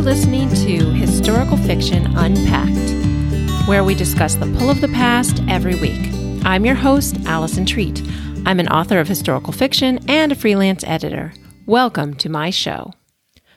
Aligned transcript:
You're 0.00 0.14
listening 0.14 0.48
to 0.48 0.92
Historical 0.92 1.58
Fiction 1.58 2.06
Unpacked, 2.16 3.68
where 3.68 3.84
we 3.84 3.94
discuss 3.94 4.34
the 4.34 4.50
pull 4.56 4.70
of 4.70 4.80
the 4.80 4.88
past 4.88 5.42
every 5.46 5.74
week. 5.74 6.10
I'm 6.42 6.64
your 6.64 6.74
host, 6.74 7.18
Allison 7.26 7.66
Treat. 7.66 8.00
I'm 8.46 8.58
an 8.60 8.68
author 8.68 8.98
of 8.98 9.08
historical 9.08 9.52
fiction 9.52 10.00
and 10.08 10.32
a 10.32 10.34
freelance 10.34 10.82
editor. 10.84 11.34
Welcome 11.66 12.14
to 12.14 12.30
my 12.30 12.48
show. 12.48 12.94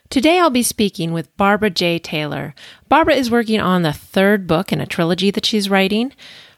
Today 0.09 0.38
I'll 0.38 0.50
be 0.50 0.64
speaking 0.64 1.14
with 1.14 1.34
Barbara 1.38 1.70
J. 1.70 1.98
Taylor. 1.98 2.54
Barbara 2.89 3.16
is 3.16 3.32
working 3.32 3.62
on 3.62 3.84
the 3.84 3.94
third 3.94 4.46
book 4.46 4.73
in 4.73 4.82
a 4.82 4.86
trilogy 4.86 5.32
that 5.32 5.46
she's 5.46 5.70
writing. 5.70 6.12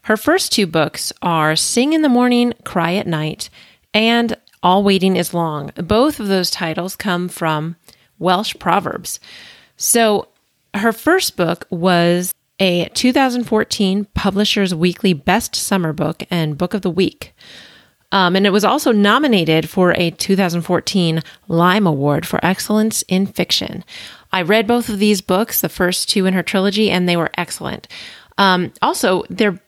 Her 0.06 0.18
first 0.18 0.52
two 0.52 0.66
books 0.66 1.14
are 1.22 1.56
Sing 1.56 1.94
in 1.94 2.02
the 2.02 2.10
Morning, 2.10 2.54
Cry 2.64 2.95
at 2.95 3.06
Night, 3.06 3.52
and 3.94 4.36
All 4.64 4.84
Waiting 4.84 5.16
is 5.16 5.31
Long. 5.31 5.70
Both 5.76 6.20
of 6.20 6.28
those 6.28 6.50
titles 6.50 6.95
come 6.95 7.30
from 7.30 7.76
Welsh 8.17 8.56
proverbs. 8.58 9.20
So 9.78 10.30
her 10.74 10.92
first 10.92 11.38
book 11.38 11.66
was 11.70 12.34
a 12.60 12.90
2014 12.94 14.06
Publishers 14.14 14.74
Weekly 14.74 15.14
Best 15.14 15.56
Summer 15.56 15.94
Book 15.94 16.24
and 16.30 16.58
Book 16.58 16.74
of 16.74 16.82
the 16.82 16.90
Week. 16.90 17.34
Um, 18.12 18.36
and 18.36 18.46
it 18.46 18.52
was 18.52 18.64
also 18.64 18.92
nominated 18.94 19.70
for 19.70 19.92
a 19.98 20.12
2014 20.12 21.22
Lime 21.50 21.88
Award 21.88 22.26
for 22.26 22.44
Excellence 22.46 23.02
in 23.04 23.26
Fiction. 23.26 23.84
I 24.32 24.42
read 24.42 24.68
both 24.68 24.88
of 24.88 25.00
these 25.00 25.22
books, 25.22 25.60
the 25.60 25.70
first 25.70 26.10
two 26.10 26.26
in 26.26 26.34
her 26.34 26.44
trilogy, 26.44 26.90
and 26.90 27.10
they 27.10 27.18
were 27.18 27.32
excellent. 27.38 27.88
Um, 28.38 28.72
also, 28.82 29.23
they're 29.30 29.60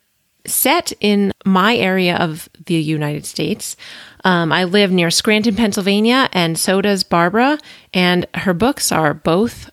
set 0.45 0.93
in 1.01 1.33
my 1.45 1.75
area 1.75 2.15
of 2.15 2.47
the 2.65 2.75
United 2.75 3.25
States. 3.25 3.75
Um, 4.23 4.51
I 4.51 4.63
live 4.63 4.91
near 4.91 5.11
Scranton, 5.11 5.55
Pennsylvania, 5.55 6.29
and 6.31 6.57
so 6.57 6.81
does 6.81 7.03
Barbara. 7.03 7.57
And 7.93 8.25
her 8.33 8.53
books 8.53 8.91
are 8.91 9.13
both 9.13 9.69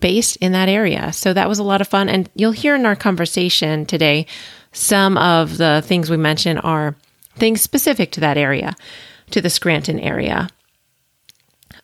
based 0.00 0.36
in 0.36 0.52
that 0.52 0.68
area. 0.68 1.12
So 1.12 1.32
that 1.32 1.48
was 1.48 1.58
a 1.58 1.64
lot 1.64 1.80
of 1.80 1.88
fun. 1.88 2.08
And 2.08 2.28
you'll 2.34 2.52
hear 2.52 2.74
in 2.74 2.86
our 2.86 2.96
conversation 2.96 3.86
today, 3.86 4.26
some 4.72 5.16
of 5.16 5.56
the 5.56 5.82
things 5.84 6.10
we 6.10 6.16
mentioned 6.16 6.60
are 6.62 6.96
things 7.36 7.62
specific 7.62 8.12
to 8.12 8.20
that 8.20 8.36
area, 8.36 8.74
to 9.30 9.40
the 9.40 9.50
Scranton 9.50 9.98
area. 9.98 10.48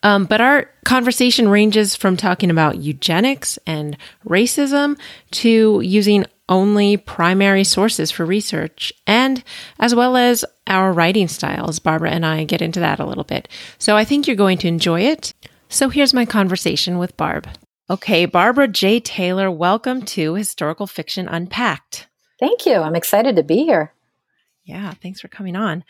Um, 0.03 0.27
but 0.27 0.43
our 0.43 0.71
conversation 0.85 1.49
ranges 1.49 1.97
from 1.97 2.17
talking 2.17 2.51
about 2.51 2.77
eugenics 2.77 3.59
and 3.67 3.97
racism 4.27 4.99
to 5.31 5.81
using 5.83 6.27
only 6.47 6.99
primary 6.99 7.65
sources 7.65 8.11
for 8.11 8.27
research, 8.27 8.93
and 9.07 9.43
as 9.79 9.95
well 9.95 10.15
as 10.15 10.45
our 10.67 10.93
writing 10.93 11.27
styles. 11.27 11.79
Barbara 11.79 12.11
and 12.11 12.27
I 12.27 12.45
get 12.45 12.61
into 12.61 12.81
that 12.81 13.01
a 13.01 13.07
little 13.07 13.25
bit. 13.25 13.49
So 13.79 13.97
I 13.97 14.05
think 14.05 14.27
you're 14.27 14.37
going 14.37 14.59
to 14.59 14.69
enjoy 14.69 15.01
it. 15.01 15.33
So 15.71 15.89
here's 15.89 16.13
my 16.13 16.27
conversation 16.27 16.99
with 16.99 17.17
Barb. 17.17 17.49
Okay, 17.91 18.25
Barbara 18.25 18.67
J. 18.67 18.99
Taylor, 18.99 19.51
welcome 19.51 20.01
to 20.07 20.35
Historical 20.35 20.87
Fiction 20.87 21.29
Unpacked. 21.29 22.09
Thank 22.41 22.65
you. 22.65 22.77
I'm 22.77 22.97
excited 22.97 23.37
to 23.37 23.43
be 23.43 23.65
here. 23.65 23.93
Yeah, 24.65 24.95
thanks 25.03 25.21
for 25.21 25.29
coming 25.29 25.55
on. 25.55 25.85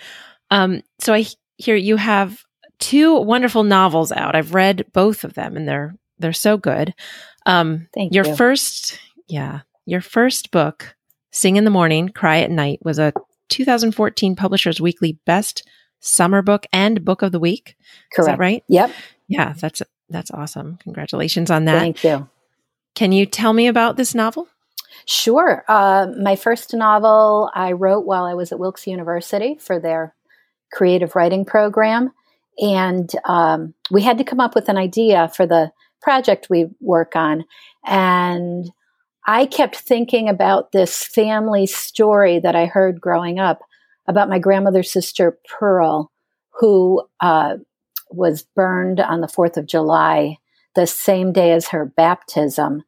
Um, 0.50 0.82
so 0.98 1.14
I 1.14 1.24
hear 1.56 1.76
you 1.76 1.94
have 1.94 2.42
two 2.80 3.14
wonderful 3.20 3.62
novels 3.62 4.10
out. 4.10 4.34
I've 4.34 4.54
read 4.54 4.86
both 4.92 5.22
of 5.22 5.34
them, 5.34 5.56
and 5.56 5.68
they're 5.68 5.94
they're 6.18 6.32
so 6.32 6.56
good. 6.56 6.94
Um, 7.46 7.86
Thank 7.94 8.12
your 8.12 8.26
you. 8.26 8.34
first, 8.34 8.98
yeah, 9.28 9.60
your 9.86 10.00
first 10.00 10.50
book, 10.50 10.96
"Sing 11.30 11.54
in 11.54 11.62
the 11.62 11.70
Morning, 11.70 12.08
Cry 12.08 12.40
at 12.40 12.50
Night," 12.50 12.80
was 12.82 12.98
a 12.98 13.12
2014 13.50 14.34
Publishers 14.34 14.80
Weekly 14.80 15.16
Best 15.26 15.62
Summer 16.00 16.42
Book 16.42 16.66
and 16.72 17.04
Book 17.04 17.22
of 17.22 17.30
the 17.30 17.38
Week. 17.38 17.76
Correct. 18.12 18.18
Is 18.18 18.26
that 18.26 18.38
right? 18.40 18.64
Yep. 18.66 18.90
Yeah, 19.28 19.52
that's 19.56 19.80
that's 20.08 20.30
awesome. 20.30 20.78
Congratulations 20.82 21.50
on 21.50 21.64
that. 21.66 21.80
Thank 21.80 22.04
you. 22.04 22.28
Can 22.94 23.12
you 23.12 23.26
tell 23.26 23.52
me 23.52 23.66
about 23.66 23.96
this 23.96 24.14
novel? 24.14 24.48
Sure. 25.06 25.64
Uh, 25.68 26.06
my 26.20 26.36
first 26.36 26.72
novel 26.72 27.50
I 27.54 27.72
wrote 27.72 28.06
while 28.06 28.24
I 28.24 28.34
was 28.34 28.52
at 28.52 28.58
Wilkes 28.58 28.86
University 28.86 29.56
for 29.60 29.78
their 29.78 30.14
creative 30.72 31.14
writing 31.14 31.44
program. 31.44 32.12
And 32.58 33.10
um, 33.24 33.74
we 33.90 34.02
had 34.02 34.18
to 34.18 34.24
come 34.24 34.40
up 34.40 34.54
with 34.54 34.68
an 34.68 34.78
idea 34.78 35.28
for 35.34 35.46
the 35.46 35.72
project 36.00 36.48
we 36.48 36.66
work 36.80 37.16
on. 37.16 37.44
And 37.84 38.70
I 39.26 39.46
kept 39.46 39.76
thinking 39.76 40.28
about 40.28 40.72
this 40.72 41.02
family 41.02 41.66
story 41.66 42.38
that 42.40 42.54
I 42.54 42.66
heard 42.66 43.00
growing 43.00 43.38
up 43.38 43.60
about 44.06 44.28
my 44.28 44.38
grandmother's 44.38 44.92
sister, 44.92 45.38
Pearl, 45.48 46.10
who 46.60 47.02
uh, 47.20 47.56
was 48.16 48.42
burned 48.54 49.00
on 49.00 49.20
the 49.20 49.26
4th 49.26 49.56
of 49.56 49.66
July, 49.66 50.38
the 50.74 50.86
same 50.86 51.32
day 51.32 51.52
as 51.52 51.68
her 51.68 51.84
baptism. 51.84 52.82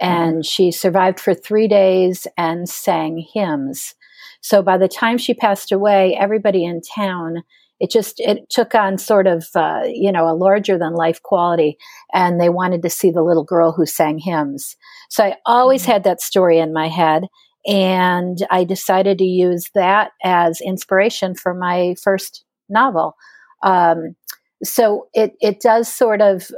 And 0.00 0.46
she 0.46 0.70
survived 0.70 1.18
for 1.18 1.34
three 1.34 1.66
days 1.66 2.26
and 2.36 2.68
sang 2.68 3.26
hymns. 3.32 3.94
So 4.40 4.62
by 4.62 4.78
the 4.78 4.88
time 4.88 5.18
she 5.18 5.34
passed 5.34 5.72
away, 5.72 6.16
everybody 6.18 6.64
in 6.64 6.80
town, 6.80 7.42
it 7.80 7.90
just 7.90 8.18
it 8.20 8.50
took 8.50 8.74
on 8.74 8.98
sort 8.98 9.26
of 9.26 9.46
uh, 9.54 9.82
you 9.86 10.10
know 10.10 10.28
a 10.28 10.34
larger 10.34 10.78
than 10.78 10.94
life 10.94 11.22
quality, 11.22 11.78
and 12.12 12.40
they 12.40 12.48
wanted 12.48 12.82
to 12.82 12.90
see 12.90 13.10
the 13.10 13.22
little 13.22 13.44
girl 13.44 13.72
who 13.72 13.86
sang 13.86 14.18
hymns. 14.18 14.76
So 15.10 15.24
I 15.24 15.36
always 15.46 15.84
had 15.84 16.04
that 16.04 16.20
story 16.20 16.58
in 16.58 16.72
my 16.72 16.88
head, 16.88 17.24
and 17.66 18.38
I 18.50 18.64
decided 18.64 19.18
to 19.18 19.24
use 19.24 19.70
that 19.74 20.10
as 20.24 20.60
inspiration 20.60 21.34
for 21.34 21.54
my 21.54 21.94
first 22.02 22.44
novel. 22.68 23.16
Um, 23.62 24.16
so 24.64 25.08
it 25.14 25.34
it 25.40 25.60
does 25.60 25.92
sort 25.92 26.20
of 26.20 26.48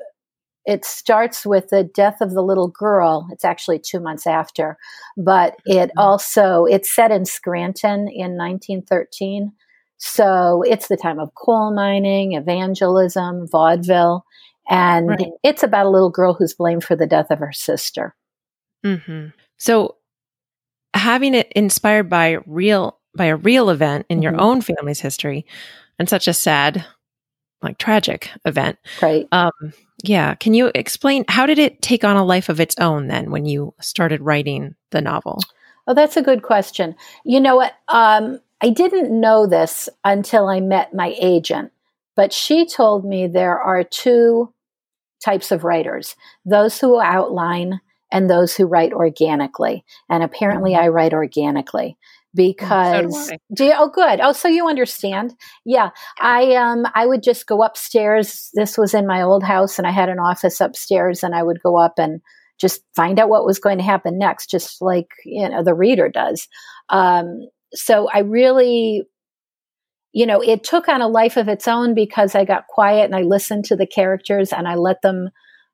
it 0.66 0.84
starts 0.84 1.46
with 1.46 1.68
the 1.70 1.82
death 1.84 2.20
of 2.20 2.32
the 2.34 2.42
little 2.42 2.68
girl. 2.68 3.26
It's 3.32 3.44
actually 3.46 3.78
two 3.78 4.00
months 4.00 4.26
after 4.26 4.76
but 5.16 5.56
it 5.66 5.90
also 5.96 6.64
it's 6.66 6.94
set 6.94 7.10
in 7.10 7.24
scranton 7.24 8.08
in 8.08 8.36
1913 8.36 9.52
so 9.98 10.62
it's 10.66 10.88
the 10.88 10.96
time 10.96 11.18
of 11.18 11.34
coal 11.34 11.72
mining 11.74 12.32
evangelism 12.34 13.46
vaudeville 13.48 14.24
and 14.70 15.08
Right. 15.08 15.28
it's 15.42 15.62
about 15.62 15.86
a 15.86 15.90
little 15.90 16.10
girl 16.10 16.34
who's 16.34 16.54
blamed 16.54 16.84
for 16.84 16.94
the 16.96 17.06
death 17.06 17.30
of 17.30 17.38
her 17.40 17.52
sister. 17.52 18.14
Hmm 18.84 19.26
So, 19.58 19.96
having 20.94 21.34
it 21.34 21.50
inspired 21.56 22.08
by 22.08 22.38
real 22.46 22.98
by 23.16 23.26
a 23.26 23.36
real 23.36 23.70
event 23.70 24.06
in 24.08 24.22
your 24.22 24.32
Mhm. 24.32 24.40
own 24.40 24.60
family's 24.62 25.00
history, 25.00 25.44
and 25.98 26.08
such 26.08 26.28
a 26.28 26.32
sad, 26.34 26.84
like 27.62 27.78
tragic 27.78 28.30
event. 28.44 28.78
right 29.02 29.26
Um, 29.32 29.50
yeah, 30.02 30.34
can 30.34 30.54
you 30.54 30.70
explain 30.74 31.24
how 31.28 31.46
did 31.46 31.58
it 31.58 31.82
take 31.82 32.04
on 32.04 32.16
a 32.16 32.24
life 32.24 32.48
of 32.48 32.60
its 32.60 32.74
own 32.78 33.08
then 33.08 33.30
when 33.30 33.44
you 33.44 33.74
started 33.80 34.20
writing 34.20 34.74
the 34.90 35.00
novel? 35.00 35.40
Oh, 35.86 35.94
that's 35.94 36.16
a 36.16 36.22
good 36.22 36.42
question. 36.42 36.94
You 37.24 37.40
know 37.40 37.56
what? 37.56 37.74
Um, 37.88 38.40
I 38.62 38.70
didn't 38.70 39.18
know 39.18 39.46
this 39.46 39.88
until 40.04 40.48
I 40.48 40.60
met 40.60 40.94
my 40.94 41.14
agent, 41.20 41.72
but 42.14 42.32
she 42.32 42.66
told 42.66 43.04
me 43.04 43.26
there 43.26 43.58
are 43.58 43.84
two 43.84 44.52
types 45.24 45.50
of 45.50 45.64
writers 45.64 46.16
those 46.44 46.80
who 46.80 47.00
outline 47.00 47.80
and 48.12 48.28
those 48.28 48.56
who 48.56 48.66
write 48.66 48.92
organically. 48.92 49.84
And 50.08 50.22
apparently, 50.22 50.74
I 50.74 50.88
write 50.88 51.12
organically 51.12 51.96
because 52.34 53.30
I. 53.30 53.38
do 53.54 53.64
you, 53.64 53.74
oh 53.76 53.88
good. 53.88 54.20
Oh 54.20 54.32
so 54.32 54.48
you 54.48 54.68
understand. 54.68 55.34
Yeah. 55.64 55.90
I 56.18 56.54
um 56.54 56.86
i 56.94 57.06
would 57.06 57.22
just 57.22 57.46
go 57.46 57.62
upstairs. 57.62 58.50
This 58.54 58.78
was 58.78 58.94
in 58.94 59.06
my 59.06 59.22
old 59.22 59.42
house 59.42 59.78
and 59.78 59.86
i 59.86 59.90
had 59.90 60.08
an 60.08 60.18
office 60.18 60.60
upstairs 60.60 61.22
and 61.22 61.34
i 61.34 61.42
would 61.42 61.60
go 61.62 61.76
up 61.76 61.94
and 61.98 62.20
just 62.60 62.82
find 62.94 63.18
out 63.18 63.30
what 63.30 63.46
was 63.46 63.58
going 63.58 63.78
to 63.78 63.84
happen 63.84 64.18
next 64.18 64.50
just 64.50 64.82
like 64.82 65.08
you 65.24 65.48
know 65.48 65.64
the 65.64 65.74
reader 65.74 66.08
does. 66.08 66.48
Um 66.88 67.48
so 67.74 68.08
i 68.12 68.18
really 68.20 69.04
you 70.12 70.26
know 70.26 70.40
it 70.40 70.64
took 70.64 70.88
on 70.88 71.00
a 71.00 71.08
life 71.08 71.36
of 71.36 71.48
its 71.48 71.68
own 71.68 71.94
because 71.94 72.34
i 72.34 72.44
got 72.44 72.66
quiet 72.66 73.04
and 73.04 73.14
i 73.14 73.22
listened 73.22 73.64
to 73.64 73.76
the 73.76 73.86
characters 73.86 74.52
and 74.52 74.66
i 74.66 74.74
let 74.74 75.00
them 75.02 75.30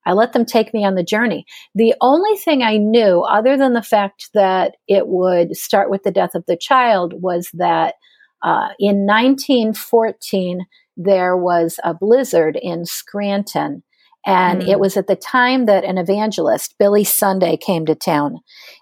i 0.06 0.12
let 0.12 0.32
them 0.32 0.46
take 0.46 0.72
me 0.72 0.84
on 0.84 0.94
the 0.94 1.04
journey 1.04 1.44
the 1.74 1.94
only 2.00 2.36
thing 2.36 2.62
I 2.62 2.76
knew, 2.78 3.20
other 3.20 3.56
than 3.56 3.72
the 3.74 3.82
fact 3.82 4.30
that 4.34 4.76
it 4.88 5.08
would 5.08 5.56
start 5.56 5.90
with 5.90 6.02
the 6.04 6.10
death 6.10 6.34
of 6.34 6.44
the 6.46 6.56
child, 6.56 7.12
was 7.20 7.50
that 7.54 7.94
uh, 8.42 8.68
in 8.78 9.06
1914 9.06 10.60
there 10.96 11.36
was 11.36 11.78
a 11.84 11.92
blizzard 11.94 12.58
in 12.60 12.84
Scranton. 12.86 13.82
And 14.26 14.62
Mm. 14.62 14.68
it 14.68 14.80
was 14.80 14.96
at 14.96 15.06
the 15.06 15.16
time 15.16 15.66
that 15.66 15.84
an 15.84 15.98
evangelist, 15.98 16.74
Billy 16.78 17.04
Sunday, 17.04 17.56
came 17.56 17.86
to 17.86 17.94
town. 17.94 18.38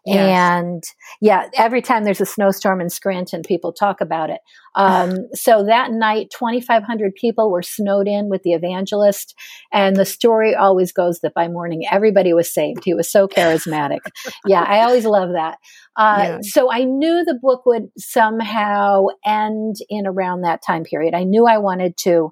Yes. 0.06 0.18
And 0.18 0.82
yeah, 1.20 1.48
every 1.56 1.80
time 1.80 2.04
there's 2.04 2.20
a 2.20 2.26
snowstorm 2.26 2.80
in 2.80 2.90
Scranton, 2.90 3.42
people 3.42 3.72
talk 3.72 4.00
about 4.00 4.30
it. 4.30 4.40
Um, 4.74 5.14
so 5.34 5.64
that 5.64 5.92
night, 5.92 6.28
2,500 6.38 7.14
people 7.14 7.50
were 7.50 7.62
snowed 7.62 8.06
in 8.06 8.28
with 8.28 8.42
the 8.42 8.52
evangelist. 8.52 9.34
And 9.72 9.96
the 9.96 10.04
story 10.04 10.54
always 10.54 10.92
goes 10.92 11.20
that 11.20 11.34
by 11.34 11.48
morning, 11.48 11.84
everybody 11.90 12.32
was 12.34 12.52
saved. 12.52 12.84
He 12.84 12.94
was 12.94 13.10
so 13.10 13.26
charismatic. 13.26 14.00
yeah, 14.46 14.62
I 14.62 14.80
always 14.80 15.06
love 15.06 15.30
that. 15.32 15.58
Uh, 15.96 16.16
Yeah. 16.24 16.38
So 16.42 16.70
I 16.72 16.84
knew 16.84 17.24
the 17.24 17.38
book 17.40 17.64
would 17.66 17.88
somehow 17.96 19.06
end 19.24 19.76
in 19.88 20.06
around 20.06 20.42
that 20.42 20.62
time 20.66 20.84
period. 20.84 21.14
I 21.14 21.24
knew 21.24 21.46
I 21.46 21.58
wanted 21.58 21.96
to 21.98 22.30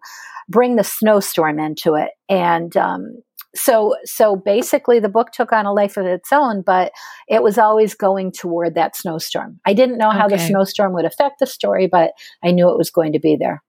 bring 0.48 0.76
the 0.76 0.84
snowstorm 0.84 1.58
into 1.58 1.94
it. 1.94 2.10
And 2.28 2.76
um, 2.76 3.22
so 3.54 3.96
so 4.04 4.36
basically 4.36 4.98
the 4.98 5.08
book 5.08 5.30
took 5.32 5.52
on 5.52 5.66
a 5.66 5.72
life 5.72 5.96
of 5.96 6.06
its 6.06 6.32
own 6.32 6.62
but 6.62 6.92
it 7.28 7.42
was 7.42 7.58
always 7.58 7.94
going 7.94 8.32
toward 8.32 8.74
that 8.74 8.96
snowstorm. 8.96 9.60
I 9.66 9.74
didn't 9.74 9.98
know 9.98 10.10
how 10.10 10.26
okay. 10.26 10.36
the 10.36 10.42
snowstorm 10.46 10.92
would 10.94 11.04
affect 11.04 11.38
the 11.38 11.46
story 11.46 11.86
but 11.86 12.12
i 12.42 12.50
knew 12.50 12.70
it 12.70 12.78
was 12.78 12.90
going 12.90 13.12
to 13.12 13.20
be 13.20 13.36
there. 13.36 13.62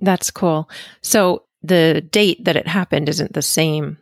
That's 0.00 0.30
cool. 0.30 0.68
So 1.02 1.44
the 1.62 2.02
date 2.10 2.44
that 2.44 2.56
it 2.56 2.66
happened 2.66 3.08
isn't 3.08 3.32
the 3.32 3.42
same 3.42 3.98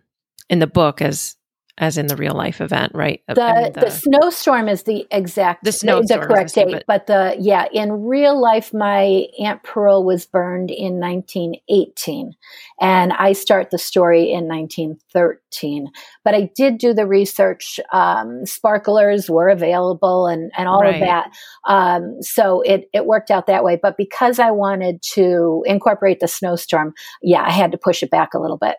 in 0.49 0.59
the 0.59 0.67
book 0.67 1.01
as 1.01 1.37
as 1.79 1.97
in 1.97 2.07
the 2.07 2.17
real 2.17 2.35
life 2.35 2.61
event, 2.61 2.93
right? 2.95 3.23
The, 3.29 3.41
I 3.41 3.63
mean, 3.63 3.73
the, 3.73 3.81
the, 3.81 3.91
snowstorm 3.91 4.69
is 4.69 4.83
the 4.83 5.07
exact 5.11 5.65
the, 5.65 5.73
snowstorm 5.73 6.21
the 6.21 6.27
correct 6.27 6.55
date, 6.55 6.71
but, 6.71 6.85
but 6.87 7.07
the 7.07 7.35
yeah, 7.41 7.65
in 7.73 8.05
real 8.05 8.39
life, 8.39 8.75
my 8.75 9.25
aunt 9.41 9.63
Pearl 9.63 10.05
was 10.05 10.27
burned 10.27 10.71
in 10.71 11.01
1918, 11.01 12.35
and 12.79 13.13
I 13.15 13.33
start 13.33 13.71
the 13.71 13.79
story 13.79 14.31
in 14.31 14.49
1913. 14.49 15.89
But 16.25 16.35
I 16.35 16.51
did 16.55 16.77
do 16.77 16.93
the 16.93 17.07
research. 17.07 17.81
Um, 17.91 18.45
sparklers 18.45 19.31
were 19.31 19.49
available, 19.49 20.27
and 20.27 20.53
and 20.57 20.69
all 20.69 20.83
right. 20.83 20.97
of 20.97 21.01
that. 21.01 21.31
Um, 21.67 22.21
so 22.21 22.61
it 22.61 22.91
it 22.93 23.07
worked 23.07 23.31
out 23.31 23.47
that 23.47 23.65
way. 23.65 23.79
But 23.83 23.97
because 23.97 24.39
I 24.39 24.51
wanted 24.51 25.01
to 25.15 25.63
incorporate 25.65 26.21
the 26.21 26.29
snowstorm, 26.29 26.93
yeah, 27.23 27.43
I 27.43 27.51
had 27.51 27.73
to 27.73 27.79
push 27.79 28.03
it 28.03 28.11
back 28.11 28.35
a 28.35 28.39
little 28.39 28.59
bit. 28.59 28.77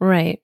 Right. 0.00 0.40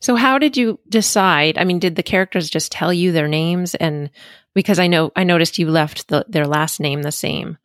So 0.00 0.16
how 0.16 0.38
did 0.38 0.56
you 0.56 0.80
decide? 0.88 1.58
I 1.58 1.64
mean, 1.64 1.78
did 1.78 1.96
the 1.96 2.02
characters 2.02 2.50
just 2.50 2.72
tell 2.72 2.92
you 2.92 3.12
their 3.12 3.28
names 3.28 3.74
and 3.74 4.10
because 4.54 4.78
I 4.78 4.88
know 4.88 5.12
I 5.14 5.24
noticed 5.24 5.58
you 5.58 5.70
left 5.70 6.08
the, 6.08 6.24
their 6.28 6.46
last 6.46 6.80
name 6.80 7.02
the 7.02 7.12
same, 7.12 7.56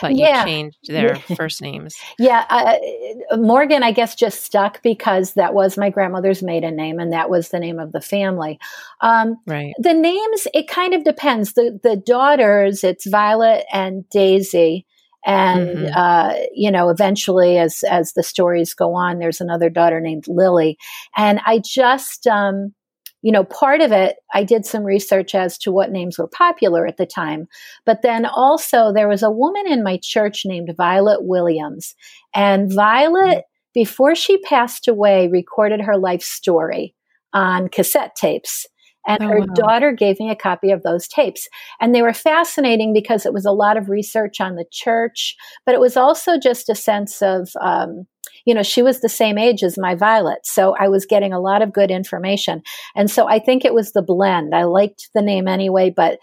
but 0.00 0.14
yeah. 0.14 0.40
you 0.40 0.46
changed 0.46 0.78
their 0.88 1.16
first 1.36 1.62
names. 1.62 1.94
Yeah, 2.18 2.44
uh, 2.48 3.36
Morgan 3.36 3.82
I 3.82 3.92
guess 3.92 4.14
just 4.14 4.42
stuck 4.42 4.82
because 4.82 5.34
that 5.34 5.54
was 5.54 5.78
my 5.78 5.90
grandmother's 5.90 6.42
maiden 6.42 6.74
name 6.74 6.98
and 6.98 7.12
that 7.12 7.30
was 7.30 7.50
the 7.50 7.60
name 7.60 7.78
of 7.78 7.92
the 7.92 8.00
family. 8.00 8.58
Um, 9.00 9.36
right. 9.46 9.74
The 9.78 9.94
names 9.94 10.48
it 10.54 10.68
kind 10.68 10.94
of 10.94 11.04
depends. 11.04 11.52
The 11.52 11.78
the 11.82 11.96
daughters 11.96 12.82
it's 12.82 13.06
Violet 13.06 13.64
and 13.72 14.08
Daisy 14.10 14.86
and 15.24 15.68
mm-hmm. 15.68 15.96
uh, 15.96 16.34
you 16.52 16.70
know 16.70 16.88
eventually 16.88 17.58
as 17.58 17.82
as 17.90 18.12
the 18.12 18.22
stories 18.22 18.74
go 18.74 18.94
on 18.94 19.18
there's 19.18 19.40
another 19.40 19.70
daughter 19.70 20.00
named 20.00 20.26
lily. 20.28 20.78
And 21.16 21.40
i 21.46 21.60
just 21.64 22.26
um, 22.26 22.74
you 23.22 23.32
know 23.32 23.44
part 23.44 23.80
of 23.80 23.92
it 23.92 24.16
i 24.34 24.44
did 24.44 24.66
some 24.66 24.84
research 24.84 25.34
as 25.34 25.56
to 25.58 25.72
what 25.72 25.90
names 25.90 26.18
were 26.18 26.28
popular 26.28 26.86
at 26.86 26.96
the 26.96 27.06
time. 27.06 27.46
But 27.86 28.02
then 28.02 28.26
also 28.26 28.92
there 28.92 29.08
was 29.08 29.22
a 29.22 29.30
woman 29.30 29.66
in 29.66 29.82
my 29.82 29.98
church 30.02 30.42
named 30.44 30.74
violet 30.76 31.24
williams. 31.24 31.94
And 32.34 32.72
violet 32.72 33.44
before 33.72 34.14
she 34.14 34.38
passed 34.38 34.88
away 34.88 35.28
recorded 35.28 35.80
her 35.80 35.96
life 35.96 36.22
story 36.22 36.94
on 37.32 37.68
cassette 37.68 38.14
tapes 38.14 38.66
and 39.06 39.22
oh, 39.22 39.28
her 39.28 39.40
wow. 39.40 39.46
daughter 39.54 39.92
gave 39.92 40.18
me 40.20 40.30
a 40.30 40.36
copy 40.36 40.70
of 40.70 40.82
those 40.82 41.08
tapes. 41.08 41.48
And 41.80 41.94
they 41.94 42.02
were 42.02 42.12
fascinating 42.12 42.92
because 42.92 43.26
it 43.26 43.32
was 43.32 43.44
a 43.44 43.52
lot 43.52 43.76
of 43.76 43.88
research 43.88 44.40
on 44.40 44.54
the 44.54 44.64
church, 44.70 45.36
but 45.66 45.74
it 45.74 45.80
was 45.80 45.96
also 45.96 46.38
just 46.38 46.68
a 46.68 46.74
sense 46.74 47.22
of, 47.22 47.50
um, 47.60 48.06
you 48.44 48.54
know, 48.54 48.62
she 48.62 48.82
was 48.82 49.00
the 49.00 49.08
same 49.08 49.38
age 49.38 49.62
as 49.62 49.78
my 49.78 49.94
Violet. 49.94 50.40
So 50.44 50.74
I 50.78 50.88
was 50.88 51.06
getting 51.06 51.32
a 51.32 51.40
lot 51.40 51.62
of 51.62 51.72
good 51.72 51.90
information. 51.90 52.62
And 52.94 53.10
so 53.10 53.28
I 53.28 53.38
think 53.38 53.64
it 53.64 53.74
was 53.74 53.92
the 53.92 54.02
blend. 54.02 54.54
I 54.54 54.64
liked 54.64 55.08
the 55.14 55.22
name 55.22 55.48
anyway, 55.48 55.92
but 55.94 56.18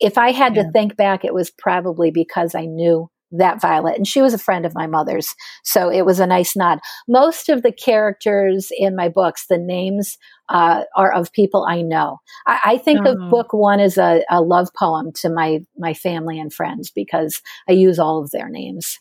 if 0.00 0.18
I 0.18 0.32
had 0.32 0.56
yeah. 0.56 0.64
to 0.64 0.70
think 0.72 0.96
back, 0.96 1.24
it 1.24 1.34
was 1.34 1.50
probably 1.50 2.10
because 2.10 2.54
I 2.54 2.66
knew 2.66 3.10
that 3.32 3.60
Violet. 3.60 3.96
And 3.96 4.06
she 4.06 4.22
was 4.22 4.34
a 4.34 4.38
friend 4.38 4.64
of 4.64 4.74
my 4.74 4.86
mother's. 4.86 5.28
So 5.64 5.90
it 5.90 6.02
was 6.02 6.20
a 6.20 6.26
nice 6.26 6.56
nod. 6.56 6.78
Most 7.08 7.48
of 7.48 7.62
the 7.62 7.72
characters 7.72 8.68
in 8.76 8.96
my 8.96 9.08
books, 9.08 9.46
the 9.48 9.58
names 9.58 10.16
uh, 10.48 10.84
are 10.96 11.12
of 11.12 11.32
people 11.32 11.66
I 11.68 11.82
know. 11.82 12.18
I, 12.46 12.60
I 12.64 12.78
think 12.78 13.00
oh. 13.04 13.12
of 13.12 13.30
book 13.30 13.52
one 13.52 13.80
as 13.80 13.98
a, 13.98 14.22
a, 14.30 14.40
love 14.40 14.68
poem 14.78 15.10
to 15.16 15.28
my, 15.28 15.60
my 15.76 15.92
family 15.92 16.38
and 16.38 16.52
friends 16.52 16.90
because 16.94 17.40
I 17.68 17.72
use 17.72 17.98
all 17.98 18.22
of 18.22 18.30
their 18.30 18.48
names. 18.48 18.98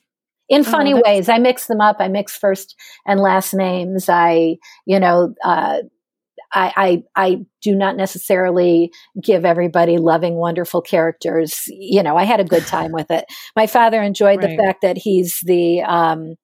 In 0.50 0.62
oh, 0.62 0.64
funny 0.64 0.94
oh, 0.94 1.02
ways, 1.04 1.30
I 1.30 1.38
mix 1.38 1.68
them 1.68 1.82
up. 1.82 1.98
I 2.00 2.08
mix 2.08 2.38
first 2.38 2.76
and 3.06 3.20
last 3.20 3.54
names. 3.54 4.10
I, 4.10 4.58
you 4.86 5.00
know, 5.00 5.34
uh, 5.44 5.80
I, 6.54 7.04
I, 7.16 7.28
I 7.28 7.46
do 7.62 7.76
not 7.76 7.98
necessarily 7.98 8.92
give 9.22 9.46
everybody 9.46 9.98
loving, 9.98 10.36
wonderful 10.36 10.82
characters. 10.82 11.64
You 11.68 12.04
know, 12.04 12.18
I 12.18 12.24
had 12.24 12.40
a 12.40 12.46
good 12.46 12.66
time 12.66 12.92
with 12.92 13.12
it. 13.12 13.26
My 13.56 13.68
father 13.68 14.02
enjoyed 14.02 14.44
right. 14.44 14.50
the 14.50 14.64
fact 14.64 14.82
that 14.82 14.98
he's 14.98 15.40
the 15.44 15.82
um, 15.82 16.36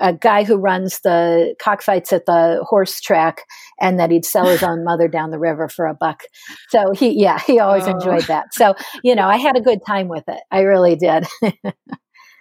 a 0.00 0.12
guy 0.12 0.44
who 0.44 0.56
runs 0.56 1.00
the 1.00 1.54
cockfights 1.62 2.12
at 2.12 2.26
the 2.26 2.64
horse 2.68 3.00
track, 3.00 3.42
and 3.80 3.98
that 3.98 4.10
he'd 4.10 4.24
sell 4.24 4.46
his 4.46 4.62
own 4.62 4.84
mother 4.84 5.08
down 5.08 5.30
the 5.30 5.38
river 5.38 5.68
for 5.68 5.86
a 5.86 5.94
buck. 5.94 6.22
So 6.70 6.92
he, 6.92 7.20
yeah, 7.20 7.38
he 7.38 7.58
always 7.58 7.86
oh. 7.86 7.90
enjoyed 7.90 8.24
that. 8.24 8.54
So 8.54 8.74
you 9.02 9.14
know, 9.14 9.28
I 9.28 9.36
had 9.36 9.56
a 9.56 9.60
good 9.60 9.80
time 9.86 10.08
with 10.08 10.24
it. 10.28 10.40
I 10.50 10.60
really 10.60 10.96
did. 10.96 11.26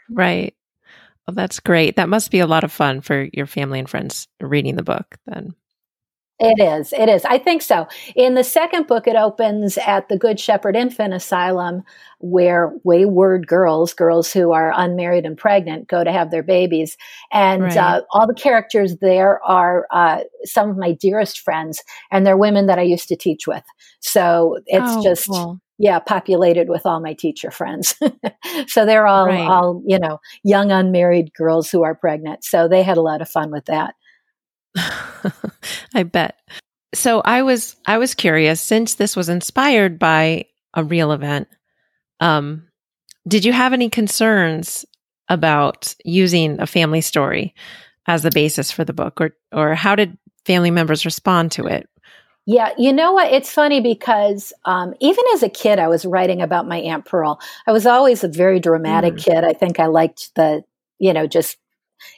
right. 0.10 0.56
Well, 1.28 1.36
that's 1.36 1.60
great. 1.60 1.98
That 1.98 2.10
must 2.10 2.32
be 2.32 2.40
a 2.40 2.48
lot 2.48 2.64
of 2.64 2.72
fun 2.72 3.02
for 3.02 3.28
your 3.34 3.46
family 3.46 3.80
and 3.80 3.90
friends 3.90 4.28
reading 4.40 4.76
the 4.76 4.84
book 4.84 5.18
then. 5.28 5.54
It 6.44 6.60
is. 6.60 6.92
It 6.92 7.08
is. 7.08 7.24
I 7.24 7.38
think 7.38 7.62
so. 7.62 7.88
In 8.16 8.34
the 8.34 8.44
second 8.44 8.88
book, 8.88 9.06
it 9.06 9.16
opens 9.16 9.78
at 9.78 10.10
the 10.10 10.18
Good 10.18 10.40
Shepherd 10.40 10.76
Infant 10.76 11.14
Asylum, 11.14 11.84
where 12.18 12.74
wayward 12.84 13.46
girls, 13.46 13.94
girls 13.94 14.34
who 14.34 14.52
are 14.52 14.74
unmarried 14.76 15.24
and 15.24 15.38
pregnant, 15.38 15.88
go 15.88 16.04
to 16.04 16.12
have 16.12 16.32
their 16.32 16.42
babies. 16.42 16.98
And 17.32 17.62
right. 17.62 17.78
uh, 17.78 18.02
all 18.10 18.26
the 18.26 18.34
characters 18.34 18.98
there 18.98 19.40
are 19.44 19.86
uh, 19.92 20.22
some 20.44 20.72
of 20.72 20.78
my 20.78 20.94
dearest 20.94 21.42
friends, 21.42 21.84
and 22.10 22.26
they're 22.26 22.38
women 22.38 22.66
that 22.66 22.80
I 22.80 22.84
used 22.84 23.08
to 23.10 23.16
teach 23.16 23.46
with. 23.46 23.64
So 24.00 24.58
it's 24.66 24.84
oh, 24.88 25.04
just. 25.04 25.28
Cool. 25.28 25.62
Yeah, 25.84 25.98
populated 25.98 26.70
with 26.70 26.86
all 26.86 27.02
my 27.02 27.14
teacher 27.14 27.50
friends. 27.50 27.96
so 28.68 28.86
they're 28.86 29.08
all, 29.08 29.26
right. 29.26 29.48
all, 29.48 29.82
you 29.84 29.98
know, 29.98 30.20
young 30.44 30.72
unmarried 30.72 31.34
girls 31.34 31.72
who 31.72 31.82
are 31.82 31.96
pregnant. 31.96 32.44
So 32.44 32.68
they 32.68 32.84
had 32.84 32.98
a 32.98 33.02
lot 33.02 33.20
of 33.20 33.28
fun 33.28 33.50
with 33.50 33.66
that. 33.66 33.96
I 35.94 36.04
bet. 36.04 36.40
So 36.94 37.22
I 37.22 37.44
was 37.44 37.76
I 37.86 37.98
was 37.98 38.16
curious 38.16 38.60
since 38.60 38.96
this 38.96 39.16
was 39.16 39.30
inspired 39.30 40.00
by 40.00 40.46
a 40.74 40.84
real 40.84 41.12
event. 41.12 41.48
Um, 42.20 42.68
did 43.28 43.46
you 43.46 43.54
have 43.54 43.74
any 43.74 43.90
concerns 43.90 44.86
about 45.30 45.96
using 46.04 46.60
a 46.60 46.68
family 46.68 47.02
story 47.02 47.56
as 48.08 48.24
the 48.24 48.32
basis 48.32 48.72
for 48.72 48.84
the 48.84 48.94
book, 48.94 49.22
or 49.22 49.32
or 49.52 49.76
how 49.76 49.96
did 49.96 50.18
family 50.46 50.72
members 50.72 51.06
respond 51.06 51.52
to 51.54 51.68
it? 51.68 51.88
Yeah, 52.48 52.72
you 52.78 52.92
know 52.92 53.12
what? 53.12 53.32
It's 53.32 53.52
funny 53.52 53.82
because 53.82 54.52
um, 54.66 54.96
even 55.00 55.24
as 55.34 55.44
a 55.44 55.50
kid, 55.50 55.78
I 55.78 55.88
was 55.88 56.06
writing 56.06 56.42
about 56.42 56.68
my 56.68 56.78
Aunt 56.78 57.06
Pearl. 57.06 57.40
I 57.68 57.72
was 57.72 57.86
always 57.86 58.24
a 58.24 58.28
very 58.28 58.60
dramatic 58.60 59.14
mm. 59.14 59.24
kid. 59.24 59.44
I 59.44 59.54
think 59.54 59.80
I 59.80 59.86
liked 59.86 60.34
the, 60.36 60.64
you 60.98 61.14
know, 61.14 61.28
just 61.28 61.58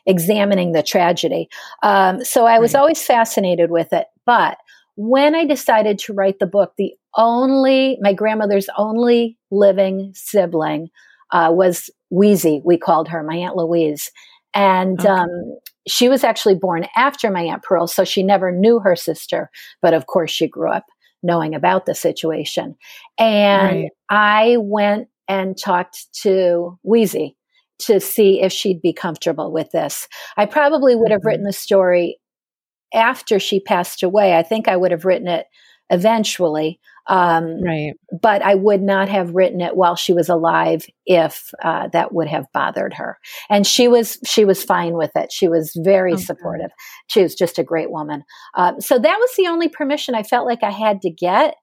examining 0.05 0.71
the 0.71 0.83
tragedy. 0.83 1.49
Um, 1.81 2.23
so 2.23 2.45
I 2.45 2.59
was 2.59 2.73
right. 2.73 2.81
always 2.81 3.03
fascinated 3.03 3.71
with 3.71 3.93
it. 3.93 4.07
But 4.25 4.57
when 4.95 5.35
I 5.35 5.45
decided 5.45 5.99
to 5.99 6.13
write 6.13 6.39
the 6.39 6.45
book, 6.45 6.73
the 6.77 6.93
only, 7.15 7.97
my 8.01 8.13
grandmother's 8.13 8.69
only 8.77 9.37
living 9.51 10.11
sibling 10.15 10.89
uh, 11.31 11.49
was 11.51 11.89
Wheezy, 12.09 12.61
we 12.63 12.77
called 12.77 13.07
her, 13.09 13.23
my 13.23 13.35
Aunt 13.35 13.55
Louise. 13.55 14.11
And 14.53 14.99
okay. 14.99 15.09
um, 15.09 15.57
she 15.87 16.09
was 16.09 16.23
actually 16.23 16.55
born 16.55 16.85
after 16.95 17.31
my 17.31 17.41
Aunt 17.41 17.63
Pearl, 17.63 17.87
so 17.87 18.03
she 18.03 18.21
never 18.21 18.51
knew 18.51 18.79
her 18.79 18.95
sister. 18.95 19.49
But 19.81 19.93
of 19.93 20.05
course, 20.05 20.31
she 20.31 20.47
grew 20.47 20.71
up 20.71 20.85
knowing 21.23 21.55
about 21.55 21.85
the 21.85 21.95
situation. 21.95 22.75
And 23.17 23.83
right. 23.83 23.91
I 24.09 24.57
went 24.59 25.07
and 25.27 25.57
talked 25.57 26.13
to 26.21 26.77
Wheezy 26.83 27.35
to 27.79 27.99
see 27.99 28.41
if 28.41 28.51
she'd 28.51 28.81
be 28.81 28.93
comfortable 28.93 29.51
with 29.51 29.71
this. 29.71 30.07
I 30.37 30.45
probably 30.45 30.95
would 30.95 31.11
have 31.11 31.21
mm-hmm. 31.21 31.27
written 31.27 31.43
the 31.45 31.53
story 31.53 32.19
after 32.93 33.39
she 33.39 33.59
passed 33.59 34.03
away. 34.03 34.37
I 34.37 34.43
think 34.43 34.67
I 34.67 34.77
would 34.77 34.91
have 34.91 35.05
written 35.05 35.27
it 35.27 35.47
eventually. 35.89 36.79
Um, 37.07 37.61
right. 37.61 37.93
But 38.21 38.41
I 38.41 38.55
would 38.55 38.81
not 38.81 39.09
have 39.09 39.35
written 39.35 39.59
it 39.59 39.75
while 39.75 39.95
she 39.95 40.13
was 40.13 40.29
alive 40.29 40.85
if 41.05 41.51
uh, 41.61 41.89
that 41.89 42.13
would 42.13 42.29
have 42.29 42.45
bothered 42.53 42.93
her. 42.93 43.17
And 43.49 43.67
she 43.67 43.89
was 43.89 44.17
she 44.25 44.45
was 44.45 44.63
fine 44.63 44.93
with 44.93 45.11
it. 45.15 45.31
She 45.31 45.49
was 45.49 45.73
very 45.83 46.13
okay. 46.13 46.23
supportive. 46.23 46.71
She 47.07 47.21
was 47.21 47.35
just 47.35 47.59
a 47.59 47.63
great 47.63 47.91
woman. 47.91 48.23
Uh, 48.55 48.79
so 48.79 48.97
that 48.97 49.17
was 49.19 49.29
the 49.35 49.47
only 49.47 49.67
permission 49.67 50.15
I 50.15 50.23
felt 50.23 50.47
like 50.47 50.63
I 50.63 50.71
had 50.71 51.01
to 51.01 51.09
get. 51.09 51.55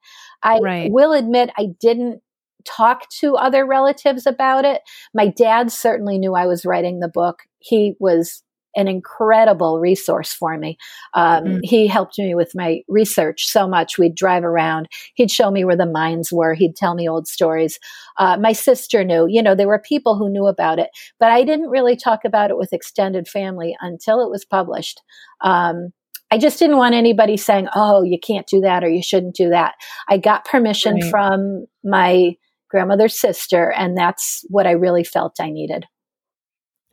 I 0.43 0.59
right. 0.59 0.91
will 0.91 1.13
admit 1.13 1.51
I 1.57 1.69
didn't 1.81 2.21
talk 2.65 3.09
to 3.21 3.37
other 3.37 3.67
relatives 3.67 4.27
about 4.27 4.65
it. 4.65 4.83
My 5.15 5.29
dad 5.29 5.71
certainly 5.73 6.19
knew 6.19 6.35
I 6.35 6.47
was 6.47 6.65
writing 6.65 7.01
the 7.01 7.09
book. 7.09 7.43
He 7.59 7.95
was 8.01 8.43
an 8.77 8.89
incredible 8.89 9.81
resource 9.81 10.33
for 10.33 10.57
me. 10.57 10.79
Um, 11.15 11.45
mm. 11.45 11.61
He 11.63 11.87
helped 11.87 12.19
me 12.19 12.35
with 12.35 12.53
my 12.55 12.81
research 12.89 13.47
so 13.47 13.67
much. 13.67 13.99
We'd 13.99 14.15
drive 14.15 14.45
around. 14.45 14.89
He'd 15.15 15.31
show 15.31 15.51
me 15.51 15.65
where 15.65 15.77
the 15.77 15.87
mines 15.87 16.33
were. 16.33 16.55
He'd 16.55 16.77
tell 16.77 16.95
me 16.95 17.09
old 17.09 17.27
stories. 17.27 17.79
Uh, 18.19 18.37
my 18.37 18.53
sister 18.53 19.05
knew. 19.05 19.27
You 19.29 19.43
know, 19.43 19.55
there 19.55 19.69
were 19.69 19.81
people 19.81 20.17
who 20.17 20.31
knew 20.31 20.47
about 20.47 20.79
it, 20.79 20.91
but 21.19 21.31
I 21.33 21.43
didn't 21.43 21.71
really 21.71 21.97
talk 21.97 22.25
about 22.25 22.51
it 22.51 22.57
with 22.57 22.73
extended 22.73 23.29
family 23.29 23.77
until 23.81 24.25
it 24.25 24.31
was 24.31 24.45
published. 24.45 25.03
Um, 25.41 25.93
I 26.31 26.39
just 26.39 26.59
didn't 26.61 26.77
want 26.77 26.95
anybody 26.95 27.37
saying, 27.37 27.67
"Oh, 27.75 28.03
you 28.03 28.19
can't 28.19 28.47
do 28.47 28.61
that 28.61 28.85
or 28.85 28.89
you 28.89 29.03
shouldn't 29.03 29.35
do 29.35 29.49
that." 29.51 29.75
I 30.09 30.17
got 30.17 30.45
permission 30.45 30.95
right. 30.95 31.11
from 31.11 31.67
my 31.83 32.37
grandmother's 32.71 33.19
sister, 33.19 33.73
and 33.73 33.97
that's 33.97 34.45
what 34.49 34.67
I 34.67 34.73
really 34.73 35.05
felt 35.05 35.41
I 35.41 35.51
needed. 35.51 35.87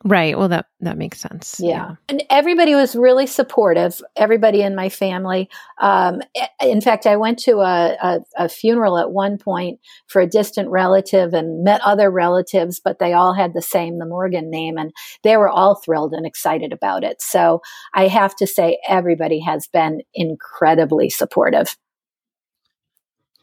Right. 0.04 0.38
Well, 0.38 0.48
that 0.48 0.66
that 0.78 0.96
makes 0.96 1.18
sense. 1.18 1.56
Yeah. 1.58 1.70
yeah. 1.70 1.94
And 2.08 2.22
everybody 2.30 2.76
was 2.76 2.94
really 2.94 3.26
supportive. 3.26 4.00
Everybody 4.16 4.62
in 4.62 4.76
my 4.76 4.88
family. 4.88 5.50
Um, 5.80 6.20
in 6.62 6.80
fact, 6.80 7.04
I 7.04 7.16
went 7.16 7.40
to 7.40 7.58
a, 7.58 7.96
a, 8.00 8.20
a, 8.36 8.48
funeral 8.48 8.96
at 8.96 9.10
one 9.10 9.38
point 9.38 9.80
for 10.06 10.22
a 10.22 10.26
distant 10.26 10.68
relative 10.68 11.34
and 11.34 11.64
met 11.64 11.80
other 11.80 12.12
relatives, 12.12 12.78
but 12.78 13.00
they 13.00 13.12
all 13.12 13.34
had 13.34 13.54
the 13.54 13.62
same, 13.62 13.98
the 13.98 14.06
Morgan 14.06 14.50
name, 14.50 14.78
and 14.78 14.92
they 15.24 15.36
were 15.36 15.48
all 15.48 15.74
thrilled 15.74 16.12
and 16.12 16.24
excited 16.24 16.72
about 16.72 17.02
it. 17.02 17.20
So 17.20 17.60
I 17.92 18.06
have 18.06 18.36
to 18.36 18.46
say, 18.46 18.78
everybody 18.88 19.40
has 19.40 19.66
been 19.66 20.02
incredibly 20.14 21.10
supportive. 21.10 21.76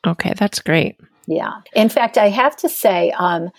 Okay, 0.08 0.34
that's 0.38 0.62
great. 0.62 0.98
Yeah. 1.28 1.62
In 1.74 1.90
fact, 1.90 2.18
I 2.18 2.30
have 2.30 2.56
to 2.58 2.70
say, 2.70 3.12
um, 3.12 3.50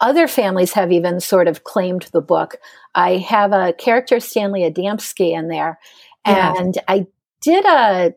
other 0.00 0.28
families 0.28 0.72
have 0.72 0.92
even 0.92 1.20
sort 1.20 1.48
of 1.48 1.64
claimed 1.64 2.08
the 2.12 2.20
book. 2.20 2.56
I 2.94 3.18
have 3.18 3.52
a 3.52 3.72
character, 3.72 4.20
Stanley 4.20 4.70
Adamski, 4.70 5.32
in 5.32 5.48
there. 5.48 5.78
And 6.24 6.78
I 6.88 7.06
did 7.40 7.64
a 7.64 8.14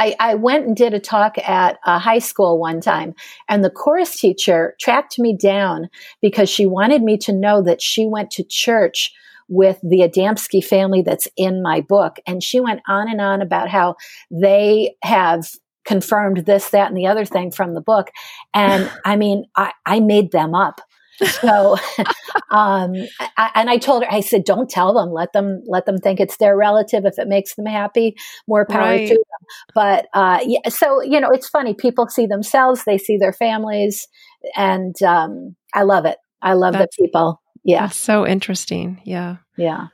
I, 0.00 0.14
I, 0.20 0.34
went 0.36 0.64
and 0.64 0.76
did 0.76 0.94
a 0.94 1.00
talk 1.00 1.38
at 1.38 1.78
a 1.84 1.98
high 1.98 2.20
school 2.20 2.60
one 2.60 2.80
time, 2.80 3.14
and 3.48 3.64
the 3.64 3.70
chorus 3.70 4.20
teacher 4.20 4.76
tracked 4.78 5.18
me 5.18 5.36
down 5.36 5.88
because 6.22 6.48
she 6.48 6.66
wanted 6.66 7.02
me 7.02 7.18
to 7.18 7.32
know 7.32 7.62
that 7.62 7.82
she 7.82 8.06
went 8.06 8.30
to 8.32 8.44
church 8.44 9.12
with 9.48 9.80
the 9.82 10.00
Adamski 10.00 10.64
family 10.64 11.02
that's 11.02 11.26
in 11.36 11.62
my 11.62 11.80
book. 11.80 12.18
And 12.26 12.42
she 12.42 12.60
went 12.60 12.80
on 12.86 13.10
and 13.10 13.20
on 13.20 13.42
about 13.42 13.68
how 13.68 13.96
they 14.30 14.94
have 15.02 15.48
confirmed 15.88 16.44
this, 16.44 16.68
that, 16.70 16.88
and 16.88 16.96
the 16.96 17.06
other 17.06 17.24
thing 17.24 17.50
from 17.50 17.74
the 17.74 17.80
book. 17.80 18.10
And 18.54 18.90
I 19.04 19.16
mean, 19.16 19.44
I, 19.56 19.72
I 19.86 20.00
made 20.00 20.30
them 20.30 20.54
up. 20.54 20.80
So 21.24 21.76
um, 22.52 22.92
I, 23.36 23.50
and 23.56 23.68
i 23.68 23.76
told 23.76 24.04
her 24.04 24.12
i 24.12 24.20
said 24.20 24.44
don't 24.44 24.70
tell 24.70 24.94
them. 24.94 25.10
Let 25.10 25.32
them 25.32 25.64
let 25.66 25.84
them 25.84 25.98
think 25.98 26.20
it's 26.20 26.36
their 26.36 26.56
relative 26.56 27.04
if 27.04 27.18
it 27.18 27.26
makes 27.26 27.56
them 27.56 27.66
happy 27.66 28.14
more 28.46 28.64
power 28.64 28.90
right. 28.90 29.08
to 29.08 29.14
them. 29.14 29.46
But 29.74 30.06
uh, 30.14 30.38
yeah, 30.46 30.68
so 30.68 31.02
you 31.02 31.18
know 31.18 31.30
it's 31.30 31.48
funny. 31.48 31.74
People 31.74 32.06
see 32.08 32.26
themselves 32.26 32.84
they 32.84 32.98
see 32.98 33.16
their 33.16 33.32
families 33.32 34.06
and 34.54 34.94
um, 35.02 35.56
i 35.74 35.82
love 35.82 36.04
it. 36.04 36.18
I 36.40 36.52
love 36.52 36.74
that's, 36.74 36.96
the 36.96 37.06
people. 37.06 37.42
Yeah. 37.64 37.88
so 37.88 38.24
interesting. 38.24 39.00
Yeah. 39.02 39.38
Yeah. 39.56 39.88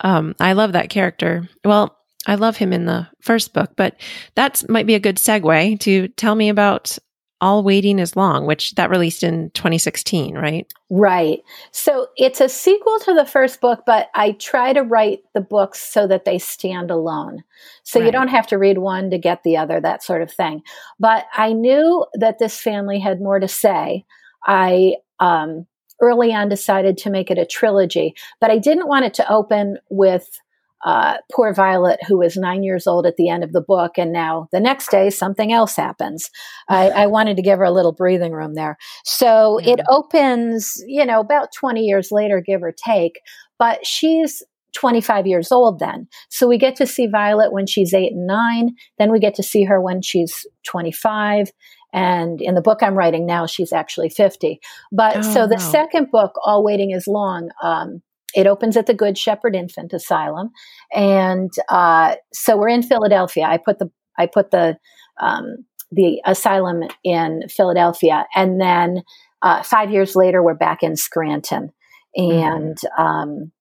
Um, 0.00 0.34
i 0.38 0.52
love 0.52 0.72
that 0.72 0.90
character. 0.90 1.48
Well 1.64 1.97
I 2.26 2.34
love 2.34 2.56
him 2.56 2.72
in 2.72 2.86
the 2.86 3.08
first 3.20 3.52
book, 3.52 3.72
but 3.76 3.96
that 4.34 4.68
might 4.68 4.86
be 4.86 4.94
a 4.94 5.00
good 5.00 5.16
segue 5.16 5.80
to 5.80 6.08
tell 6.08 6.34
me 6.34 6.48
about 6.48 6.98
all 7.40 7.62
Waiting 7.62 7.98
is 7.98 8.16
Long, 8.16 8.46
which 8.46 8.74
that 8.74 8.90
released 8.90 9.22
in 9.22 9.50
2016, 9.50 10.34
right? 10.36 10.66
Right. 10.90 11.40
So 11.70 12.08
it's 12.16 12.40
a 12.40 12.48
sequel 12.48 12.98
to 13.00 13.14
the 13.14 13.24
first 13.24 13.60
book, 13.60 13.84
but 13.86 14.10
I 14.14 14.32
try 14.32 14.72
to 14.72 14.82
write 14.82 15.20
the 15.34 15.40
books 15.40 15.80
so 15.80 16.06
that 16.08 16.24
they 16.24 16.38
stand 16.38 16.90
alone. 16.90 17.44
So 17.84 18.00
right. 18.00 18.06
you 18.06 18.12
don't 18.12 18.28
have 18.28 18.46
to 18.48 18.58
read 18.58 18.78
one 18.78 19.10
to 19.10 19.18
get 19.18 19.44
the 19.44 19.56
other, 19.56 19.80
that 19.80 20.02
sort 20.02 20.22
of 20.22 20.32
thing. 20.32 20.62
But 20.98 21.26
I 21.36 21.52
knew 21.52 22.04
that 22.14 22.38
this 22.38 22.60
family 22.60 22.98
had 22.98 23.20
more 23.20 23.38
to 23.38 23.48
say. 23.48 24.04
I 24.44 24.96
um, 25.20 25.66
early 26.00 26.32
on 26.32 26.48
decided 26.48 26.96
to 26.98 27.10
make 27.10 27.30
it 27.30 27.38
a 27.38 27.46
trilogy, 27.46 28.14
but 28.40 28.50
I 28.50 28.58
didn't 28.58 28.88
want 28.88 29.04
it 29.04 29.14
to 29.14 29.32
open 29.32 29.78
with 29.90 30.40
uh, 30.84 31.14
poor 31.32 31.52
Violet, 31.52 31.98
who 32.06 32.18
was 32.18 32.36
nine 32.36 32.62
years 32.62 32.86
old 32.86 33.06
at 33.06 33.16
the 33.16 33.28
end 33.28 33.42
of 33.42 33.52
the 33.52 33.60
book, 33.60 33.98
and 33.98 34.12
now 34.12 34.48
the 34.52 34.60
next 34.60 34.90
day 34.90 35.10
something 35.10 35.52
else 35.52 35.76
happens. 35.76 36.30
I, 36.68 36.90
I 36.90 37.06
wanted 37.06 37.36
to 37.36 37.42
give 37.42 37.58
her 37.58 37.64
a 37.64 37.72
little 37.72 37.92
breathing 37.92 38.32
room 38.32 38.54
there. 38.54 38.76
So 39.04 39.60
yeah. 39.60 39.74
it 39.74 39.80
opens, 39.88 40.74
you 40.86 41.04
know, 41.04 41.20
about 41.20 41.48
20 41.52 41.82
years 41.82 42.10
later, 42.12 42.40
give 42.40 42.62
or 42.62 42.72
take, 42.72 43.20
but 43.58 43.84
she's 43.84 44.42
25 44.74 45.26
years 45.26 45.50
old 45.50 45.78
then. 45.78 46.06
So 46.28 46.46
we 46.46 46.58
get 46.58 46.76
to 46.76 46.86
see 46.86 47.06
Violet 47.06 47.52
when 47.52 47.66
she's 47.66 47.94
eight 47.94 48.12
and 48.12 48.26
nine. 48.26 48.74
Then 48.98 49.10
we 49.10 49.18
get 49.18 49.34
to 49.36 49.42
see 49.42 49.64
her 49.64 49.80
when 49.80 50.02
she's 50.02 50.46
25. 50.66 51.50
And 51.92 52.40
in 52.40 52.54
the 52.54 52.60
book 52.60 52.82
I'm 52.82 52.94
writing 52.94 53.26
now, 53.26 53.46
she's 53.46 53.72
actually 53.72 54.10
50. 54.10 54.60
But 54.92 55.18
oh, 55.18 55.22
so 55.22 55.46
the 55.46 55.58
second 55.58 56.10
book, 56.10 56.32
All 56.44 56.62
Waiting 56.62 56.90
is 56.90 57.06
Long, 57.06 57.50
um, 57.62 58.02
it 58.34 58.46
opens 58.46 58.76
at 58.76 58.86
the 58.86 58.94
Good 58.94 59.16
Shepherd 59.16 59.54
Infant 59.54 59.92
Asylum, 59.92 60.50
and 60.92 61.50
uh, 61.68 62.16
so 62.32 62.56
we're 62.56 62.68
in 62.68 62.82
Philadelphia. 62.82 63.44
I 63.44 63.58
put 63.58 63.78
the 63.78 63.90
I 64.18 64.26
put 64.26 64.50
the 64.50 64.78
um, 65.20 65.64
the 65.90 66.20
asylum 66.26 66.82
in 67.04 67.42
Philadelphia, 67.48 68.26
and 68.34 68.60
then 68.60 69.02
uh, 69.42 69.62
five 69.62 69.90
years 69.90 70.14
later, 70.16 70.42
we're 70.42 70.54
back 70.54 70.82
in 70.82 70.96
Scranton, 70.96 71.72
and 72.14 72.76
mm-hmm. 72.76 73.02
um, 73.02 73.52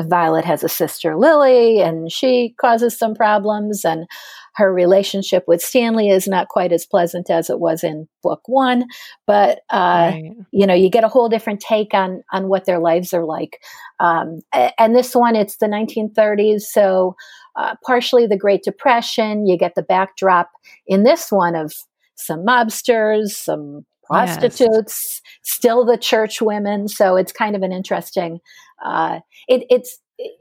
Violet 0.00 0.44
has 0.44 0.62
a 0.64 0.68
sister, 0.68 1.16
Lily, 1.16 1.80
and 1.80 2.10
she 2.10 2.54
causes 2.60 2.98
some 2.98 3.14
problems. 3.14 3.84
And 3.84 4.06
her 4.54 4.72
relationship 4.72 5.44
with 5.46 5.62
Stanley 5.62 6.08
is 6.08 6.28
not 6.28 6.48
quite 6.48 6.72
as 6.72 6.86
pleasant 6.86 7.30
as 7.30 7.48
it 7.48 7.58
was 7.58 7.82
in 7.82 8.08
book 8.22 8.42
one. 8.46 8.84
But 9.26 9.60
uh, 9.70 10.12
right. 10.12 10.32
you 10.50 10.66
know, 10.66 10.74
you 10.74 10.90
get 10.90 11.04
a 11.04 11.08
whole 11.08 11.28
different 11.28 11.60
take 11.60 11.94
on 11.94 12.22
on 12.32 12.48
what 12.48 12.64
their 12.64 12.78
lives 12.78 13.12
are 13.12 13.24
like. 13.24 13.60
Um, 14.00 14.40
and 14.52 14.94
this 14.94 15.14
one, 15.14 15.36
it's 15.36 15.56
the 15.56 15.66
1930s, 15.66 16.62
so 16.62 17.16
uh, 17.56 17.74
partially 17.84 18.26
the 18.26 18.36
Great 18.36 18.62
Depression. 18.62 19.46
You 19.46 19.56
get 19.56 19.74
the 19.74 19.82
backdrop 19.82 20.50
in 20.86 21.04
this 21.04 21.30
one 21.30 21.54
of 21.54 21.72
some 22.14 22.44
mobsters, 22.44 23.30
some 23.30 23.84
prostitutes, 24.04 25.20
yes. 25.24 25.40
still 25.42 25.84
the 25.84 25.96
church 25.96 26.42
women. 26.42 26.88
So 26.88 27.16
it's 27.16 27.32
kind 27.32 27.56
of 27.56 27.62
an 27.62 27.72
interesting. 27.72 28.40
Uh, 28.84 29.20
it, 29.48 29.64
it's 29.70 29.98
it, 30.18 30.32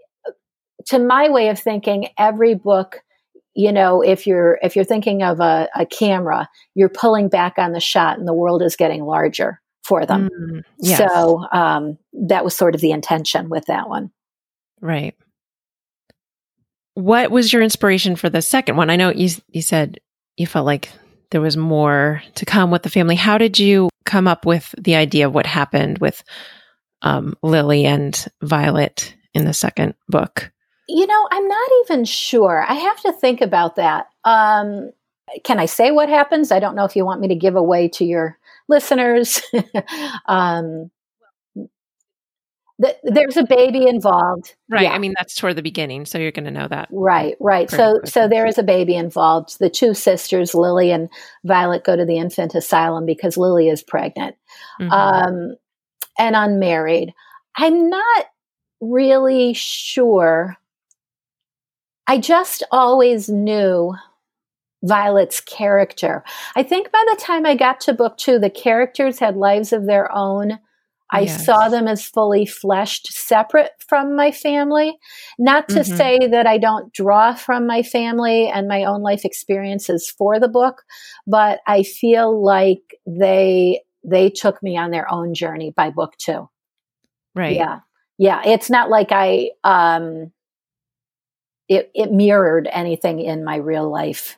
to 0.88 1.00
my 1.00 1.30
way 1.30 1.50
of 1.50 1.60
thinking. 1.60 2.10
Every 2.18 2.56
book, 2.56 3.02
you 3.54 3.72
know, 3.72 4.02
if 4.02 4.26
you're 4.26 4.60
if 4.62 4.76
you're 4.76 4.86
thinking 4.86 5.24
of 5.24 5.40
a, 5.40 5.68
a 5.76 5.86
camera, 5.86 6.50
you're 6.74 6.90
pulling 6.90 7.30
back 7.30 7.56
on 7.58 7.72
the 7.74 7.80
shot, 7.80 8.18
and 8.18 8.28
the 8.28 8.34
world 8.34 8.62
is 8.62 8.76
getting 8.76 9.04
larger 9.04 9.62
for 9.84 10.06
them. 10.06 10.30
Mm, 10.30 10.64
yes. 10.80 10.98
So 10.98 11.46
um, 11.52 11.98
that 12.14 12.44
was 12.44 12.56
sort 12.56 12.76
of 12.76 12.82
the 12.82 12.92
intention 12.92 13.50
with 13.50 13.66
that 13.66 13.90
one. 13.90 14.12
Right. 14.80 15.16
What 16.94 17.32
was 17.32 17.52
your 17.52 17.62
inspiration 17.62 18.16
for 18.16 18.30
the 18.30 18.42
second 18.42 18.78
one? 18.78 18.90
I 18.90 18.96
know 18.96 19.12
you 19.12 19.30
you 19.50 19.62
said 19.62 20.00
you 20.38 20.48
felt 20.48 20.66
like 20.66 20.90
there 21.32 21.42
was 21.42 21.58
more 21.58 22.22
to 22.36 22.46
come 22.46 22.72
with 22.72 22.84
the 22.84 22.90
family. 22.90 23.16
How 23.16 23.38
did 23.38 23.60
you 23.60 23.90
come 24.06 24.28
up 24.28 24.46
with 24.46 24.74
the 24.78 24.96
idea 24.96 25.28
of 25.28 25.34
what 25.34 25.46
happened 25.46 26.00
with 26.00 26.24
um, 27.02 27.36
Lily 27.42 27.86
and 27.86 28.26
Violet 28.42 29.16
in 29.34 29.46
the 29.46 29.54
second 29.54 29.96
book? 30.08 30.52
You 30.94 31.08
know, 31.08 31.28
I'm 31.32 31.48
not 31.48 31.70
even 31.84 32.06
sure. 32.06 32.66
I 32.68 32.74
have 32.74 33.02
to 33.02 33.14
think 33.14 33.42
about 33.42 33.78
that. 33.78 34.08
Um, 34.26 34.92
can 35.44 35.60
I 35.60 35.66
say 35.66 35.92
what 35.92 36.10
happens? 36.10 36.52
I 36.52 36.60
don't 36.60 36.76
know 36.76 36.84
if 36.84 36.96
you 36.96 37.06
want 37.06 37.22
me 37.22 37.30
to 37.30 37.36
give 37.36 37.56
away 37.56 37.88
to 37.90 38.06
your 38.06 38.38
listeners. 38.68 39.42
um, 40.26 40.92
there's 43.04 43.38
a 43.38 43.44
baby 43.44 43.88
involved. 43.88 44.56
Right. 44.70 44.84
Yeah. 44.84 44.94
I 44.94 44.98
mean, 44.98 45.14
that's 45.16 45.36
toward 45.36 45.56
the 45.56 45.62
beginning, 45.62 46.06
so 46.06 46.18
you're 46.18 46.32
going 46.32 46.46
to 46.46 46.52
know 46.52 46.68
that. 46.68 46.88
Right. 46.92 47.36
Right. 47.40 47.70
So, 47.70 47.94
quickly. 47.94 48.10
so 48.10 48.28
there 48.28 48.46
is 48.46 48.58
a 48.58 48.64
baby 48.64 48.96
involved. 48.96 49.60
The 49.60 49.70
two 49.70 49.94
sisters, 49.94 50.56
Lily 50.56 50.92
and 50.92 51.10
Violet, 51.46 51.84
go 51.84 51.96
to 51.96 52.06
the 52.06 52.18
infant 52.18 52.56
asylum 52.56 53.06
because 53.06 53.38
Lily 53.38 53.70
is 53.70 53.84
pregnant 53.84 54.36
mm-hmm. 54.80 54.92
um, 54.92 55.56
and 56.18 56.36
unmarried. 56.36 57.14
I'm 57.56 57.90
not 57.90 58.26
really 58.80 59.54
sure. 59.54 60.58
I 62.12 62.18
just 62.18 62.62
always 62.72 63.30
knew 63.30 63.96
Violet's 64.84 65.40
character. 65.40 66.26
I 66.58 66.64
think 66.64 66.92
by 66.92 67.06
the 67.10 67.16
time 67.16 67.46
I 67.46 67.56
got 67.56 67.80
to 67.82 67.94
book 67.94 68.18
two, 68.18 68.38
the 68.38 68.50
characters 68.50 69.20
had 69.20 69.38
lives 69.38 69.72
of 69.72 69.86
their 69.86 70.12
own 70.14 70.60
I 71.12 71.22
yes. 71.22 71.46
saw 71.46 71.68
them 71.68 71.88
as 71.88 72.06
fully 72.06 72.46
fleshed, 72.46 73.12
separate 73.12 73.72
from 73.86 74.16
my 74.16 74.32
family. 74.32 74.98
Not 75.38 75.68
to 75.70 75.82
mm-hmm. 75.82 75.98
say 75.98 76.20
that 76.32 76.48
I 76.48 76.58
don't 76.58 76.94
draw 76.94 77.34
from 77.34 77.68
my 77.68 77.84
family 77.84 78.48
and 78.48 78.68
my 78.68 78.86
own 78.86 79.02
life 79.02 79.26
experiences 79.26 80.10
for 80.10 80.40
the 80.40 80.48
book, 80.48 80.84
but 81.28 81.60
I 81.68 81.84
feel 81.84 82.42
like 82.42 82.96
they 83.06 83.82
they 84.04 84.30
took 84.30 84.64
me 84.64 84.78
on 84.78 84.92
their 84.92 85.12
own 85.12 85.34
journey 85.34 85.74
by 85.76 85.90
book 85.90 86.14
two. 86.18 86.50
Right. 87.36 87.58
Yeah. 87.58 87.80
Yeah. 88.18 88.42
It's 88.46 88.70
not 88.70 88.90
like 88.90 89.12
I 89.12 89.52
um 89.66 90.32
it 91.72 91.90
it 91.96 92.12
mirrored 92.12 92.68
anything 92.72 93.20
in 93.20 93.44
my 93.44 93.56
real 93.56 93.90
life. 93.90 94.38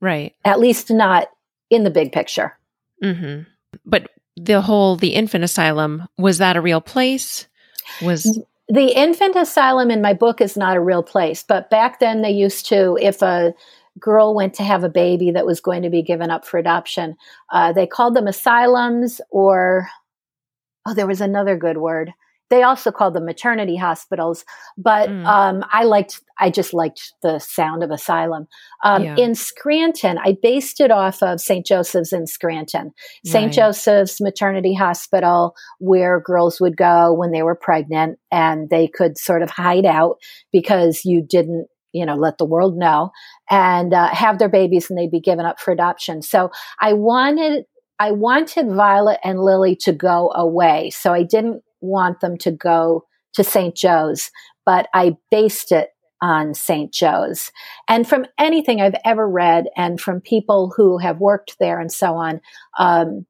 Right. 0.00 0.34
At 0.44 0.58
least 0.58 0.90
not 0.90 1.28
in 1.70 1.84
the 1.84 1.90
big 1.90 2.12
picture. 2.12 2.58
Mm-hmm. 3.02 3.42
But 3.86 4.10
the 4.36 4.60
whole 4.60 4.96
the 4.96 5.14
infant 5.14 5.44
asylum 5.44 6.08
was 6.18 6.38
that 6.38 6.56
a 6.56 6.60
real 6.60 6.80
place? 6.80 7.46
Was 8.02 8.40
the 8.68 8.98
infant 8.98 9.36
asylum 9.36 9.90
in 9.90 10.02
my 10.02 10.12
book 10.12 10.40
is 10.40 10.56
not 10.56 10.76
a 10.76 10.80
real 10.80 11.02
place, 11.02 11.44
but 11.46 11.70
back 11.70 12.00
then 12.00 12.22
they 12.22 12.30
used 12.30 12.66
to, 12.66 12.98
if 13.00 13.22
a 13.22 13.54
girl 13.98 14.34
went 14.34 14.54
to 14.54 14.62
have 14.62 14.82
a 14.82 14.88
baby 14.88 15.30
that 15.30 15.46
was 15.46 15.60
going 15.60 15.82
to 15.82 15.90
be 15.90 16.02
given 16.02 16.30
up 16.30 16.46
for 16.46 16.58
adoption, 16.58 17.16
uh, 17.52 17.72
they 17.72 17.86
called 17.86 18.14
them 18.14 18.26
asylums 18.26 19.20
or, 19.30 19.88
oh, 20.86 20.94
there 20.94 21.06
was 21.06 21.20
another 21.20 21.56
good 21.56 21.76
word. 21.76 22.12
They 22.52 22.62
also 22.64 22.92
called 22.92 23.14
them 23.14 23.24
maternity 23.24 23.78
hospitals, 23.78 24.44
but 24.76 25.08
mm. 25.08 25.24
um, 25.24 25.64
I 25.72 25.84
liked, 25.84 26.20
I 26.38 26.50
just 26.50 26.74
liked 26.74 27.14
the 27.22 27.38
sound 27.38 27.82
of 27.82 27.90
asylum. 27.90 28.46
Um, 28.84 29.04
yeah. 29.04 29.16
In 29.16 29.34
Scranton, 29.34 30.18
I 30.18 30.36
based 30.42 30.78
it 30.78 30.90
off 30.90 31.22
of 31.22 31.40
St. 31.40 31.64
Joseph's 31.64 32.12
in 32.12 32.26
Scranton, 32.26 32.92
St. 33.24 33.46
Right. 33.46 33.52
Joseph's 33.54 34.20
Maternity 34.20 34.74
Hospital, 34.74 35.54
where 35.78 36.20
girls 36.20 36.60
would 36.60 36.76
go 36.76 37.14
when 37.14 37.32
they 37.32 37.42
were 37.42 37.54
pregnant 37.54 38.18
and 38.30 38.68
they 38.68 38.86
could 38.86 39.16
sort 39.16 39.40
of 39.40 39.48
hide 39.48 39.86
out 39.86 40.16
because 40.52 41.06
you 41.06 41.24
didn't 41.26 41.68
you 41.94 42.04
know 42.04 42.16
let 42.16 42.36
the 42.36 42.44
world 42.44 42.76
know 42.76 43.12
and 43.50 43.94
uh, 43.94 44.08
have 44.08 44.38
their 44.38 44.50
babies 44.50 44.90
and 44.90 44.98
they'd 44.98 45.10
be 45.10 45.20
given 45.20 45.44
up 45.44 45.60
for 45.60 45.72
adoption 45.72 46.22
so 46.22 46.50
i 46.80 46.94
wanted 46.94 47.64
i 47.98 48.10
wanted 48.10 48.72
violet 48.74 49.20
and 49.22 49.38
lily 49.38 49.76
to 49.76 49.92
go 49.92 50.32
away 50.34 50.88
so 50.88 51.12
i 51.12 51.22
didn't 51.22 51.62
want 51.82 52.20
them 52.20 52.38
to 52.38 52.50
go 52.50 53.04
to 53.34 53.44
st 53.44 53.76
joe's 53.76 54.30
but 54.64 54.88
i 54.94 55.16
based 55.30 55.72
it 55.72 55.90
on 56.20 56.54
st 56.54 56.92
joe's. 56.92 57.50
And 57.88 58.08
from 58.08 58.26
anything 58.38 58.80
i've 58.80 58.94
ever 59.04 59.28
read 59.28 59.66
and 59.76 60.00
from 60.00 60.20
people 60.20 60.72
who 60.76 60.98
have 60.98 61.18
worked 61.18 61.56
there 61.58 61.80
and 61.80 61.92
so 61.92 62.14
on 62.14 62.40
um, 62.78 63.26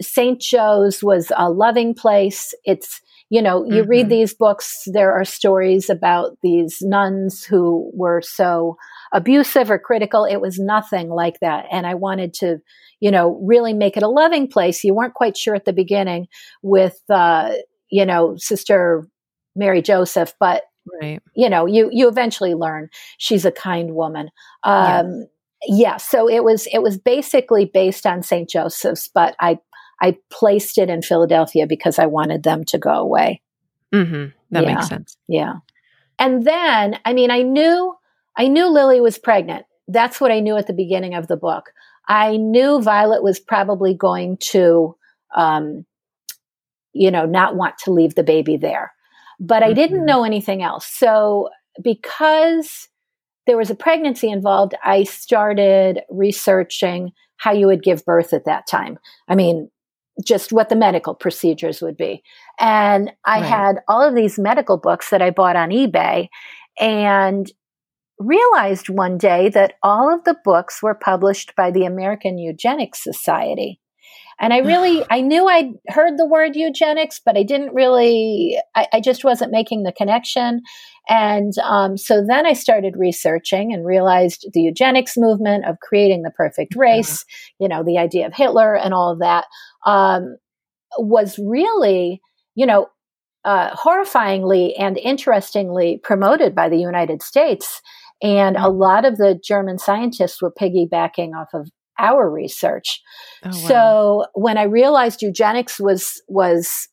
st 0.00 0.40
joe's 0.40 1.02
was 1.02 1.30
a 1.36 1.50
loving 1.50 1.94
place. 1.94 2.54
It's 2.64 3.00
you 3.30 3.40
know, 3.40 3.64
you 3.64 3.82
mm-hmm. 3.82 3.90
read 3.90 4.08
these 4.08 4.34
books, 4.34 4.82
there 4.86 5.12
are 5.12 5.24
stories 5.24 5.88
about 5.88 6.36
these 6.42 6.78
nuns 6.82 7.44
who 7.44 7.90
were 7.94 8.20
so 8.22 8.76
abusive 9.12 9.70
or 9.70 9.78
critical. 9.78 10.24
It 10.24 10.40
was 10.40 10.58
nothing 10.58 11.08
like 11.08 11.40
that. 11.40 11.66
And 11.70 11.86
I 11.86 11.94
wanted 11.94 12.34
to, 12.34 12.58
you 13.00 13.10
know, 13.10 13.40
really 13.42 13.72
make 13.72 13.96
it 13.96 14.02
a 14.02 14.08
loving 14.08 14.46
place. 14.46 14.84
You 14.84 14.94
weren't 14.94 15.14
quite 15.14 15.36
sure 15.36 15.54
at 15.54 15.64
the 15.64 15.72
beginning 15.72 16.26
with, 16.62 16.98
uh, 17.08 17.52
you 17.90 18.04
know, 18.04 18.36
Sister 18.36 19.08
Mary 19.56 19.82
Joseph, 19.82 20.34
but 20.38 20.64
right. 21.00 21.20
you 21.34 21.48
know, 21.48 21.66
you 21.66 21.88
you 21.92 22.08
eventually 22.08 22.54
learn 22.54 22.88
she's 23.18 23.44
a 23.44 23.52
kind 23.52 23.94
woman. 23.94 24.30
Um, 24.64 25.26
yeah. 25.66 25.92
yeah. 25.92 25.96
so 25.96 26.28
it 26.28 26.44
was 26.44 26.66
it 26.72 26.82
was 26.82 26.98
basically 26.98 27.64
based 27.64 28.06
on 28.06 28.22
St. 28.22 28.48
Joseph's, 28.48 29.08
but 29.12 29.34
I 29.40 29.58
I 30.00 30.16
placed 30.30 30.78
it 30.78 30.90
in 30.90 31.02
Philadelphia 31.02 31.66
because 31.66 31.98
I 31.98 32.06
wanted 32.06 32.42
them 32.42 32.64
to 32.66 32.78
go 32.78 32.92
away. 32.92 33.42
Mm-hmm. 33.92 34.26
That 34.50 34.64
yeah. 34.64 34.74
makes 34.74 34.88
sense. 34.88 35.16
Yeah. 35.28 35.54
And 36.18 36.44
then, 36.44 36.98
I 37.04 37.12
mean, 37.12 37.30
I 37.30 37.42
knew, 37.42 37.94
I 38.36 38.48
knew 38.48 38.68
Lily 38.68 39.00
was 39.00 39.18
pregnant. 39.18 39.66
That's 39.88 40.20
what 40.20 40.30
I 40.30 40.40
knew 40.40 40.56
at 40.56 40.66
the 40.66 40.72
beginning 40.72 41.14
of 41.14 41.26
the 41.28 41.36
book. 41.36 41.70
I 42.08 42.36
knew 42.36 42.82
Violet 42.82 43.22
was 43.22 43.40
probably 43.40 43.94
going 43.94 44.36
to, 44.38 44.96
um, 45.34 45.84
you 46.92 47.10
know, 47.10 47.26
not 47.26 47.56
want 47.56 47.78
to 47.84 47.92
leave 47.92 48.14
the 48.14 48.22
baby 48.22 48.56
there, 48.56 48.92
but 49.40 49.62
mm-hmm. 49.62 49.70
I 49.70 49.74
didn't 49.74 49.98
mm-hmm. 49.98 50.06
know 50.06 50.24
anything 50.24 50.62
else. 50.62 50.86
So 50.86 51.48
because 51.82 52.88
there 53.46 53.56
was 53.56 53.70
a 53.70 53.74
pregnancy 53.74 54.30
involved, 54.30 54.74
I 54.84 55.02
started 55.04 56.00
researching 56.08 57.12
how 57.36 57.52
you 57.52 57.66
would 57.66 57.82
give 57.82 58.04
birth 58.04 58.32
at 58.32 58.44
that 58.46 58.66
time. 58.66 58.98
I 59.28 59.34
mean, 59.34 59.70
just 60.24 60.52
what 60.52 60.68
the 60.68 60.76
medical 60.76 61.14
procedures 61.14 61.80
would 61.80 61.96
be. 61.96 62.22
And 62.60 63.12
I 63.24 63.40
right. 63.40 63.48
had 63.48 63.76
all 63.88 64.02
of 64.02 64.14
these 64.14 64.38
medical 64.38 64.76
books 64.76 65.10
that 65.10 65.22
I 65.22 65.30
bought 65.30 65.56
on 65.56 65.70
eBay 65.70 66.28
and 66.78 67.50
realized 68.18 68.88
one 68.88 69.18
day 69.18 69.48
that 69.50 69.74
all 69.82 70.12
of 70.12 70.24
the 70.24 70.36
books 70.44 70.82
were 70.82 70.94
published 70.94 71.54
by 71.56 71.70
the 71.70 71.84
American 71.84 72.38
Eugenics 72.38 73.02
Society. 73.02 73.80
And 74.40 74.52
I 74.52 74.58
really, 74.58 75.04
I 75.10 75.20
knew 75.20 75.46
I'd 75.46 75.72
heard 75.88 76.18
the 76.18 76.26
word 76.26 76.56
eugenics, 76.56 77.20
but 77.24 77.36
I 77.36 77.42
didn't 77.42 77.74
really, 77.74 78.58
I, 78.74 78.86
I 78.94 79.00
just 79.00 79.24
wasn't 79.24 79.52
making 79.52 79.82
the 79.82 79.92
connection. 79.92 80.62
And 81.08 81.52
um, 81.58 81.96
so 81.96 82.24
then 82.26 82.46
I 82.46 82.54
started 82.54 82.94
researching 82.96 83.72
and 83.72 83.84
realized 83.84 84.46
the 84.52 84.60
eugenics 84.60 85.14
movement 85.16 85.66
of 85.66 85.80
creating 85.80 86.22
the 86.22 86.30
perfect 86.30 86.74
race, 86.76 87.24
yeah. 87.58 87.64
you 87.64 87.68
know, 87.68 87.84
the 87.84 87.98
idea 87.98 88.26
of 88.26 88.34
Hitler 88.34 88.74
and 88.74 88.94
all 88.94 89.12
of 89.12 89.18
that 89.18 89.44
um, 89.84 90.36
was 90.98 91.38
really, 91.38 92.22
you 92.54 92.64
know, 92.64 92.88
uh, 93.44 93.74
horrifyingly 93.76 94.72
and 94.78 94.96
interestingly 94.96 96.00
promoted 96.02 96.54
by 96.54 96.68
the 96.68 96.78
United 96.78 97.22
States. 97.22 97.82
And 98.22 98.56
a 98.56 98.60
mm-hmm. 98.60 98.78
lot 98.78 99.04
of 99.04 99.18
the 99.18 99.38
German 99.44 99.78
scientists 99.78 100.40
were 100.40 100.52
piggybacking 100.52 101.34
off 101.34 101.48
of 101.52 101.68
our 101.98 102.30
research. 102.30 103.00
Oh, 103.44 103.48
wow. 103.48 103.68
So 103.68 104.26
when 104.34 104.58
I 104.58 104.64
realized 104.64 105.22
eugenics 105.22 105.78
was 105.80 106.22
was 106.28 106.88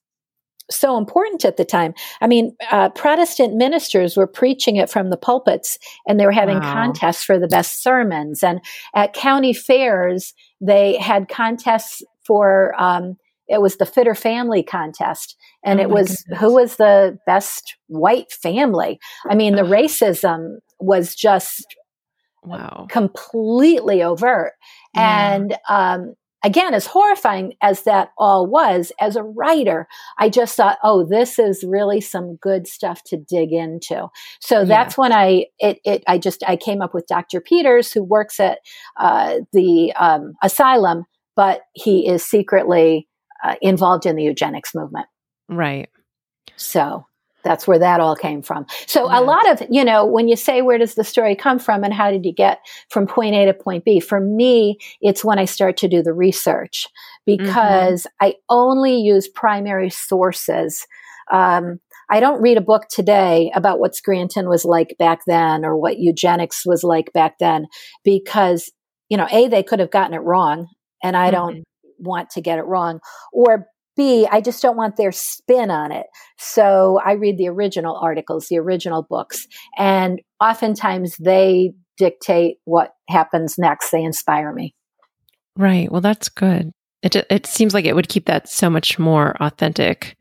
so 0.71 0.97
important 0.97 1.45
at 1.45 1.57
the 1.57 1.65
time. 1.65 1.93
I 2.21 2.27
mean, 2.27 2.55
uh, 2.71 2.89
Protestant 2.89 3.55
ministers 3.55 4.17
were 4.17 4.27
preaching 4.27 4.77
it 4.77 4.89
from 4.89 5.09
the 5.09 5.17
pulpits 5.17 5.77
and 6.07 6.19
they 6.19 6.25
were 6.25 6.31
having 6.31 6.59
wow. 6.59 6.73
contests 6.73 7.23
for 7.23 7.37
the 7.37 7.47
best 7.47 7.83
sermons. 7.83 8.43
And 8.43 8.61
at 8.95 9.13
county 9.13 9.53
fairs, 9.53 10.33
they 10.59 10.97
had 10.97 11.29
contests 11.29 12.01
for, 12.25 12.73
um, 12.81 13.17
it 13.47 13.61
was 13.61 13.77
the 13.77 13.85
fitter 13.85 14.15
family 14.15 14.63
contest. 14.63 15.35
And 15.63 15.79
oh 15.79 15.83
it 15.83 15.89
was 15.89 16.23
goodness. 16.23 16.39
who 16.39 16.53
was 16.53 16.75
the 16.77 17.17
best 17.25 17.75
white 17.87 18.31
family. 18.31 18.99
I 19.29 19.35
mean, 19.35 19.55
the 19.55 19.63
racism 19.63 20.59
was 20.79 21.15
just 21.15 21.65
wow. 22.43 22.87
completely 22.89 24.03
overt. 24.03 24.53
Yeah. 24.95 25.33
And, 25.33 25.57
um, 25.69 26.15
again, 26.43 26.73
as 26.73 26.85
horrifying 26.85 27.53
as 27.61 27.83
that 27.83 28.11
all 28.17 28.47
was, 28.47 28.91
as 28.99 29.15
a 29.15 29.23
writer, 29.23 29.87
I 30.17 30.29
just 30.29 30.55
thought, 30.55 30.77
oh, 30.83 31.05
this 31.05 31.37
is 31.39 31.63
really 31.63 32.01
some 32.01 32.37
good 32.37 32.67
stuff 32.67 33.03
to 33.05 33.17
dig 33.17 33.51
into. 33.51 34.07
So 34.39 34.65
that's 34.65 34.97
when 34.97 35.13
I 35.13 35.45
it, 35.59 35.79
it 35.85 36.03
I 36.07 36.17
just 36.17 36.43
I 36.47 36.55
came 36.55 36.81
up 36.81 36.93
with 36.93 37.07
Dr. 37.07 37.41
Peters, 37.41 37.91
who 37.91 38.03
works 38.03 38.39
at 38.39 38.59
uh, 38.99 39.39
the 39.53 39.93
um, 39.93 40.33
asylum, 40.41 41.05
but 41.35 41.61
he 41.73 42.07
is 42.07 42.23
secretly 42.23 43.07
uh, 43.43 43.55
involved 43.61 44.05
in 44.05 44.15
the 44.15 44.23
eugenics 44.23 44.73
movement. 44.73 45.07
Right. 45.49 45.89
So 46.55 47.05
that's 47.43 47.67
where 47.67 47.79
that 47.79 47.99
all 47.99 48.15
came 48.15 48.41
from. 48.41 48.65
So 48.87 49.09
yeah. 49.09 49.19
a 49.19 49.21
lot 49.21 49.49
of, 49.49 49.67
you 49.69 49.83
know, 49.83 50.05
when 50.05 50.27
you 50.27 50.35
say 50.35 50.61
where 50.61 50.77
does 50.77 50.95
the 50.95 51.03
story 51.03 51.35
come 51.35 51.59
from 51.59 51.83
and 51.83 51.93
how 51.93 52.11
did 52.11 52.25
you 52.25 52.33
get 52.33 52.59
from 52.89 53.07
point 53.07 53.35
A 53.35 53.45
to 53.45 53.53
point 53.53 53.85
B? 53.85 53.99
For 53.99 54.19
me, 54.19 54.77
it's 55.01 55.23
when 55.23 55.39
I 55.39 55.45
start 55.45 55.77
to 55.77 55.87
do 55.87 56.01
the 56.01 56.13
research 56.13 56.87
because 57.25 58.03
mm-hmm. 58.03 58.25
I 58.25 58.35
only 58.49 58.97
use 58.97 59.27
primary 59.27 59.89
sources. 59.89 60.85
Um, 61.31 61.79
I 62.09 62.19
don't 62.19 62.41
read 62.41 62.57
a 62.57 62.61
book 62.61 62.87
today 62.89 63.51
about 63.55 63.79
what 63.79 63.95
Scranton 63.95 64.49
was 64.49 64.65
like 64.65 64.95
back 64.99 65.21
then 65.27 65.63
or 65.63 65.77
what 65.77 65.97
eugenics 65.97 66.65
was 66.65 66.83
like 66.83 67.13
back 67.13 67.37
then 67.39 67.67
because, 68.03 68.69
you 69.09 69.15
know, 69.15 69.27
A, 69.31 69.47
they 69.47 69.63
could 69.63 69.79
have 69.79 69.91
gotten 69.91 70.13
it 70.13 70.19
wrong 70.19 70.67
and 71.01 71.15
I 71.15 71.27
mm-hmm. 71.27 71.35
don't 71.35 71.63
want 71.99 72.29
to 72.31 72.41
get 72.41 72.59
it 72.59 72.65
wrong. 72.65 72.99
Or 73.31 73.67
B, 73.97 74.27
I 74.31 74.41
just 74.41 74.61
don't 74.61 74.77
want 74.77 74.97
their 74.97 75.11
spin 75.11 75.69
on 75.69 75.91
it. 75.91 76.07
So 76.37 76.99
I 77.05 77.13
read 77.13 77.37
the 77.37 77.49
original 77.49 77.97
articles, 77.97 78.47
the 78.47 78.57
original 78.57 79.03
books, 79.03 79.47
and 79.77 80.21
oftentimes 80.39 81.17
they 81.17 81.73
dictate 81.97 82.57
what 82.65 82.93
happens 83.09 83.57
next. 83.57 83.91
They 83.91 84.03
inspire 84.03 84.53
me. 84.53 84.73
Right. 85.57 85.91
Well, 85.91 86.01
that's 86.01 86.29
good. 86.29 86.71
It 87.03 87.15
it 87.15 87.45
seems 87.45 87.73
like 87.73 87.85
it 87.85 87.95
would 87.95 88.09
keep 88.09 88.25
that 88.25 88.47
so 88.47 88.69
much 88.69 88.97
more 88.97 89.35
authentic 89.39 90.17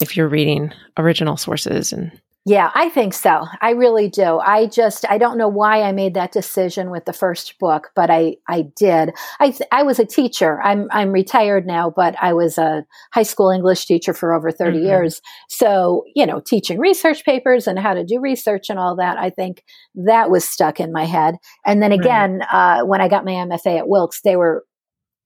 if 0.00 0.16
you're 0.16 0.28
reading 0.28 0.72
original 0.98 1.36
sources 1.36 1.92
and 1.92 2.10
yeah, 2.46 2.70
I 2.74 2.90
think 2.90 3.14
so. 3.14 3.46
I 3.62 3.70
really 3.70 4.10
do. 4.10 4.38
I 4.38 4.66
just 4.66 5.06
I 5.08 5.16
don't 5.16 5.38
know 5.38 5.48
why 5.48 5.80
I 5.80 5.92
made 5.92 6.12
that 6.12 6.30
decision 6.30 6.90
with 6.90 7.06
the 7.06 7.14
first 7.14 7.58
book, 7.58 7.90
but 7.96 8.10
I 8.10 8.36
I 8.46 8.66
did. 8.76 9.12
I 9.40 9.56
I 9.72 9.82
was 9.82 9.98
a 9.98 10.04
teacher. 10.04 10.60
I'm 10.62 10.88
I'm 10.90 11.10
retired 11.10 11.66
now, 11.66 11.88
but 11.88 12.14
I 12.20 12.34
was 12.34 12.58
a 12.58 12.84
high 13.14 13.22
school 13.22 13.48
English 13.48 13.86
teacher 13.86 14.12
for 14.12 14.34
over 14.34 14.50
30 14.50 14.76
mm-hmm. 14.76 14.86
years. 14.86 15.22
So, 15.48 16.04
you 16.14 16.26
know, 16.26 16.42
teaching 16.46 16.78
research 16.78 17.24
papers 17.24 17.66
and 17.66 17.78
how 17.78 17.94
to 17.94 18.04
do 18.04 18.20
research 18.20 18.68
and 18.68 18.78
all 18.78 18.94
that, 18.96 19.16
I 19.16 19.30
think 19.30 19.64
that 19.94 20.30
was 20.30 20.44
stuck 20.44 20.80
in 20.80 20.92
my 20.92 21.06
head. 21.06 21.36
And 21.64 21.82
then 21.82 21.92
again, 21.92 22.40
right. 22.52 22.80
uh, 22.80 22.84
when 22.84 23.00
I 23.00 23.08
got 23.08 23.24
my 23.24 23.32
MFA 23.32 23.78
at 23.78 23.88
Wilkes, 23.88 24.20
they 24.22 24.36
were 24.36 24.66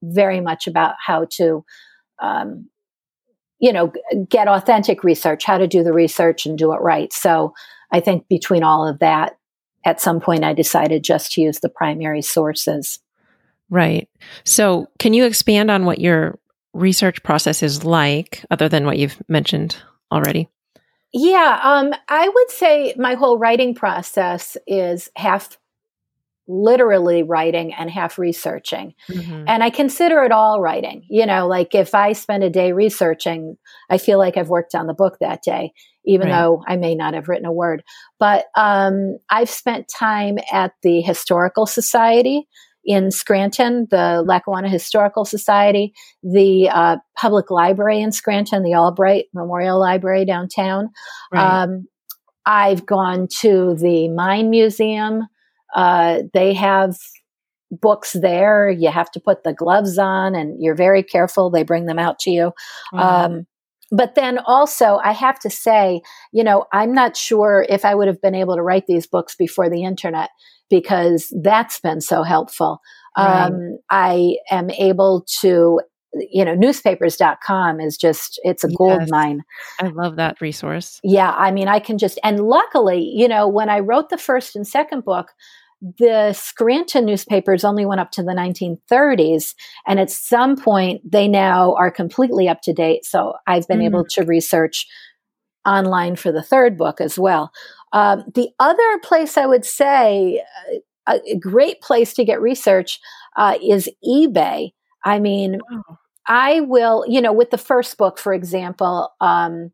very 0.05 0.41
much 0.41 0.69
about 0.69 0.95
how 1.05 1.27
to 1.33 1.65
um, 2.23 2.69
you 3.61 3.73
know, 3.73 3.93
get 4.29 4.49
authentic 4.49 5.03
research, 5.05 5.45
how 5.45 5.59
to 5.59 5.67
do 5.67 5.83
the 5.83 5.93
research 5.93 6.47
and 6.47 6.57
do 6.57 6.73
it 6.73 6.81
right. 6.81 7.13
So 7.13 7.55
I 7.91 8.01
think 8.01 8.29
between 8.29 8.63
all 8.63 8.87
of 8.87 8.99
that, 9.01 9.37
at 9.85 10.01
some 10.01 10.21
point 10.21 10.45
I 10.45 10.53
decided 10.53 11.03
just 11.03 11.33
to 11.33 11.41
use 11.41 11.61
the 11.61 11.69
primary 11.69 12.23
sources. 12.23 13.01
Right. 13.71 14.09
So 14.45 14.89
can 14.99 15.13
you 15.13 15.25
expand 15.25 15.71
on 15.71 15.85
what 15.85 16.01
your 16.01 16.39
research 16.73 17.23
process 17.23 17.63
is 17.63 17.85
like, 17.85 18.45
other 18.51 18.69
than 18.69 18.87
what 18.87 18.99
you've 18.99 19.21
mentioned 19.29 19.77
already? 20.13 20.49
Yeah, 21.13 21.59
um, 21.63 21.95
I 22.09 22.29
would 22.29 22.51
say 22.51 22.95
my 22.99 23.15
whole 23.15 23.39
writing 23.39 23.75
process 23.75 24.57
is 24.67 25.11
half 25.17 25.59
literally 26.49 27.23
writing 27.23 27.75
and 27.75 27.91
half 27.91 28.19
researching. 28.19 28.95
Mm-hmm. 29.11 29.45
And 29.47 29.63
I 29.63 29.71
consider 29.71 30.23
it 30.23 30.33
all 30.33 30.61
writing. 30.61 31.05
You 31.09 31.27
know, 31.27 31.47
like 31.47 31.75
if 31.75 31.95
I 31.95 32.15
spend 32.15 32.43
a 32.43 32.51
day 32.51 32.73
researching, 32.73 33.57
I 33.91 33.99
feel 33.99 34.19
like 34.19 34.37
I've 34.37 34.49
worked 34.49 34.75
on 34.75 34.87
the 34.87 34.95
book 34.95 35.19
that 35.21 35.43
day, 35.43 35.73
even 36.07 36.29
right. 36.29 36.41
though 36.41 36.65
I 36.67 36.77
may 36.77 36.95
not 36.95 37.15
have 37.15 37.29
written 37.29 37.47
a 37.47 37.53
word. 37.53 37.85
But 38.19 38.47
um, 38.57 39.19
I've 39.31 39.51
spent 39.51 39.91
time 39.95 40.39
at 40.51 40.73
the 40.83 41.03
Historical 41.03 41.67
Society 41.67 42.49
in 42.85 43.11
Scranton, 43.11 43.87
the 43.91 44.23
Lackawanna 44.27 44.71
Historical 44.71 45.27
Society, 45.27 45.93
the 46.23 46.71
uh, 46.71 46.97
public 47.17 47.51
library 47.51 48.01
in 48.01 48.13
Scranton, 48.13 48.63
the 48.63 48.75
Albright 48.75 49.27
Memorial 49.35 49.79
Library 49.79 50.25
downtown. 50.25 50.89
Right. 51.31 51.63
Um, 51.63 51.87
I've 52.47 52.87
gone 52.87 53.29
to 53.41 53.75
the 53.75 54.09
Mine 54.09 54.49
Museum. 54.49 55.29
Uh, 55.75 56.23
they 56.33 56.55
have 56.55 56.97
books 57.71 58.15
there. 58.15 58.71
You 58.71 58.91
have 58.91 59.11
to 59.13 59.21
put 59.21 59.45
the 59.45 59.53
gloves 59.53 59.99
on, 59.99 60.35
and 60.35 60.63
you're 60.63 60.75
very 60.75 61.03
careful. 61.03 61.51
They 61.51 61.63
bring 61.63 61.87
them 61.87 61.99
out 61.99 62.19
to 62.21 62.31
you. 62.31 62.53
Mm-hmm. 62.95 62.99
Um, 62.99 63.47
but 63.91 64.15
then 64.15 64.39
also, 64.39 65.01
I 65.03 65.13
have 65.13 65.39
to 65.41 65.51
say, 65.51 66.03
you 66.33 66.45
know, 66.45 66.67
I'm 66.73 66.93
not 66.93 67.17
sure 67.17 67.65
if 67.69 67.85
I 67.85 67.95
would 67.95 68.09
have 68.09 68.21
been 68.21 68.35
able 68.35 68.55
to 68.57 68.63
write 68.63 68.87
these 68.87 69.07
books 69.07 69.35
before 69.35 69.71
the 69.71 69.85
internet 69.85 70.31
because 70.69 71.33
that's 71.43 71.81
been 71.81 72.01
so 72.01 72.23
helpful. 72.23 72.81
Right. 73.17 73.47
Um, 73.47 73.79
I 73.91 74.37
am 74.51 74.71
able 74.71 75.25
to, 75.41 75.81
you 76.31 76.45
know, 76.45 76.55
newspapers.com 76.55 77.81
is 77.81 77.97
just, 77.97 78.41
it's 78.45 78.65
a 78.65 78.69
gold 78.69 79.09
mine. 79.09 79.45
I 79.81 79.89
love 79.89 80.17
that 80.17 80.41
resource. 80.41 81.01
Yeah. 81.03 81.33
I 81.37 81.51
mean, 81.51 81.69
I 81.69 81.79
can 81.79 81.99
just, 81.99 82.19
and 82.23 82.41
luckily, 82.41 83.03
you 83.03 83.29
know, 83.29 83.49
when 83.49 83.69
I 83.69 83.81
wrote 83.81 84.11
the 84.11 84.19
first 84.19 84.57
and 84.57 84.67
second 84.67 85.05
book, 85.05 85.33
the 85.81 86.33
Scranton 86.33 87.05
newspapers 87.05 87.65
only 87.65 87.87
went 87.87 88.01
up 88.01 88.11
to 88.13 88.23
the 88.23 88.33
1930s. 88.33 89.55
And 89.87 90.01
at 90.01 90.11
some 90.11 90.57
point, 90.57 91.01
they 91.09 91.29
now 91.29 91.75
are 91.75 91.91
completely 91.91 92.49
up 92.49 92.63
to 92.63 92.73
date. 92.73 93.05
So 93.05 93.35
I've 93.47 93.69
been 93.69 93.81
mm. 93.81 93.87
able 93.87 94.05
to 94.11 94.25
research 94.25 94.87
online 95.65 96.17
for 96.17 96.33
the 96.33 96.43
third 96.43 96.77
book 96.77 97.01
as 97.01 97.19
well. 97.19 97.53
Um, 97.93 98.25
the 98.35 98.49
other 98.59 98.99
place 99.03 99.37
I 99.37 99.47
would 99.47 99.65
say, 99.65 100.43
uh, 101.07 101.19
a, 101.27 101.37
great 101.39 101.81
place 101.81 102.13
to 102.15 102.25
get 102.25 102.41
research 102.41 103.01
uh, 103.37 103.57
is 103.63 103.89
eBay. 104.05 104.73
I 105.05 105.21
mean, 105.21 105.61
I 106.29 106.61
will, 106.61 107.05
you 107.09 107.21
know, 107.21 107.33
with 107.33 107.51
the 107.51 107.59
first 107.59 107.97
book, 107.97 108.19
for 108.19 108.33
example, 108.33 109.11
um, 109.21 109.73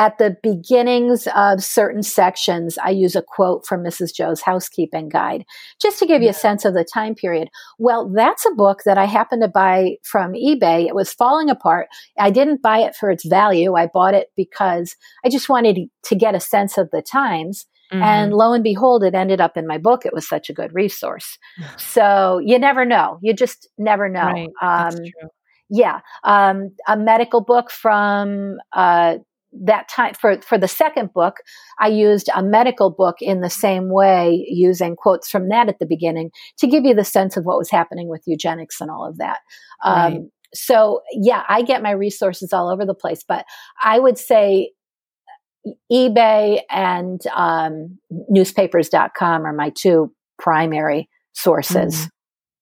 at 0.00 0.16
the 0.16 0.34
beginnings 0.42 1.28
of 1.36 1.62
certain 1.62 2.02
sections, 2.02 2.78
I 2.78 2.88
use 2.88 3.14
a 3.14 3.22
quote 3.22 3.66
from 3.66 3.84
Mrs. 3.84 4.14
Joe's 4.14 4.40
housekeeping 4.40 5.10
guide 5.10 5.44
just 5.82 5.98
to 5.98 6.06
give 6.06 6.22
you 6.22 6.30
a 6.30 6.32
sense 6.32 6.64
of 6.64 6.72
the 6.72 6.86
time 6.90 7.14
period. 7.14 7.48
Well, 7.78 8.08
that's 8.08 8.46
a 8.46 8.54
book 8.54 8.80
that 8.86 8.96
I 8.96 9.04
happened 9.04 9.42
to 9.42 9.48
buy 9.48 9.96
from 10.02 10.32
eBay. 10.32 10.86
It 10.86 10.94
was 10.94 11.12
falling 11.12 11.50
apart. 11.50 11.88
I 12.18 12.30
didn't 12.30 12.62
buy 12.62 12.78
it 12.78 12.96
for 12.96 13.10
its 13.10 13.26
value. 13.26 13.74
I 13.74 13.88
bought 13.92 14.14
it 14.14 14.28
because 14.36 14.96
I 15.22 15.28
just 15.28 15.50
wanted 15.50 15.78
to 16.04 16.14
get 16.14 16.34
a 16.34 16.40
sense 16.40 16.78
of 16.78 16.90
the 16.92 17.02
times. 17.02 17.66
Mm-hmm. 17.92 18.02
And 18.02 18.32
lo 18.32 18.54
and 18.54 18.64
behold, 18.64 19.04
it 19.04 19.14
ended 19.14 19.40
up 19.40 19.56
in 19.56 19.66
my 19.66 19.76
book. 19.76 20.06
It 20.06 20.14
was 20.14 20.26
such 20.26 20.48
a 20.48 20.54
good 20.54 20.72
resource. 20.72 21.36
so 21.76 22.40
you 22.42 22.58
never 22.58 22.86
know. 22.86 23.18
You 23.20 23.34
just 23.34 23.68
never 23.76 24.08
know. 24.08 24.22
Right. 24.22 24.48
Um, 24.62 24.94
yeah. 25.70 26.00
Um, 26.24 26.70
a 26.88 26.96
medical 26.96 27.40
book 27.40 27.70
from 27.70 28.58
uh, 28.72 29.16
that 29.52 29.88
time 29.88 30.14
for 30.14 30.40
for 30.42 30.56
the 30.56 30.68
second 30.68 31.12
book 31.12 31.38
i 31.80 31.88
used 31.88 32.28
a 32.36 32.42
medical 32.42 32.88
book 32.88 33.16
in 33.20 33.40
the 33.40 33.50
same 33.50 33.90
way 33.90 34.46
using 34.48 34.94
quotes 34.94 35.28
from 35.28 35.48
that 35.48 35.68
at 35.68 35.80
the 35.80 35.86
beginning 35.86 36.30
to 36.56 36.68
give 36.68 36.84
you 36.84 36.94
the 36.94 37.04
sense 37.04 37.36
of 37.36 37.44
what 37.44 37.58
was 37.58 37.68
happening 37.68 38.08
with 38.08 38.22
eugenics 38.26 38.80
and 38.80 38.92
all 38.92 39.04
of 39.04 39.18
that 39.18 39.40
right. 39.84 40.14
um, 40.14 40.30
so 40.54 41.00
yeah 41.12 41.42
i 41.48 41.62
get 41.62 41.82
my 41.82 41.90
resources 41.90 42.52
all 42.52 42.68
over 42.68 42.86
the 42.86 42.94
place 42.94 43.24
but 43.26 43.44
i 43.82 43.98
would 43.98 44.16
say 44.16 44.70
ebay 45.92 46.60
and 46.70 47.26
um, 47.34 47.98
newspapers.com 48.28 49.44
are 49.44 49.52
my 49.52 49.70
two 49.70 50.14
primary 50.38 51.08
sources 51.32 51.96
mm-hmm. 51.96 52.19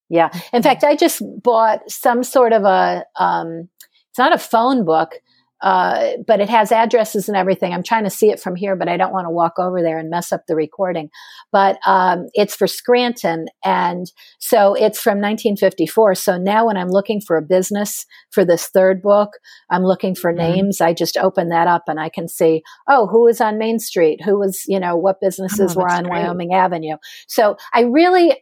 Yeah 0.09 0.31
in 0.53 0.63
fact 0.63 0.85
i 0.85 0.95
just 0.95 1.23
bought 1.43 1.81
some 1.91 2.23
sort 2.23 2.53
of 2.53 2.65
a 2.65 3.05
um, 3.19 3.69
it's 4.11 4.19
not 4.19 4.35
a 4.35 4.39
phone 4.39 4.85
book 4.85 5.15
uh, 5.61 6.11
but 6.27 6.41
it 6.41 6.49
has 6.49 6.71
addresses 6.71 7.29
and 7.29 7.37
everything. 7.37 7.73
I'm 7.73 7.83
trying 7.83 8.05
to 8.05 8.11
see 8.11 8.31
it 8.31 8.39
from 8.39 8.55
here, 8.55 8.77
but 8.77 8.89
I 8.89 8.97
don't 8.97 9.13
want 9.13 9.27
to 9.27 9.31
walk 9.31 9.55
over 9.59 9.83
there 9.83 9.99
and 9.99 10.09
mess 10.09 10.31
up 10.31 10.43
the 10.47 10.55
recording. 10.55 11.11
But 11.51 11.79
um, 11.85 12.27
it's 12.35 12.55
for 12.55 12.69
Scranton, 12.69 13.47
and 13.65 14.07
so 14.39 14.75
it's 14.75 15.01
from 15.01 15.19
1954. 15.19 16.15
So 16.15 16.39
now, 16.39 16.67
when 16.67 16.77
I'm 16.77 16.91
looking 16.91 17.21
for 17.21 17.37
a 17.37 17.43
business 17.43 18.07
for 18.31 18.45
this 18.45 18.69
third 18.69 19.03
book, 19.03 19.31
I'm 19.71 19.83
looking 19.83 20.15
for 20.15 20.33
mm-hmm. 20.33 20.53
names. 20.53 20.81
I 20.81 20.93
just 20.93 21.17
open 21.17 21.49
that 21.49 21.67
up 21.67 21.85
and 21.89 21.99
I 21.99 22.09
can 22.09 22.29
see, 22.29 22.63
oh, 22.89 23.09
who 23.09 23.25
was 23.25 23.41
on 23.41 23.59
Main 23.59 23.81
Street? 23.81 24.21
Who 24.25 24.39
was, 24.39 24.63
you 24.69 24.79
know, 24.79 24.97
what 24.97 25.21
businesses 25.21 25.77
oh, 25.77 25.81
were 25.81 25.91
on 25.91 26.05
great. 26.05 26.23
Wyoming 26.23 26.55
Avenue? 26.55 26.97
So 27.27 27.57
I 27.75 27.83
really, 27.83 28.37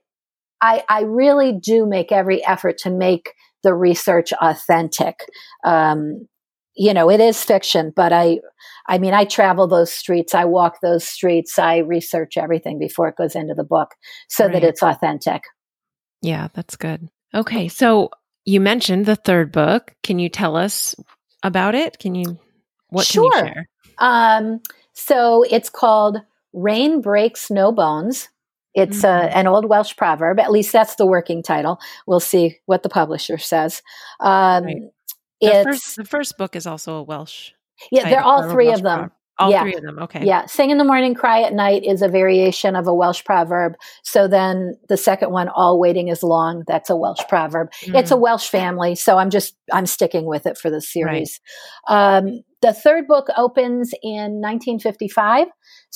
I, 0.61 0.85
I 0.88 1.03
really 1.03 1.53
do 1.53 1.87
make 1.87 2.12
every 2.12 2.45
effort 2.45 2.79
to 2.79 2.90
make 2.90 3.35
the 3.62 3.75
research 3.75 4.33
authentic. 4.40 5.21
Um, 5.64 6.27
you 6.75 6.92
know, 6.92 7.11
it 7.11 7.21
is 7.21 7.42
fiction, 7.42 7.92
but 7.95 8.12
I, 8.12 8.40
I 8.87 8.99
mean, 8.99 9.14
I 9.14 9.25
travel 9.25 9.66
those 9.66 9.92
streets, 9.92 10.35
I 10.35 10.45
walk 10.45 10.79
those 10.83 11.07
streets, 11.07 11.59
I 11.59 11.79
research 11.79 12.37
everything 12.37 12.79
before 12.79 13.09
it 13.09 13.16
goes 13.16 13.35
into 13.35 13.55
the 13.55 13.64
book 13.64 13.95
so 14.29 14.45
right. 14.45 14.53
that 14.53 14.64
it's 14.64 14.83
authentic. 14.83 15.42
Yeah, 16.23 16.49
that's 16.53 16.77
good. 16.77 17.09
Okay, 17.35 17.69
so 17.69 18.11
you 18.45 18.61
mentioned 18.61 19.07
the 19.07 19.16
third 19.16 19.53
book. 19.53 19.95
Can 20.03 20.19
you 20.19 20.29
tell 20.29 20.57
us 20.57 20.95
about 21.42 21.75
it? 21.75 21.99
Can 21.99 22.14
you 22.14 22.38
what 22.88 23.07
sure. 23.07 23.31
can 23.31 23.47
you 23.47 23.53
share? 23.53 23.69
Um, 23.99 24.61
so 24.92 25.45
it's 25.51 25.71
called 25.71 26.19
Rain 26.53 27.01
Breaks 27.01 27.51
No 27.51 27.73
Bones. 27.73 28.29
It's 28.77 29.03
uh, 29.03 29.23
mm-hmm. 29.23 29.39
an 29.39 29.47
old 29.47 29.69
Welsh 29.69 29.97
proverb. 29.97 30.39
At 30.39 30.53
least 30.53 30.71
that's 30.71 30.97
the 30.97 31.07
working 31.07 31.43
title. 31.43 31.81
We'll 32.07 32.21
see 32.21 32.59
what 32.67 32.83
the 32.83 32.91
publisher 32.91 33.39
says. 33.39 33.83
Um, 34.21 34.65
right. 34.65 34.77
The 35.41 35.62
first, 35.65 35.97
the 35.97 36.05
first 36.05 36.39
book 36.39 36.55
is 36.55 36.67
also 36.67 36.97
a 36.97 37.03
Welsh. 37.03 37.53
Yeah, 37.91 38.09
they're 38.09 38.23
all 38.23 38.51
three 38.51 38.67
Welsh 38.67 38.79
of 38.79 38.85
them. 38.85 39.11
All 39.39 39.51
yeah. 39.51 39.62
three 39.62 39.75
of 39.75 39.83
them. 39.83 39.99
Okay. 39.99 40.25
Yeah. 40.25 40.47
Sing 40.47 40.71
in 40.71 40.79
the 40.79 40.85
morning, 40.85 41.15
cry 41.15 41.43
at 41.43 41.53
night 41.53 41.85
is 41.85 42.01
a 42.01 42.09
variation 42.09 42.75
of 42.75 42.87
a 42.87 42.95
Welsh 42.95 43.23
proverb. 43.23 43.75
So 44.03 44.29
then 44.29 44.79
the 44.89 44.97
second 44.97 45.31
one, 45.31 45.49
all 45.51 45.79
waiting 45.79 46.09
is 46.09 46.23
long, 46.23 46.65
that's 46.67 46.89
a 46.89 46.97
Welsh 46.97 47.21
proverb. 47.29 47.71
Mm. 47.85 47.99
It's 47.99 48.11
a 48.11 48.15
mm. 48.15 48.21
Welsh 48.21 48.49
family. 48.49 48.95
So 48.95 49.19
I'm 49.19 49.29
just, 49.29 49.55
I'm 49.73 49.85
sticking 49.85 50.25
with 50.25 50.47
it 50.47 50.57
for 50.57 50.71
the 50.71 50.81
series. 50.81 51.39
Right. 51.89 52.17
Um, 52.17 52.41
the 52.62 52.73
third 52.73 53.07
book 53.07 53.27
opens 53.37 53.93
in 54.03 54.41
1955. 54.41 55.49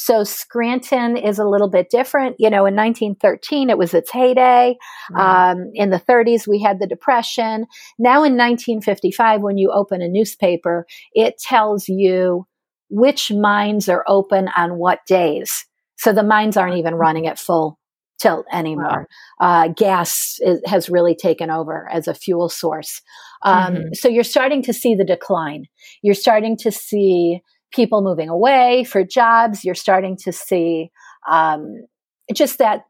So 0.03 0.25
Scranton 0.25 1.19
is 1.19 1.39
a 1.39 1.45
little 1.45 1.69
bit 1.69 1.91
different. 1.91 2.37
You 2.39 2.49
know, 2.49 2.65
in 2.65 2.75
1913, 2.75 3.69
it 3.69 3.77
was 3.77 3.93
its 3.93 4.11
heyday. 4.11 4.79
Mm. 5.13 5.21
Um, 5.21 5.71
in 5.75 5.91
the 5.91 6.01
30s, 6.01 6.49
we 6.49 6.59
had 6.59 6.79
the 6.81 6.87
Depression. 6.87 7.67
Now 7.99 8.25
in 8.25 8.33
1955, 8.33 9.43
when 9.43 9.59
you 9.59 9.71
open 9.71 10.01
a 10.01 10.09
newspaper, 10.09 10.87
it 11.13 11.37
tells 11.39 11.87
you 11.87 12.47
which 12.89 13.31
mines 13.31 13.91
are 13.91 14.03
open 14.09 14.49
on 14.57 14.79
what 14.79 15.01
days. 15.07 15.67
So 15.97 16.15
the 16.15 16.23
mines 16.23 16.57
aren't 16.57 16.79
even 16.79 16.95
running 16.95 17.27
at 17.27 17.39
full 17.39 17.79
tilt 18.19 18.47
anymore. 18.51 19.07
Wow. 19.39 19.65
Uh, 19.65 19.69
gas 19.69 20.39
is, 20.41 20.63
has 20.65 20.89
really 20.89 21.15
taken 21.15 21.51
over 21.51 21.87
as 21.93 22.09
a 22.09 22.15
fuel 22.15 22.49
source. 22.49 23.03
Um, 23.43 23.75
mm-hmm. 23.75 23.83
So 23.93 24.09
you're 24.09 24.25
starting 24.25 24.63
to 24.63 24.73
see 24.73 24.95
the 24.95 25.05
decline. 25.05 25.65
You're 26.01 26.15
starting 26.15 26.57
to 26.63 26.73
see 26.73 27.43
people 27.73 28.03
moving 28.03 28.29
away 28.29 28.85
for 28.85 29.05
jobs. 29.05 29.65
You're 29.65 29.75
starting 29.75 30.17
to 30.25 30.33
see 30.33 30.91
um, 31.29 31.87
just 32.35 32.59
that 32.59 32.85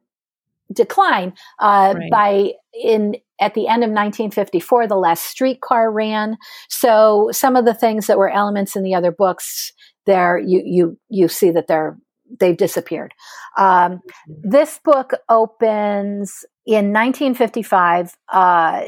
decline 0.72 1.32
uh, 1.58 1.94
right. 1.96 2.10
by 2.10 2.52
in 2.72 3.16
at 3.40 3.54
the 3.54 3.66
end 3.66 3.82
of 3.82 3.88
1954 3.90 4.86
the 4.86 4.94
last 4.94 5.24
streetcar 5.24 5.90
ran 5.90 6.36
so 6.68 7.28
some 7.32 7.56
of 7.56 7.64
the 7.64 7.74
things 7.74 8.06
that 8.06 8.18
were 8.18 8.30
elements 8.30 8.76
in 8.76 8.84
the 8.84 8.94
other 8.94 9.10
books 9.10 9.72
there 10.06 10.38
you 10.38 10.62
you 10.64 10.98
you 11.08 11.26
see 11.26 11.50
that 11.50 11.66
they're 11.66 11.98
they've 12.38 12.56
disappeared. 12.56 13.12
Um, 13.56 13.66
mm-hmm. 13.66 14.50
This 14.50 14.78
book 14.84 15.12
opens 15.28 16.44
in 16.66 16.92
1955. 16.92 18.16
Uh, 18.32 18.84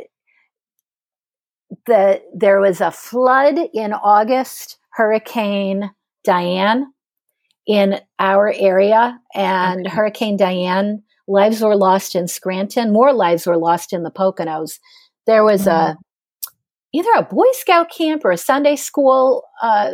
the 1.87 2.23
there 2.35 2.61
was 2.61 2.81
a 2.81 2.91
flood 2.91 3.59
in 3.73 3.93
August, 3.93 4.79
Hurricane 4.95 5.91
Diane 6.25 6.93
in 7.67 8.01
our 8.19 8.53
area, 8.57 9.19
and 9.35 9.87
okay. 9.87 9.95
Hurricane 9.95 10.37
Diane 10.37 11.03
lives 11.29 11.61
were 11.61 11.77
lost 11.77 12.15
in 12.15 12.27
Scranton. 12.29 12.93
More 12.93 13.13
lives 13.13 13.47
were 13.47 13.57
lost 13.57 13.93
in 13.93 14.03
the 14.03 14.11
Poconos. 14.11 14.79
There 15.27 15.45
was 15.45 15.63
mm-hmm. 15.63 15.93
a 15.93 15.97
either 16.93 17.11
a 17.17 17.23
Boy 17.23 17.47
Scout 17.53 17.91
camp 17.91 18.25
or 18.25 18.33
a 18.33 18.37
Sunday 18.37 18.77
school 18.77 19.45
uh, 19.63 19.93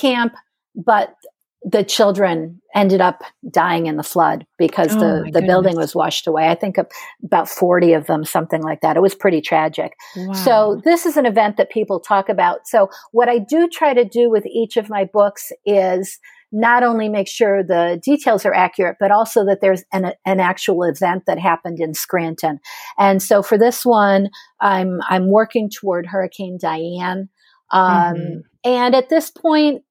camp 0.00 0.34
but 0.74 1.14
the 1.64 1.82
children 1.82 2.60
ended 2.74 3.00
up 3.00 3.22
dying 3.50 3.86
in 3.86 3.96
the 3.96 4.02
flood 4.02 4.46
because 4.58 4.94
Oh, 4.96 4.98
the, 5.00 5.30
the 5.32 5.42
building 5.42 5.76
was 5.76 5.94
washed 5.94 6.26
away. 6.26 6.48
I 6.50 6.54
think 6.54 6.76
about 7.24 7.48
40 7.48 7.94
of 7.94 8.06
them, 8.06 8.24
something 8.24 8.62
like 8.62 8.82
that. 8.82 8.96
It 8.96 9.00
was 9.00 9.14
pretty 9.14 9.40
tragic. 9.40 9.94
Wow. 10.14 10.32
So 10.34 10.82
this 10.84 11.06
is 11.06 11.16
an 11.16 11.24
event 11.24 11.56
that 11.56 11.70
people 11.70 12.00
talk 12.00 12.28
about. 12.28 12.66
So 12.66 12.90
what 13.12 13.30
I 13.30 13.38
do 13.38 13.66
try 13.68 13.94
to 13.94 14.04
do 14.04 14.28
with 14.30 14.44
each 14.44 14.76
of 14.76 14.90
my 14.90 15.04
books 15.10 15.52
is 15.64 16.18
not 16.52 16.82
only 16.82 17.08
make 17.08 17.28
sure 17.28 17.64
the 17.64 17.98
details 18.04 18.44
are 18.44 18.54
accurate, 18.54 18.96
but 19.00 19.10
also 19.10 19.44
that 19.46 19.60
there's 19.60 19.82
an, 19.92 20.12
an 20.26 20.40
actual 20.40 20.84
event 20.84 21.24
that 21.26 21.38
happened 21.38 21.80
in 21.80 21.94
Scranton. 21.94 22.60
And 22.98 23.22
so 23.22 23.42
for 23.42 23.56
this 23.56 23.86
one, 23.86 24.28
I'm, 24.60 25.00
I'm 25.08 25.30
working 25.30 25.70
toward 25.70 26.06
Hurricane 26.06 26.58
Diane. 26.60 27.28
Um, 27.70 28.14
Mhm. 28.14 28.42
and 28.64 28.94
at 28.94 29.08
this 29.08 29.30
point, 29.30 29.82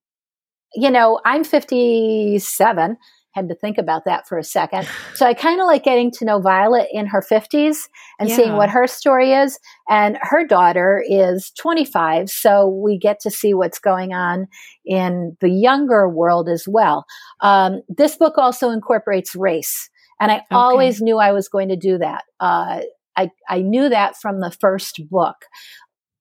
you 0.75 0.89
know, 0.91 1.19
I'm 1.25 1.43
57. 1.43 2.97
Had 3.31 3.49
to 3.49 3.55
think 3.55 3.77
about 3.79 4.05
that 4.05 4.27
for 4.27 4.37
a 4.37 4.43
second. 4.43 4.87
So 5.15 5.25
I 5.27 5.33
kind 5.35 5.61
of 5.61 5.67
like 5.67 5.83
getting 5.83 6.11
to 6.13 6.25
know 6.25 6.39
Violet 6.39 6.87
in 6.91 7.05
her 7.07 7.21
50s 7.21 7.87
and 8.19 8.29
seeing 8.35 8.53
what 8.57 8.69
her 8.71 8.87
story 8.87 9.31
is. 9.33 9.59
And 9.87 10.17
her 10.21 10.45
daughter 10.45 11.03
is 11.07 11.51
25. 11.59 12.29
So 12.29 12.67
we 12.67 12.97
get 12.97 13.19
to 13.21 13.29
see 13.29 13.53
what's 13.53 13.79
going 13.79 14.11
on 14.13 14.47
in 14.85 15.37
the 15.39 15.49
younger 15.49 16.09
world 16.09 16.49
as 16.49 16.65
well. 16.67 17.05
Um, 17.41 17.81
this 17.87 18.15
book 18.17 18.37
also 18.37 18.69
incorporates 18.71 19.35
race. 19.35 19.89
And 20.19 20.31
I 20.31 20.43
always 20.51 21.01
knew 21.01 21.17
I 21.19 21.31
was 21.31 21.47
going 21.47 21.69
to 21.69 21.75
do 21.75 21.97
that. 21.99 22.23
Uh, 22.39 22.81
I, 23.15 23.29
I 23.47 23.59
knew 23.61 23.89
that 23.89 24.15
from 24.21 24.39
the 24.39 24.51
first 24.51 24.99
book. 25.09 25.35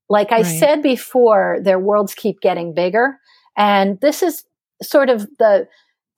Like 0.08 0.32
I 0.32 0.42
Right. 0.42 0.44
said 0.44 0.82
before, 0.82 1.58
their 1.62 1.78
worlds 1.78 2.14
keep 2.14 2.40
getting 2.40 2.74
bigger. 2.74 3.18
And 3.56 4.00
this 4.00 4.22
is 4.22 4.44
sort 4.82 5.10
of 5.10 5.26
the 5.38 5.68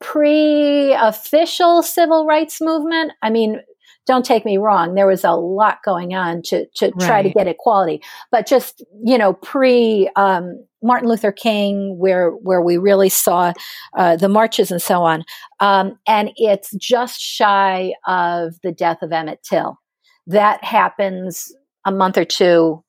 pre 0.01 0.93
official 0.95 1.83
civil 1.83 2.27
rights 2.27 2.61
movement. 2.61 3.13
I 3.23 3.31
mean, 3.31 3.61
don't 4.07 4.25
take 4.25 4.45
me 4.45 4.59
wrong, 4.59 4.95
there 4.95 5.07
was 5.07 5.25
a 5.25 5.33
lot 5.33 5.79
going 5.85 6.15
on 6.15 6.43
to, 6.43 6.67
to 6.77 6.91
try 7.01 7.23
to 7.23 7.31
get 7.31 7.47
equality, 7.47 8.03
but 8.31 8.47
just, 8.47 8.85
you 9.03 9.17
know, 9.17 9.33
pre 9.33 10.11
um, 10.17 10.63
Martin 10.83 11.09
Luther 11.09 11.33
King, 11.33 11.97
where, 11.99 12.31
where 12.31 12.61
we 12.61 12.77
really 12.77 13.09
saw 13.09 13.55
uh, 13.97 14.17
the 14.17 14.29
marches 14.29 14.71
and 14.71 14.83
so 14.83 15.03
on. 15.03 15.25
Um, 15.61 15.99
and 16.07 16.31
it's 16.37 16.73
just 16.75 17.19
shy 17.19 17.95
of 18.07 18.61
the 18.63 18.73
death 18.73 18.99
of 19.01 19.11
Emmett 19.11 19.43
Till. 19.43 19.79
That 20.27 20.63
happens 20.63 21.51
a 21.87 21.93
month 21.93 22.19
or 22.19 22.27
two 22.27 22.85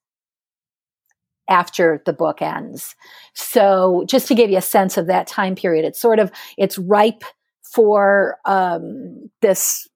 after 1.48 2.02
the 2.06 2.14
book 2.14 2.42
ends. 2.42 2.96
So 3.34 4.04
just 4.08 4.28
to 4.28 4.36
give 4.36 4.50
you 4.50 4.58
a 4.58 4.62
sense 4.62 4.98
of 4.98 5.08
that 5.08 5.28
time 5.28 5.56
period, 5.56 5.86
it's 5.86 6.02
sort 6.02 6.20
of 6.20 6.32
it's 6.58 6.78
ripe 6.78 7.24
for 7.74 8.38
um, 8.46 9.30
this, 9.42 9.88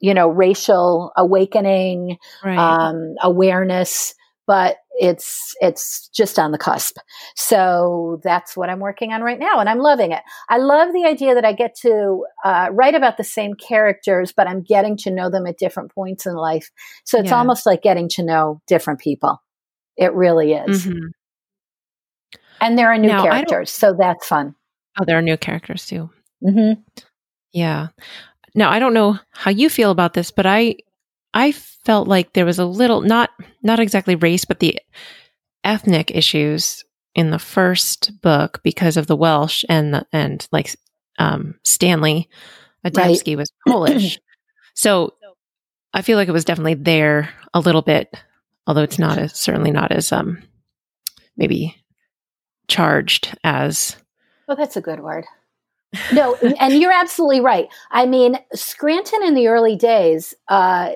you 0.00 0.14
know, 0.14 0.28
racial 0.28 1.12
awakening, 1.16 2.18
right. 2.44 2.58
um, 2.58 3.14
awareness, 3.22 4.14
but 4.46 4.76
it's 5.00 5.54
it's 5.60 6.08
just 6.08 6.38
on 6.38 6.52
the 6.52 6.58
cusp. 6.58 6.96
So 7.36 8.20
that's 8.24 8.56
what 8.56 8.70
I'm 8.70 8.80
working 8.80 9.12
on 9.12 9.22
right 9.22 9.38
now, 9.38 9.58
and 9.58 9.68
I'm 9.68 9.78
loving 9.78 10.12
it. 10.12 10.22
I 10.48 10.58
love 10.58 10.92
the 10.92 11.04
idea 11.04 11.34
that 11.34 11.44
I 11.44 11.52
get 11.52 11.76
to 11.82 12.24
uh, 12.44 12.68
write 12.72 12.94
about 12.94 13.16
the 13.16 13.24
same 13.24 13.54
characters, 13.54 14.32
but 14.32 14.48
I'm 14.48 14.62
getting 14.62 14.96
to 14.98 15.10
know 15.10 15.30
them 15.30 15.46
at 15.46 15.58
different 15.58 15.92
points 15.94 16.26
in 16.26 16.34
life. 16.34 16.70
So 17.04 17.18
it's 17.18 17.30
Yeah. 17.30 17.38
almost 17.38 17.66
like 17.66 17.82
getting 17.82 18.08
to 18.10 18.22
know 18.22 18.60
different 18.66 19.00
people. 19.00 19.40
It 19.98 20.12
really 20.14 20.52
is. 20.54 20.86
Mhm. 20.86 21.00
And 22.60 22.78
there 22.78 22.88
are 22.92 22.98
new 22.98 23.08
Now, 23.08 23.22
characters, 23.22 23.70
so 23.70 23.94
that's 23.98 24.26
fun. 24.26 24.54
Oh, 24.98 25.04
there 25.04 25.18
are 25.18 25.22
new 25.22 25.36
characters 25.36 25.86
too. 25.86 26.10
hmm 26.42 26.72
Yeah. 27.52 27.88
Now 28.54 28.70
I 28.70 28.78
don't 28.78 28.94
know 28.94 29.18
how 29.30 29.50
you 29.50 29.68
feel 29.68 29.90
about 29.90 30.14
this, 30.14 30.30
but 30.30 30.46
I 30.46 30.76
I 31.34 31.52
felt 31.52 32.08
like 32.08 32.32
there 32.32 32.44
was 32.46 32.58
a 32.58 32.64
little 32.64 33.00
not 33.02 33.30
not 33.62 33.80
exactly 33.80 34.14
race, 34.16 34.44
but 34.44 34.60
the 34.60 34.78
ethnic 35.64 36.10
issues 36.12 36.84
in 37.14 37.30
the 37.30 37.38
first 37.38 38.12
book 38.22 38.60
because 38.62 38.96
of 38.96 39.06
the 39.08 39.16
Welsh 39.16 39.64
and 39.68 39.94
the, 39.94 40.06
and 40.12 40.46
like 40.52 40.74
um, 41.18 41.54
Stanley 41.64 42.28
Adamski 42.84 43.36
was 43.36 43.50
Polish. 43.68 44.20
so 44.74 45.14
I 45.92 46.02
feel 46.02 46.16
like 46.16 46.28
it 46.28 46.32
was 46.32 46.44
definitely 46.44 46.74
there 46.74 47.30
a 47.54 47.60
little 47.60 47.82
bit, 47.82 48.12
although 48.68 48.82
it's 48.82 48.98
not 48.98 49.18
as 49.18 49.34
certainly 49.34 49.72
not 49.72 49.90
as 49.90 50.12
um 50.12 50.40
maybe 51.36 51.74
charged 52.68 53.36
as 53.42 53.96
Well, 54.46 54.56
that's 54.56 54.76
a 54.76 54.80
good 54.80 55.00
word. 55.00 55.24
No, 56.12 56.34
and 56.60 56.74
you're 56.74 56.92
absolutely 56.92 57.40
right. 57.40 57.66
I 57.90 58.06
mean, 58.06 58.38
Scranton 58.54 59.24
in 59.24 59.34
the 59.34 59.48
early 59.48 59.74
days, 59.74 60.34
uh, 60.48 60.92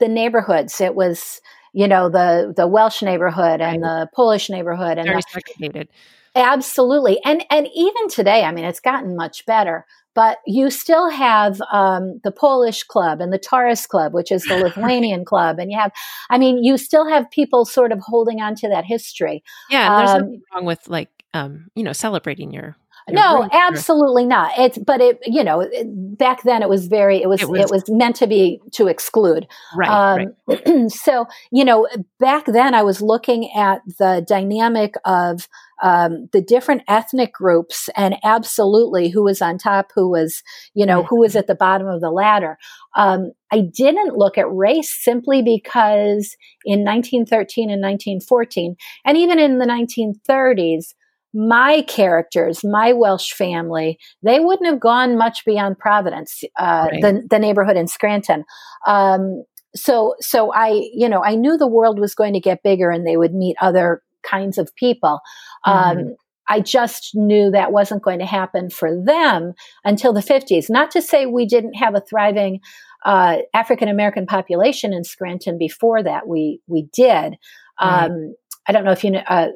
the 0.00 0.08
neighborhoods, 0.08 0.80
it 0.80 0.94
was, 0.94 1.40
you 1.72 1.86
know, 1.86 2.08
the 2.08 2.52
the 2.54 2.66
Welsh 2.66 3.02
neighborhood 3.02 3.60
and 3.60 3.82
the 3.82 4.08
Polish 4.14 4.50
neighborhood 4.50 4.98
and 4.98 5.06
very 5.06 5.20
the, 5.20 5.40
segregated. 5.40 5.88
Absolutely. 6.34 7.20
And 7.24 7.44
and 7.50 7.68
even 7.74 8.08
today, 8.08 8.42
I 8.42 8.52
mean, 8.52 8.64
it's 8.64 8.80
gotten 8.80 9.16
much 9.16 9.46
better. 9.46 9.86
But 10.14 10.38
you 10.46 10.70
still 10.70 11.08
have 11.10 11.60
um, 11.72 12.20
the 12.22 12.32
Polish 12.32 12.82
club 12.82 13.20
and 13.20 13.32
the 13.32 13.38
Taurus 13.38 13.86
club, 13.86 14.12
which 14.12 14.30
is 14.30 14.42
the 14.44 14.56
Lithuanian 14.64 15.24
club, 15.24 15.58
and 15.58 15.70
you 15.70 15.78
have, 15.78 15.92
I 16.30 16.38
mean, 16.38 16.62
you 16.62 16.76
still 16.76 17.08
have 17.08 17.30
people 17.30 17.64
sort 17.64 17.92
of 17.92 18.00
holding 18.00 18.40
on 18.40 18.54
to 18.56 18.68
that 18.68 18.84
history. 18.84 19.42
Yeah, 19.70 19.96
there's 19.98 20.10
Um, 20.10 20.20
nothing 20.20 20.42
wrong 20.54 20.64
with 20.66 20.88
like 20.88 21.08
um, 21.34 21.68
you 21.74 21.82
know, 21.82 21.92
celebrating 21.92 22.52
your, 22.52 22.76
your 23.08 23.16
no, 23.16 23.42
or- 23.42 23.48
absolutely 23.52 24.24
not. 24.26 24.52
It's 24.58 24.78
but 24.78 25.00
it, 25.00 25.18
you 25.26 25.42
know, 25.44 25.60
it, 25.60 25.86
back 26.18 26.42
then 26.42 26.62
it 26.62 26.68
was 26.68 26.86
very, 26.86 27.20
it 27.22 27.28
was, 27.28 27.40
It 27.42 27.46
it 27.46 27.50
was- 27.50 27.70
was, 27.70 27.84
meant 27.90 28.16
to 28.16 28.26
be 28.26 28.60
to 28.72 28.86
exclude. 28.88 29.46
right, 29.76 30.26
right. 30.48 30.66
Um, 30.66 30.88
so, 30.88 31.26
you 31.50 31.64
know, 31.64 31.88
back 32.20 32.46
then 32.46 32.74
I 32.74 32.82
was 32.82 33.00
looking 33.02 33.50
at 33.56 33.80
the 33.98 34.24
dynamic 34.26 34.94
of 35.04 35.48
um, 35.82 36.28
the 36.32 36.40
different 36.40 36.82
ethnic 36.86 37.32
groups 37.32 37.88
and 37.96 38.14
absolutely 38.22 39.08
who 39.08 39.24
was 39.24 39.42
on 39.42 39.58
top, 39.58 39.90
who 39.94 40.08
was, 40.08 40.42
you 40.74 40.86
know, 40.86 40.98
Right. 41.00 41.06
who 41.10 41.18
was 41.20 41.34
at 41.34 41.48
the 41.48 41.56
bottom 41.56 41.88
of 41.88 42.00
the 42.00 42.10
ladder. 42.10 42.56
Um, 42.94 43.32
I 43.50 43.62
didn't 43.62 44.16
look 44.16 44.38
at 44.38 44.48
race 44.52 44.90
simply 44.96 45.42
because 45.42 46.36
in 46.64 46.84
1913 46.84 47.68
and 47.68 47.82
1914, 47.82 48.76
and 49.04 49.18
even 49.18 49.40
in 49.40 49.58
the 49.58 49.66
1930s, 49.66 50.94
my 51.34 51.82
characters, 51.88 52.60
my 52.64 52.92
Welsh 52.92 53.32
family, 53.32 53.98
they 54.22 54.40
wouldn't 54.40 54.68
have 54.68 54.80
gone 54.80 55.16
much 55.16 55.44
beyond 55.44 55.78
Providence, 55.78 56.42
uh, 56.58 56.88
Right. 56.90 57.00
the, 57.02 57.26
the 57.30 57.38
neighborhood 57.38 57.76
in 57.76 57.86
Scranton. 57.88 58.44
Um, 58.86 59.44
so, 59.74 60.14
so 60.20 60.52
I, 60.52 60.88
you 60.92 61.08
know, 61.08 61.22
I 61.24 61.34
knew 61.34 61.56
the 61.56 61.66
world 61.68 61.98
was 61.98 62.14
going 62.14 62.34
to 62.34 62.40
get 62.40 62.62
bigger 62.62 62.90
and 62.90 63.06
they 63.06 63.16
would 63.16 63.32
meet 63.32 63.56
other 63.60 64.02
kinds 64.22 64.58
of 64.58 64.74
people. 64.76 65.20
Um, 65.64 65.96
Mhm. 65.96 66.14
I 66.48 66.60
just 66.60 67.12
knew 67.14 67.50
that 67.52 67.72
wasn't 67.72 68.02
going 68.02 68.18
to 68.18 68.26
happen 68.26 68.68
for 68.68 68.90
them 69.02 69.54
until 69.84 70.12
the 70.12 70.20
50s. 70.20 70.68
Not 70.68 70.90
to 70.90 71.00
say 71.00 71.24
we 71.24 71.46
didn't 71.46 71.74
have 71.74 71.94
a 71.94 72.00
thriving 72.00 72.60
uh, 73.04 73.38
African 73.54 73.88
American 73.88 74.26
population 74.26 74.92
in 74.92 75.04
Scranton 75.04 75.56
before 75.56 76.02
that. 76.02 76.26
We 76.28 76.60
we 76.66 76.88
did. 76.92 77.36
Right. 77.80 78.04
Um, 78.10 78.34
I 78.66 78.72
don't 78.72 78.84
know 78.84 78.92
if 78.92 79.02
you 79.02 79.12
know. 79.12 79.22
Uh, 79.26 79.48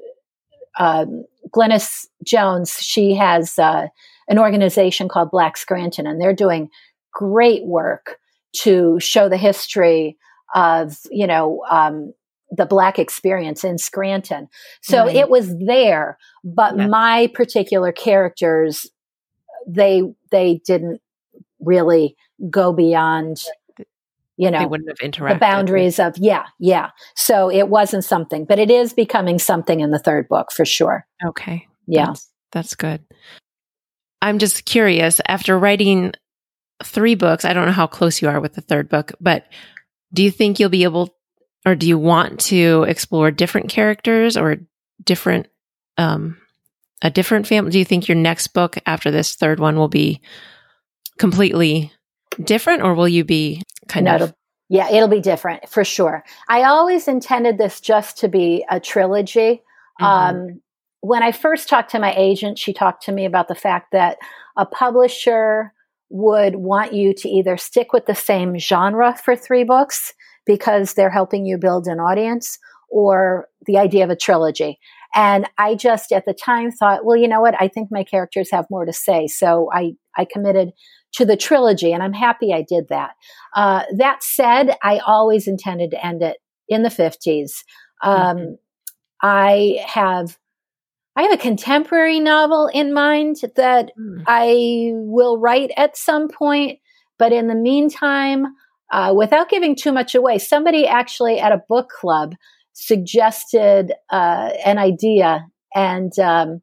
um, 0.79 1.25
Glynis 1.55 2.07
Johns, 2.25 2.73
she 2.81 3.15
has 3.15 3.59
uh, 3.59 3.87
an 4.29 4.39
organization 4.39 5.09
called 5.09 5.31
Black 5.31 5.57
Scranton, 5.57 6.07
and 6.07 6.21
they're 6.21 6.35
doing 6.35 6.69
great 7.13 7.65
work 7.65 8.19
to 8.63 8.99
show 9.01 9.29
the 9.29 9.37
history 9.37 10.17
of 10.55 10.99
you 11.11 11.27
know 11.27 11.63
um, 11.71 12.13
the 12.51 12.67
Black 12.67 12.99
experience 12.99 13.65
in 13.65 13.79
Scranton. 13.79 14.49
So 14.81 15.05
Right. 15.07 15.17
it 15.17 15.29
was 15.31 15.55
there, 15.59 16.19
but 16.45 16.77
Yeah. 16.77 16.87
my 16.87 17.27
particular 17.35 17.93
characters, 17.93 18.87
they 19.67 20.03
they 20.31 20.61
didn't 20.67 21.01
really 21.61 22.17
go 22.51 22.73
beyond, 22.73 23.39
you 24.37 24.51
they 24.51 24.59
know, 24.59 24.69
wouldn't 24.69 24.89
have 24.91 24.99
interacted. 24.99 25.35
the 25.35 25.39
boundaries 25.39 25.99
of 25.99 26.17
yeah, 26.19 26.45
yeah. 26.59 26.91
So 27.15 27.51
it 27.51 27.69
wasn't 27.69 28.05
something, 28.05 28.45
but 28.45 28.59
it 28.59 28.71
is 28.71 28.93
becoming 28.93 29.39
something 29.39 29.81
in 29.81 29.91
the 29.91 29.99
third 29.99 30.29
book 30.29 30.53
for 30.53 30.65
sure. 30.65 31.07
Okay. 31.25 31.67
Yeah. 31.87 32.07
That's, 32.07 32.31
that's 32.53 32.75
good. 32.75 33.03
I'm 34.21 34.39
just 34.39 34.65
curious 34.65 35.21
after 35.29 35.59
writing 35.59 36.13
three 36.83 37.15
books, 37.15 37.45
I 37.45 37.53
don't 37.53 37.67
know 37.67 37.73
how 37.73 37.87
close 37.87 38.21
you 38.21 38.29
are 38.29 38.41
with 38.41 38.55
the 38.55 38.61
third 38.61 38.89
book, 38.89 39.13
but 39.21 39.47
do 40.13 40.23
you 40.23 40.31
think 40.31 40.59
you'll 40.59 40.69
be 40.69 40.85
able 40.85 41.15
or 41.65 41.75
do 41.75 41.89
you 41.89 41.99
want 41.99 42.41
to 42.41 42.85
explore 42.85 43.31
different 43.31 43.69
characters 43.69 44.37
or 44.37 44.59
different 45.03 45.49
um 45.99 46.37
a 47.03 47.11
different 47.11 47.47
family? 47.47 47.71
Do 47.71 47.79
you 47.79 47.85
think 47.85 48.09
your 48.09 48.17
next 48.17 48.49
book 48.49 48.77
after 48.87 49.11
this 49.11 49.35
third 49.35 49.61
one 49.61 49.77
will 49.77 49.89
be 49.89 50.21
completely 51.19 51.93
different 52.43 52.83
or 52.83 52.95
will 52.95 53.09
you 53.09 53.25
be 53.25 53.63
kind 53.89 54.09
of 54.09 54.35
yeah, 54.69 54.91
it'll 54.91 55.09
be 55.09 55.21
different 55.21 55.69
for 55.69 55.85
sure. 55.85 56.25
I 56.49 56.65
always 56.65 57.07
intended 57.07 57.57
this 57.57 57.81
just 57.81 58.19
to 58.19 58.29
be 58.29 58.65
a 58.69 58.81
trilogy. 58.81 59.63
Mhm. 60.01 60.05
Um, 60.05 60.61
when 61.03 61.23
I 61.23 61.31
first 61.31 61.69
talked 61.69 61.91
to 61.93 62.01
my 62.01 62.13
agent, 62.17 62.59
she 62.59 62.73
talked 62.73 63.05
to 63.05 63.13
me 63.13 63.25
about 63.25 63.47
the 63.47 63.55
fact 63.55 63.93
that 63.93 64.19
a 64.57 64.67
publisher 64.67 65.73
would 66.09 66.57
want 66.57 66.93
you 66.93 67.15
to 67.15 67.29
either 67.29 67.57
stick 67.57 67.93
with 67.93 68.07
the 68.07 68.15
same 68.15 68.59
genre 68.59 69.17
for 69.17 69.37
three 69.37 69.65
books 69.65 70.13
because 70.45 70.95
they're 70.95 71.11
helping 71.11 71.47
you 71.47 71.59
build 71.59 71.87
an 71.87 72.01
audience 72.01 72.59
or 72.89 73.49
the 73.67 73.79
idea 73.79 74.05
of 74.05 74.11
a 74.11 74.17
trilogy. 74.17 74.79
And 75.15 75.49
I 75.59 75.75
just 75.75 76.13
at 76.13 76.25
the 76.25 76.35
time 76.35 76.71
thought, 76.71 77.05
well, 77.05 77.17
you 77.17 77.27
know 77.27 77.41
what? 77.41 77.61
I 77.61 77.69
think 77.69 77.91
my 77.91 78.05
characters 78.05 78.51
have 78.51 78.67
more 78.71 78.85
to 78.85 78.93
say. 78.93 79.27
So 79.27 79.71
I, 79.73 79.95
I 80.17 80.25
committed 80.25 80.73
to 81.15 81.25
the 81.25 81.37
trilogy 81.37 81.93
and 81.93 82.03
I'm 82.03 82.13
happy 82.13 82.53
I 82.53 82.65
did 82.69 82.89
that. 82.89 83.13
Uh, 83.55 83.83
that 83.97 84.23
said, 84.23 84.77
I 84.83 85.01
always 85.07 85.49
intended 85.49 85.91
to 85.93 86.05
end 86.05 86.23
it 86.23 86.37
in 86.69 86.83
the 86.83 86.89
50s. 86.89 87.53
Um, 88.03 88.37
mm-hmm. 88.37 88.55
I 89.23 89.85
have 89.87 90.37
I 91.17 91.23
have 91.23 91.33
a 91.33 91.39
contemporary 91.39 92.21
novel 92.21 92.69
in 92.73 92.93
mind 92.93 93.37
that 93.57 93.91
mm. 93.99 94.23
I 94.27 94.91
will 94.93 95.39
write 95.39 95.71
at 95.77 95.97
some 95.97 96.29
point. 96.29 96.79
But 97.19 97.33
in 97.33 97.49
the 97.49 97.55
meantime, 97.55 98.45
uh, 98.93 99.15
without 99.17 99.49
giving 99.49 99.75
too 99.75 99.93
much 99.93 100.15
away, 100.15 100.39
somebody 100.39 100.87
actually 100.87 101.41
at 101.41 101.53
a 101.53 101.63
book 101.69 101.89
club 101.89 102.35
suggested 102.75 103.95
uh, 104.11 104.51
an 104.65 104.77
idea 104.77 105.47
and 105.75 106.17
um, 106.19 106.61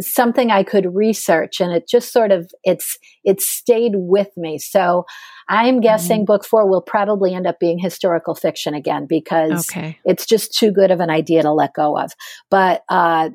something 0.00 0.50
I 0.50 0.62
could 0.62 0.94
research, 0.94 1.60
and 1.60 1.72
it 1.72 1.88
just 1.88 2.12
sort 2.12 2.32
of 2.32 2.50
it's 2.64 2.98
it 3.24 3.40
stayed 3.40 3.92
with 3.94 4.28
me. 4.36 4.58
So 4.58 5.04
I'm 5.48 5.80
guessing 5.80 6.20
mm-hmm. 6.20 6.26
book 6.26 6.44
four 6.44 6.68
will 6.68 6.82
probably 6.82 7.34
end 7.34 7.46
up 7.46 7.58
being 7.58 7.78
historical 7.78 8.34
fiction 8.34 8.74
again 8.74 9.06
because 9.06 9.68
okay. 9.70 9.98
it's 10.04 10.26
just 10.26 10.54
too 10.54 10.70
good 10.70 10.90
of 10.90 11.00
an 11.00 11.10
idea 11.10 11.42
to 11.42 11.52
let 11.52 11.74
go 11.74 11.98
of. 11.98 12.12
But 12.50 12.82
uh, 12.88 13.30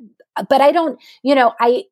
but 0.50 0.62
I 0.62 0.72
don't, 0.72 1.00
you 1.24 1.36
know, 1.36 1.54
I, 1.60 1.84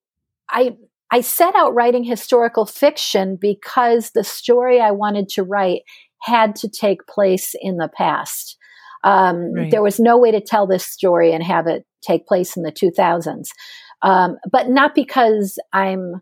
I, 0.49 0.75
I 1.11 1.21
set 1.21 1.55
out 1.55 1.73
writing 1.73 2.03
historical 2.03 2.65
fiction 2.65 3.37
because 3.39 4.11
the 4.11 4.23
story 4.23 4.79
I 4.79 4.91
wanted 4.91 5.29
to 5.29 5.43
write 5.43 5.81
had 6.21 6.55
to 6.57 6.69
take 6.69 7.07
place 7.07 7.55
in 7.59 7.77
the 7.77 7.89
past. 7.89 8.57
Um, 9.03 9.53
right. 9.53 9.71
There 9.71 9.83
was 9.83 9.99
no 9.99 10.17
way 10.17 10.31
to 10.31 10.41
tell 10.41 10.65
this 10.65 10.85
story 10.85 11.33
and 11.33 11.43
have 11.43 11.67
it 11.67 11.85
take 12.01 12.25
place 12.25 12.55
in 12.55 12.63
the 12.63 12.71
2000s. 12.71 13.49
Um, 14.03 14.37
but 14.51 14.69
not 14.69 14.93
because 14.93 15.57
I'm 15.71 16.21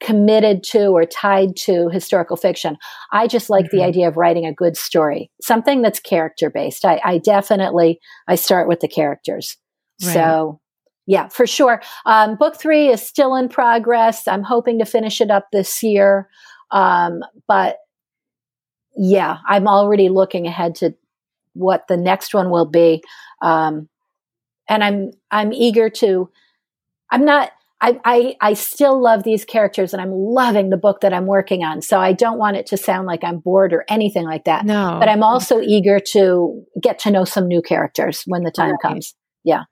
committed 0.00 0.62
to 0.62 0.86
or 0.86 1.04
tied 1.04 1.54
to 1.54 1.88
historical 1.90 2.36
fiction. 2.36 2.76
I 3.12 3.26
just 3.26 3.50
like 3.50 3.66
mm-hmm. 3.66 3.76
the 3.76 3.82
idea 3.84 4.08
of 4.08 4.16
writing 4.16 4.46
a 4.46 4.52
good 4.52 4.76
story, 4.76 5.30
something 5.42 5.82
that's 5.82 6.00
character 6.00 6.48
based. 6.48 6.84
I, 6.84 7.00
I, 7.04 7.18
definitely 7.18 8.00
I 8.26 8.36
start 8.36 8.66
with 8.66 8.80
the 8.80 8.88
characters. 8.88 9.58
Right. 10.02 10.14
So 10.14 10.60
yeah, 11.06 11.28
for 11.28 11.46
sure. 11.46 11.82
Um, 12.06 12.36
book 12.36 12.56
three 12.56 12.88
is 12.88 13.02
still 13.02 13.34
in 13.34 13.48
progress. 13.48 14.26
I'm 14.26 14.42
hoping 14.42 14.78
to 14.78 14.84
finish 14.84 15.20
it 15.20 15.30
up 15.30 15.48
this 15.52 15.82
year. 15.82 16.28
Um, 16.70 17.22
but 17.46 17.78
yeah, 18.96 19.38
I'm 19.46 19.68
already 19.68 20.08
looking 20.08 20.46
ahead 20.46 20.76
to 20.76 20.94
what 21.54 21.88
the 21.88 21.96
next 21.96 22.32
one 22.32 22.48
will 22.50 22.66
be. 22.66 23.02
Um, 23.42 23.88
and 24.68 24.84
I'm, 24.84 25.10
I'm 25.30 25.52
eager 25.52 25.90
to, 25.90 26.30
I'm 27.10 27.24
not, 27.24 27.52
I, 27.80 27.98
I, 28.04 28.36
I 28.40 28.54
still 28.54 29.00
love 29.00 29.22
these 29.22 29.44
characters 29.44 29.92
and 29.92 30.02
I'm 30.02 30.12
loving 30.12 30.70
the 30.70 30.76
book 30.76 31.00
that 31.00 31.12
I'm 31.12 31.26
working 31.26 31.64
on. 31.64 31.80
So 31.82 31.98
I 31.98 32.12
don't 32.12 32.38
want 32.38 32.56
it 32.56 32.66
to 32.66 32.76
sound 32.76 33.06
like 33.06 33.24
I'm 33.24 33.38
bored 33.38 33.72
or 33.72 33.84
anything 33.88 34.24
like 34.24 34.44
that. 34.44 34.66
No. 34.66 34.96
But 35.00 35.08
I'm 35.08 35.22
also 35.22 35.60
eager 35.60 35.98
to 36.12 36.62
get 36.82 36.98
to 37.00 37.10
know 37.10 37.24
some 37.24 37.48
new 37.48 37.62
characters 37.62 38.22
when 38.26 38.42
the 38.42 38.50
time 38.50 38.72
right. 38.72 38.80
comes. 38.82 39.14
Yeah. 39.44 39.64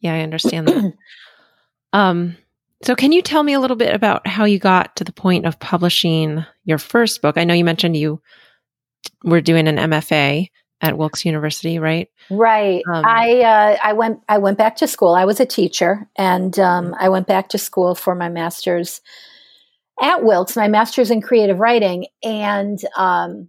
Yeah, 0.00 0.14
I 0.14 0.20
understand 0.20 0.68
that. 0.68 0.92
um, 1.92 2.36
so, 2.82 2.94
can 2.94 3.10
you 3.10 3.22
tell 3.22 3.42
me 3.42 3.54
a 3.54 3.60
little 3.60 3.76
bit 3.76 3.94
about 3.94 4.26
how 4.26 4.44
you 4.44 4.58
got 4.58 4.96
to 4.96 5.04
the 5.04 5.12
point 5.12 5.46
of 5.46 5.58
publishing 5.58 6.44
your 6.64 6.78
first 6.78 7.22
book? 7.22 7.38
I 7.38 7.44
know 7.44 7.54
you 7.54 7.64
mentioned 7.64 7.96
you 7.96 8.20
were 9.24 9.40
doing 9.40 9.66
an 9.66 9.76
MFA 9.76 10.48
at 10.80 10.98
Wilkes 10.98 11.24
University, 11.24 11.78
right? 11.78 12.08
Right. 12.30 12.82
Um, 12.90 13.04
I 13.04 13.40
uh, 13.40 13.76
I 13.82 13.92
went 13.92 14.20
I 14.28 14.38
went 14.38 14.58
back 14.58 14.76
to 14.76 14.86
school. 14.86 15.14
I 15.14 15.24
was 15.24 15.40
a 15.40 15.46
teacher, 15.46 16.08
and 16.16 16.58
um, 16.58 16.94
I 16.98 17.08
went 17.08 17.26
back 17.26 17.48
to 17.50 17.58
school 17.58 17.94
for 17.94 18.14
my 18.14 18.28
master's 18.28 19.00
at 20.02 20.22
Wilkes, 20.22 20.56
my 20.56 20.68
master's 20.68 21.10
in 21.10 21.22
creative 21.22 21.58
writing, 21.58 22.06
and 22.22 22.78
um, 22.98 23.48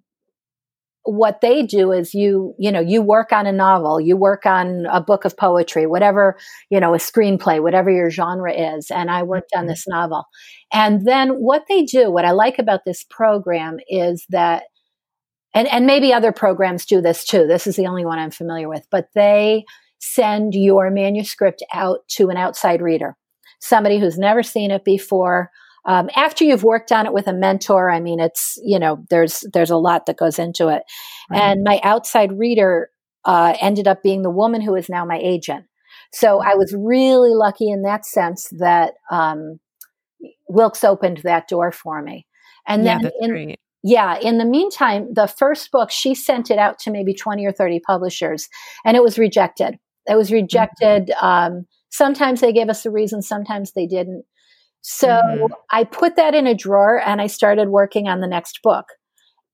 what 1.08 1.40
they 1.42 1.64
do 1.64 1.92
is 1.94 2.14
you 2.14 2.54
you 2.60 2.70
know 2.72 2.82
you 2.82 3.02
work 3.02 3.32
on 3.32 3.48
a 3.48 3.52
novel 3.52 4.00
you 4.00 4.18
work 4.18 4.46
on 4.46 4.86
a 4.88 5.00
book 5.00 5.24
of 5.24 5.38
poetry 5.38 5.86
whatever 5.86 6.38
you 6.70 6.82
know 6.82 6.94
a 6.94 6.98
screenplay 6.98 7.64
whatever 7.64 7.90
your 7.90 8.10
genre 8.10 8.52
is 8.52 8.92
and 8.92 9.10
i 9.10 9.24
worked 9.24 9.52
on 9.56 9.62
mm-hmm. 9.62 9.70
this 9.70 9.88
novel 9.88 10.26
and 10.74 11.08
then 11.08 11.30
what 11.30 11.64
they 11.70 11.84
do 11.84 12.12
what 12.12 12.26
i 12.26 12.32
like 12.32 12.60
about 12.60 12.82
this 12.86 13.06
program 13.10 13.78
is 13.88 14.26
that 14.30 14.64
and 15.54 15.68
and 15.68 15.86
maybe 15.86 16.14
other 16.14 16.32
programs 16.32 16.86
do 16.86 17.02
this 17.02 17.26
too. 17.26 17.48
This 17.48 17.68
is 17.68 17.76
the 17.76 17.88
only 17.88 18.06
one 18.06 18.20
i'm 18.20 18.32
familiar 18.32 18.70
with 18.70 18.88
but 18.92 19.08
they 19.16 19.66
send 20.00 20.54
your 20.54 20.92
manuscript 20.92 21.64
out 21.74 22.00
to 22.08 22.30
an 22.30 22.38
outside 22.38 22.82
reader 22.82 23.16
somebody 23.60 24.00
who's 24.00 24.18
never 24.18 24.44
seen 24.44 24.72
it 24.72 24.84
before. 24.84 25.50
Um, 25.86 26.10
after 26.16 26.44
you've 26.44 26.64
worked 26.64 26.92
on 26.92 27.06
it 27.06 27.14
with 27.14 27.28
a 27.28 27.34
mentor 27.34 27.90
i 27.90 28.00
mean 28.00 28.20
it's 28.20 28.60
you 28.64 28.78
know 28.78 29.06
there's 29.10 29.44
there's 29.54 29.70
a 29.70 29.78
lot 29.78 30.06
that 30.06 30.18
goes 30.18 30.38
into 30.38 30.68
it. 30.68 30.84
Right. 31.30 31.42
and 31.42 31.64
my 31.64 31.80
outside 31.84 32.38
reader 32.38 32.90
uh, 33.26 33.56
ended 33.60 33.88
up 33.90 34.04
being 34.04 34.22
the 34.22 34.30
woman 34.30 34.62
who 34.62 34.74
is 34.76 34.88
now 34.88 35.06
my 35.06 35.20
agent. 35.22 35.66
So 36.12 36.40
i 36.40 36.56
was 36.56 36.76
really 36.78 37.34
lucky 37.34 37.70
in 37.70 37.84
that 37.84 38.06
sense 38.06 38.50
that 38.60 38.94
um, 39.12 39.60
wilkes 40.50 40.84
opened 40.84 41.20
that 41.24 41.48
door 41.48 41.72
for 41.72 42.02
me. 42.02 42.26
And 42.68 42.84
yeah, 42.84 43.00
then 43.02 43.12
in, 43.22 43.30
great. 43.30 43.60
Yeah 43.88 44.18
in 44.20 44.38
the 44.38 44.46
meantime 44.46 45.08
the 45.14 45.28
first 45.28 45.72
book 45.72 45.92
she 45.92 46.14
sent 46.14 46.52
it 46.52 46.58
out 46.58 46.80
to 46.80 46.92
maybe 46.92 47.14
20 47.14 47.46
or 47.46 47.52
30 47.52 47.80
publishers 47.80 48.50
and 48.84 48.98
it 48.98 49.04
was 49.04 49.18
rejected 49.18 49.78
it 50.08 50.16
was 50.16 50.32
rejected 50.32 51.08
mm-hmm. 51.08 51.26
um, 51.26 51.66
sometimes 51.90 52.42
they 52.42 52.54
gave 52.54 52.70
us 52.70 52.86
a 52.86 52.92
reason 52.92 53.22
sometimes 53.22 53.72
they 53.74 53.88
didn't 53.88 54.24
so 54.90 55.08
mm-hmm. 55.10 55.54
I 55.70 55.84
put 55.84 56.16
that 56.16 56.34
in 56.34 56.48
a 56.48 56.56
drawer 56.56 57.02
and 57.06 57.20
I 57.20 57.28
started 57.28 57.68
working 57.68 58.08
on 58.08 58.22
the 58.22 58.28
next 58.28 58.62
book. 58.64 58.86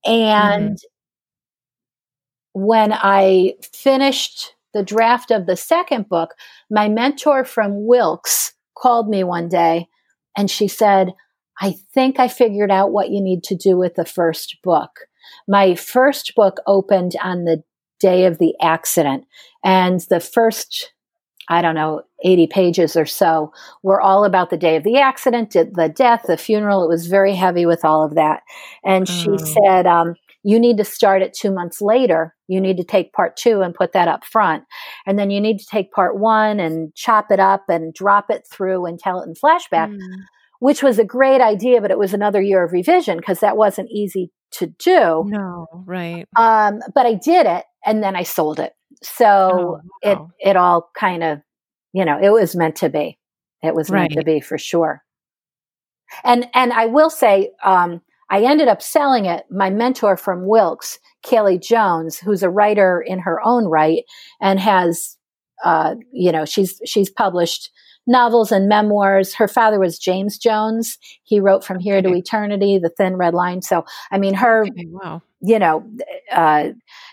And 0.06 0.76
mm-hmm. 0.76 2.62
when 2.62 2.92
I 2.92 3.54
finished 3.72 4.54
the 4.74 4.84
draft 4.84 5.32
of 5.32 5.46
the 5.46 5.56
second 5.56 6.08
book, 6.08 6.34
my 6.70 6.88
mentor 6.88 7.44
from 7.44 7.84
Wilkes 7.84 8.52
called 8.78 9.08
me 9.08 9.24
one 9.24 9.48
day 9.48 9.88
and 10.36 10.48
she 10.48 10.68
said, 10.68 11.12
I 11.60 11.76
think 11.92 12.18
I 12.18 12.28
figured 12.28 12.70
out 12.70 12.92
what 12.92 13.10
you 13.10 13.20
need 13.20 13.44
to 13.44 13.54
do 13.54 13.76
with 13.76 13.94
the 13.94 14.04
first 14.04 14.58
book. 14.62 14.90
My 15.48 15.74
first 15.74 16.34
book 16.34 16.58
opened 16.66 17.12
on 17.22 17.44
the 17.44 17.62
day 18.00 18.26
of 18.26 18.38
the 18.38 18.54
accident, 18.60 19.24
and 19.64 20.00
the 20.10 20.20
first 20.20 20.92
I 21.48 21.60
don't 21.60 21.74
know, 21.74 22.02
80 22.24 22.46
pages 22.46 22.96
or 22.96 23.04
so 23.04 23.52
were 23.82 24.00
all 24.00 24.24
about 24.24 24.48
the 24.48 24.56
day 24.56 24.76
of 24.76 24.82
the 24.82 24.96
accident, 24.96 25.50
the 25.50 25.92
death, 25.94 26.24
the 26.26 26.38
funeral. 26.38 26.82
It 26.82 26.88
was 26.88 27.06
very 27.06 27.34
heavy 27.34 27.66
with 27.66 27.84
all 27.84 28.02
of 28.02 28.14
that. 28.14 28.42
And 28.82 29.06
she 29.06 29.28
mm. 29.28 29.40
said, 29.62 29.86
um, 29.86 30.14
you 30.42 30.58
need 30.58 30.76
to 30.76 30.84
start 30.84 31.22
it 31.22 31.34
two 31.34 31.50
months 31.50 31.80
later. 31.80 32.34
You 32.48 32.60
need 32.60 32.76
to 32.76 32.84
take 32.84 33.12
part 33.12 33.36
two 33.36 33.62
and 33.62 33.74
put 33.74 33.92
that 33.92 34.08
up 34.08 34.24
front. 34.24 34.64
And 35.06 35.18
then 35.18 35.30
you 35.30 35.40
need 35.40 35.58
to 35.58 35.66
take 35.66 35.92
part 35.92 36.18
one 36.18 36.60
and 36.60 36.94
chop 36.94 37.30
it 37.30 37.40
up 37.40 37.64
and 37.68 37.92
drop 37.92 38.26
it 38.30 38.46
through 38.50 38.86
and 38.86 38.98
tell 38.98 39.20
it 39.20 39.28
in 39.28 39.34
flashback, 39.34 39.90
mm. 39.90 39.98
Which 40.64 40.82
was 40.82 40.98
a 40.98 41.04
great 41.04 41.42
idea, 41.42 41.82
but 41.82 41.90
it 41.90 41.98
was 41.98 42.14
another 42.14 42.40
year 42.40 42.64
of 42.64 42.72
revision 42.72 43.18
because 43.18 43.40
that 43.40 43.58
wasn't 43.58 43.90
easy 43.90 44.32
to 44.52 44.68
do. 44.68 45.24
No, 45.26 45.66
right. 45.84 46.26
Um, 46.36 46.80
but 46.94 47.04
I 47.04 47.12
did 47.12 47.44
it 47.44 47.66
and 47.84 48.02
then 48.02 48.16
I 48.16 48.22
sold 48.22 48.58
it. 48.58 48.72
So 49.02 49.26
oh, 49.26 49.80
wow. 50.02 50.30
it 50.40 50.48
it 50.50 50.56
all 50.56 50.88
kind 50.98 51.22
of, 51.22 51.42
you 51.92 52.06
know, 52.06 52.18
it 52.18 52.30
was 52.30 52.56
meant 52.56 52.76
to 52.76 52.88
be. 52.88 53.18
It 53.62 53.74
was 53.74 53.90
right. 53.90 54.10
meant 54.10 54.12
to 54.14 54.24
be 54.24 54.40
for 54.40 54.56
sure. 54.56 55.02
And 56.24 56.48
and 56.54 56.72
I 56.72 56.86
will 56.86 57.10
say, 57.10 57.50
um, 57.62 58.00
I 58.30 58.44
ended 58.44 58.68
up 58.68 58.80
selling 58.80 59.26
it. 59.26 59.44
My 59.50 59.68
mentor 59.68 60.16
from 60.16 60.48
Wilkes, 60.48 60.98
Kaylie 61.26 61.62
Jones, 61.62 62.16
who's 62.16 62.42
a 62.42 62.48
writer 62.48 63.04
in 63.06 63.18
her 63.18 63.38
own 63.44 63.66
right 63.66 64.04
and 64.40 64.58
has, 64.60 65.18
uh, 65.62 65.96
you 66.10 66.32
know, 66.32 66.46
she's 66.46 66.80
she's 66.86 67.10
published 67.10 67.70
novels 68.06 68.52
and 68.52 68.68
memoirs. 68.68 69.34
Her 69.34 69.48
father 69.48 69.78
was 69.78 69.98
James 69.98 70.38
Jones. 70.38 70.98
He 71.22 71.40
wrote 71.40 71.64
From 71.64 71.78
Here 71.78 71.96
okay. 71.96 72.08
to 72.08 72.14
Eternity, 72.14 72.78
The 72.78 72.90
Thin 72.90 73.16
Red 73.16 73.34
Line. 73.34 73.62
So, 73.62 73.84
I 74.10 74.18
mean, 74.18 74.34
her, 74.34 74.66
okay, 74.66 74.86
wow. 74.86 75.22
you 75.40 75.58
know, 75.58 75.88
uh, 76.32 76.70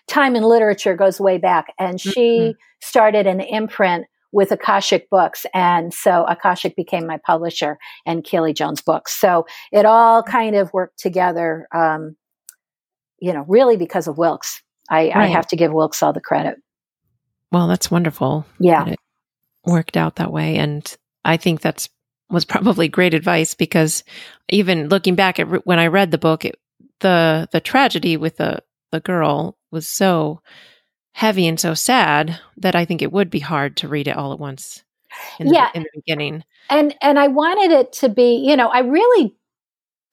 time 0.08 0.36
in 0.36 0.44
literature 0.44 0.96
goes 0.96 1.20
way 1.20 1.38
back. 1.38 1.74
And 1.80 2.00
she 2.00 2.40
mm-hmm. 2.40 2.52
started 2.82 3.28
an 3.28 3.40
imprint 3.40 4.06
with 4.34 4.52
Akashic 4.52 5.10
Books. 5.10 5.46
And 5.54 5.94
so 5.94 6.24
Akashic 6.26 6.76
became 6.76 7.06
my 7.06 7.20
publisher 7.26 7.78
and 8.06 8.24
Kaylie 8.24 8.56
Jones 8.56 8.82
Books. 8.82 9.20
So 9.20 9.46
it 9.72 9.86
all 9.86 10.24
kind 10.24 10.56
of 10.56 10.72
worked 10.74 11.00
together, 11.00 11.68
um, 11.74 12.16
you 13.20 13.34
know, 13.34 13.46
really 13.48 13.76
because 13.76 14.08
of 14.08 14.18
Wilkes. 14.18 14.62
I, 14.90 15.08
right. 15.08 15.16
I 15.16 15.28
have 15.28 15.48
to 15.48 15.56
give 15.56 15.72
Wilkes 15.72 16.02
all 16.02 16.14
the 16.14 16.22
credit. 16.22 16.58
Well, 17.52 17.68
that's 17.68 17.92
wonderful. 17.92 18.46
Yeah 18.60 18.96
worked 19.66 19.98
out 19.98 20.18
that 20.18 20.32
way. 20.32 20.58
And 20.58 20.96
I 21.24 21.38
think 21.38 21.62
that's 21.62 21.90
was 22.30 22.46
probably 22.46 22.88
great 22.88 23.14
advice 23.14 23.54
because 23.54 24.04
even 24.50 24.90
looking 24.90 25.16
back 25.16 25.40
at 25.40 25.50
re- 25.50 25.60
when 25.66 25.80
I 25.80 25.88
read 25.88 26.12
the 26.12 26.18
book, 26.18 26.46
it, 26.46 26.60
the 27.00 27.48
the 27.52 27.60
tragedy 27.60 28.18
with 28.18 28.38
the 28.38 28.64
the 28.92 29.00
girl 29.00 29.58
was 29.72 29.88
so 29.88 30.42
heavy 31.14 31.48
and 31.48 31.60
so 31.60 31.74
sad 31.74 32.40
that 32.58 32.76
I 32.76 32.86
think 32.86 33.02
it 33.02 33.12
would 33.12 33.30
be 33.30 33.40
hard 33.40 33.78
to 33.78 33.88
read 33.88 34.08
it 34.08 34.18
all 34.18 34.34
at 34.34 34.40
once. 34.40 34.84
In 35.40 35.54
yeah, 35.54 35.70
in 35.74 35.84
the 35.84 35.90
beginning, 35.94 36.44
and 36.70 36.96
and 37.02 37.20
I 37.20 37.28
wanted 37.28 37.72
it 37.72 37.92
to 37.94 38.10
be, 38.10 38.46
you 38.48 38.56
know, 38.56 38.70
I 38.70 38.80
really 38.80 39.36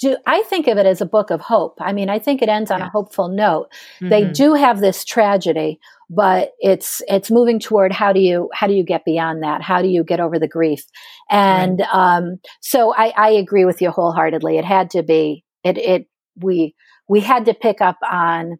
do. 0.00 0.16
I 0.26 0.42
think 0.42 0.66
of 0.66 0.76
it 0.76 0.86
as 0.86 1.00
a 1.00 1.06
book 1.06 1.30
of 1.30 1.40
hope. 1.40 1.78
I 1.80 1.92
mean, 1.92 2.10
I 2.10 2.18
think 2.18 2.42
it 2.42 2.48
ends 2.48 2.72
on 2.72 2.80
yeah. 2.80 2.86
a 2.86 2.90
hopeful 2.90 3.28
note. 3.28 3.68
Mm-hmm. 4.00 4.08
They 4.08 4.24
do 4.24 4.54
have 4.54 4.80
this 4.80 5.04
tragedy, 5.04 5.78
but 6.10 6.52
it's 6.60 7.02
it's 7.08 7.30
moving 7.30 7.58
toward 7.58 7.92
how 7.92 8.12
do 8.12 8.20
you 8.20 8.48
how 8.52 8.66
do 8.66 8.74
you 8.74 8.84
get 8.84 9.04
beyond 9.04 9.42
that? 9.42 9.62
How 9.62 9.82
do 9.82 9.88
you 9.88 10.04
get 10.04 10.20
over 10.20 10.38
the 10.38 10.48
grief? 10.48 10.84
And 11.30 11.80
right. 11.80 12.16
um, 12.16 12.38
so 12.60 12.94
I, 12.94 13.12
I 13.16 13.30
agree 13.30 13.64
with 13.64 13.82
you 13.82 13.90
wholeheartedly. 13.90 14.58
It 14.58 14.64
had 14.64 14.90
to 14.90 15.02
be 15.02 15.44
it 15.64 15.78
it 15.78 16.06
we 16.36 16.74
we 17.08 17.20
had 17.20 17.44
to 17.46 17.54
pick 17.54 17.80
up 17.80 17.98
on 18.10 18.58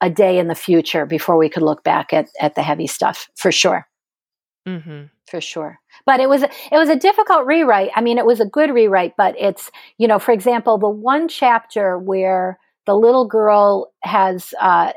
a 0.00 0.10
day 0.10 0.38
in 0.38 0.48
the 0.48 0.54
future 0.54 1.06
before 1.06 1.38
we 1.38 1.48
could 1.48 1.62
look 1.62 1.84
back 1.84 2.12
at, 2.12 2.28
at 2.40 2.56
the 2.56 2.62
heavy 2.62 2.88
stuff 2.88 3.28
for 3.36 3.52
sure. 3.52 3.86
Mm-hmm. 4.66 5.04
For 5.28 5.40
sure. 5.40 5.78
But 6.04 6.20
it 6.20 6.28
was, 6.28 6.42
it 6.42 6.50
was 6.72 6.88
a 6.88 6.96
difficult 6.96 7.46
rewrite. 7.46 7.90
I 7.94 8.00
mean, 8.00 8.18
it 8.18 8.26
was 8.26 8.40
a 8.40 8.44
good 8.46 8.74
rewrite, 8.74 9.14
but 9.16 9.34
it's, 9.38 9.70
you 9.98 10.08
know, 10.08 10.18
for 10.18 10.32
example, 10.32 10.76
the 10.76 10.88
one 10.88 11.28
chapter 11.28 11.98
where 11.98 12.58
the 12.84 12.94
little 12.96 13.26
girl 13.26 13.92
has, 14.02 14.52
uh, 14.60 14.92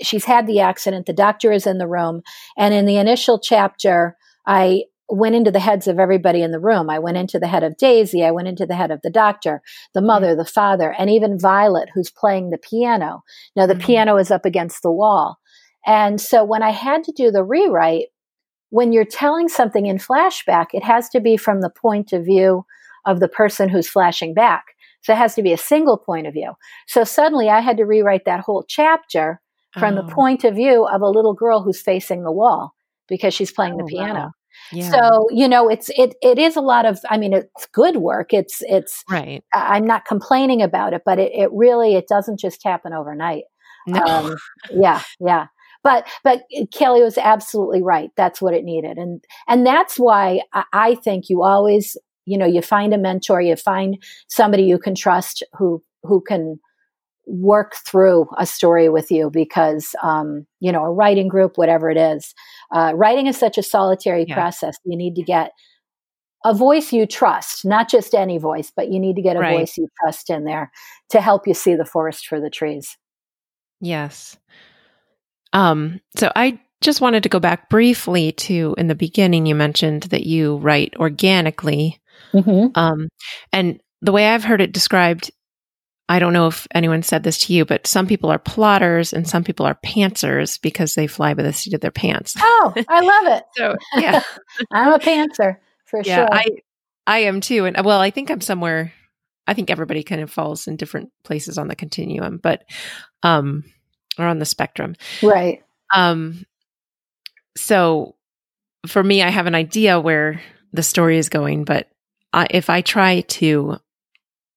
she's 0.00 0.24
had 0.24 0.46
the 0.46 0.60
accident, 0.60 1.06
the 1.06 1.12
doctor 1.12 1.52
is 1.52 1.66
in 1.66 1.78
the 1.78 1.88
room. 1.88 2.22
And 2.56 2.72
in 2.72 2.86
the 2.86 2.96
initial 2.96 3.38
chapter, 3.38 4.16
I, 4.46 4.84
went 5.12 5.34
into 5.34 5.50
the 5.50 5.60
heads 5.60 5.86
of 5.86 5.98
everybody 5.98 6.42
in 6.42 6.52
the 6.52 6.60
room. 6.60 6.88
I 6.88 6.98
went 6.98 7.18
into 7.18 7.38
the 7.38 7.46
head 7.46 7.62
of 7.62 7.76
Daisy. 7.76 8.24
I 8.24 8.30
went 8.30 8.48
into 8.48 8.64
the 8.64 8.74
head 8.74 8.90
of 8.90 9.02
the 9.02 9.10
doctor, 9.10 9.60
the 9.92 10.00
mm-hmm. 10.00 10.06
mother, 10.06 10.34
the 10.34 10.44
father, 10.44 10.94
and 10.98 11.10
even 11.10 11.38
Violet, 11.38 11.90
who's 11.94 12.10
playing 12.10 12.48
the 12.48 12.58
piano. 12.58 13.22
Now, 13.54 13.66
the 13.66 13.74
mm-hmm. 13.74 13.82
piano 13.82 14.16
is 14.16 14.30
up 14.30 14.46
against 14.46 14.82
the 14.82 14.90
wall. 14.90 15.38
And 15.84 16.20
so 16.20 16.44
when 16.44 16.62
I 16.62 16.70
had 16.70 17.04
to 17.04 17.12
do 17.12 17.30
the 17.30 17.44
rewrite, 17.44 18.06
when 18.70 18.92
you're 18.92 19.04
telling 19.04 19.48
something 19.48 19.84
in 19.84 19.98
flashback, 19.98 20.68
it 20.72 20.82
has 20.82 21.10
to 21.10 21.20
be 21.20 21.36
from 21.36 21.60
the 21.60 21.70
point 21.70 22.14
of 22.14 22.24
view 22.24 22.64
of 23.04 23.20
the 23.20 23.28
person 23.28 23.68
who's 23.68 23.88
flashing 23.88 24.32
back. 24.32 24.64
So 25.02 25.12
it 25.12 25.18
has 25.18 25.34
to 25.34 25.42
be 25.42 25.52
a 25.52 25.58
single 25.58 25.98
point 25.98 26.26
of 26.26 26.32
view. 26.32 26.52
So 26.86 27.04
suddenly 27.04 27.50
I 27.50 27.60
had 27.60 27.76
to 27.76 27.84
rewrite 27.84 28.24
that 28.24 28.40
whole 28.40 28.64
chapter 28.66 29.41
from 29.78 29.96
oh. 29.96 30.02
the 30.02 30.12
point 30.12 30.44
of 30.44 30.54
view 30.54 30.86
of 30.86 31.00
a 31.00 31.08
little 31.08 31.34
girl 31.34 31.62
who's 31.62 31.80
facing 31.80 32.24
the 32.24 32.32
wall 32.32 32.74
because 33.08 33.34
she's 33.34 33.52
playing 33.52 33.74
oh, 33.74 33.78
the 33.78 33.84
piano. 33.84 34.14
Wow. 34.14 34.30
Yeah. 34.70 34.90
So, 34.90 35.26
you 35.30 35.48
know, 35.48 35.68
it's 35.68 35.90
it 35.96 36.14
it 36.22 36.38
is 36.38 36.56
a 36.56 36.60
lot 36.60 36.86
of 36.86 37.00
I 37.08 37.18
mean 37.18 37.32
it's 37.32 37.66
good 37.72 37.96
work. 37.96 38.32
It's 38.32 38.62
it's 38.62 39.04
right. 39.08 39.42
I'm 39.52 39.86
not 39.86 40.04
complaining 40.04 40.62
about 40.62 40.92
it, 40.92 41.02
but 41.04 41.18
it, 41.18 41.32
it 41.34 41.50
really 41.52 41.94
it 41.94 42.06
doesn't 42.08 42.38
just 42.38 42.62
happen 42.64 42.92
overnight. 42.92 43.44
No. 43.86 44.02
Um, 44.02 44.36
yeah, 44.70 45.02
yeah. 45.20 45.46
But 45.82 46.06
but 46.22 46.42
Kelly 46.72 47.02
was 47.02 47.18
absolutely 47.18 47.82
right. 47.82 48.10
That's 48.16 48.40
what 48.40 48.54
it 48.54 48.64
needed. 48.64 48.98
And 48.98 49.22
and 49.48 49.66
that's 49.66 49.96
why 49.96 50.42
I, 50.52 50.64
I 50.72 50.94
think 50.94 51.28
you 51.28 51.42
always, 51.42 51.96
you 52.24 52.38
know, 52.38 52.46
you 52.46 52.62
find 52.62 52.94
a 52.94 52.98
mentor, 52.98 53.40
you 53.40 53.56
find 53.56 54.02
somebody 54.28 54.64
you 54.64 54.78
can 54.78 54.94
trust 54.94 55.42
who 55.54 55.82
who 56.02 56.20
can 56.20 56.60
work 57.26 57.76
through 57.86 58.26
a 58.36 58.46
story 58.46 58.88
with 58.88 59.10
you 59.10 59.30
because 59.30 59.94
um, 60.02 60.46
you 60.60 60.72
know 60.72 60.84
a 60.84 60.92
writing 60.92 61.28
group 61.28 61.56
whatever 61.56 61.90
it 61.90 61.96
is 61.96 62.34
uh, 62.74 62.92
writing 62.94 63.26
is 63.26 63.36
such 63.36 63.58
a 63.58 63.62
solitary 63.62 64.24
yeah. 64.28 64.34
process 64.34 64.76
you 64.84 64.96
need 64.96 65.14
to 65.14 65.22
get 65.22 65.52
a 66.44 66.52
voice 66.52 66.92
you 66.92 67.06
trust 67.06 67.64
not 67.64 67.88
just 67.88 68.14
any 68.14 68.38
voice 68.38 68.72
but 68.74 68.90
you 68.90 68.98
need 68.98 69.16
to 69.16 69.22
get 69.22 69.36
a 69.36 69.40
right. 69.40 69.58
voice 69.58 69.78
you 69.78 69.88
trust 70.00 70.30
in 70.30 70.44
there 70.44 70.72
to 71.08 71.20
help 71.20 71.46
you 71.46 71.54
see 71.54 71.74
the 71.74 71.84
forest 71.84 72.26
for 72.26 72.40
the 72.40 72.50
trees 72.50 72.96
yes 73.80 74.36
um 75.52 76.00
so 76.16 76.32
i 76.34 76.58
just 76.80 77.00
wanted 77.00 77.22
to 77.22 77.28
go 77.28 77.38
back 77.38 77.70
briefly 77.70 78.32
to 78.32 78.74
in 78.76 78.88
the 78.88 78.94
beginning 78.96 79.46
you 79.46 79.54
mentioned 79.54 80.04
that 80.04 80.26
you 80.26 80.56
write 80.56 80.92
organically 80.96 82.00
mm-hmm. 82.32 82.66
um 82.74 83.08
and 83.52 83.80
the 84.00 84.10
way 84.10 84.28
i've 84.28 84.44
heard 84.44 84.60
it 84.60 84.72
described 84.72 85.30
I 86.08 86.18
don't 86.18 86.32
know 86.32 86.48
if 86.48 86.66
anyone 86.74 87.02
said 87.02 87.22
this 87.22 87.38
to 87.46 87.52
you, 87.54 87.64
but 87.64 87.86
some 87.86 88.06
people 88.06 88.30
are 88.30 88.38
plotters 88.38 89.12
and 89.12 89.26
some 89.26 89.44
people 89.44 89.66
are 89.66 89.78
pantsers 89.84 90.60
because 90.60 90.94
they 90.94 91.06
fly 91.06 91.34
by 91.34 91.42
the 91.42 91.52
seat 91.52 91.74
of 91.74 91.80
their 91.80 91.90
pants. 91.90 92.34
Oh, 92.38 92.74
I 92.88 93.00
love 93.00 93.38
it. 93.38 93.44
so 93.56 93.76
yeah, 93.96 94.22
I'm 94.72 94.92
a 94.92 94.98
pantser 94.98 95.58
for 95.86 96.02
yeah, 96.04 96.16
sure. 96.16 96.28
I 96.30 96.46
I 97.06 97.18
am 97.20 97.40
too, 97.40 97.64
and 97.64 97.84
well, 97.84 98.00
I 98.00 98.10
think 98.10 98.30
I'm 98.30 98.40
somewhere. 98.40 98.92
I 99.46 99.54
think 99.54 99.70
everybody 99.70 100.02
kind 100.02 100.20
of 100.20 100.30
falls 100.30 100.68
in 100.68 100.76
different 100.76 101.10
places 101.24 101.58
on 101.58 101.68
the 101.68 101.76
continuum, 101.76 102.38
but 102.38 102.64
um, 103.22 103.64
or 104.18 104.26
on 104.26 104.38
the 104.38 104.44
spectrum, 104.44 104.96
right? 105.22 105.62
Um, 105.94 106.44
so 107.56 108.16
for 108.86 109.02
me, 109.02 109.22
I 109.22 109.30
have 109.30 109.46
an 109.46 109.54
idea 109.54 110.00
where 110.00 110.40
the 110.72 110.82
story 110.82 111.18
is 111.18 111.28
going, 111.28 111.64
but 111.64 111.88
I, 112.32 112.46
if 112.50 112.70
I 112.70 112.80
try 112.80 113.20
to 113.20 113.78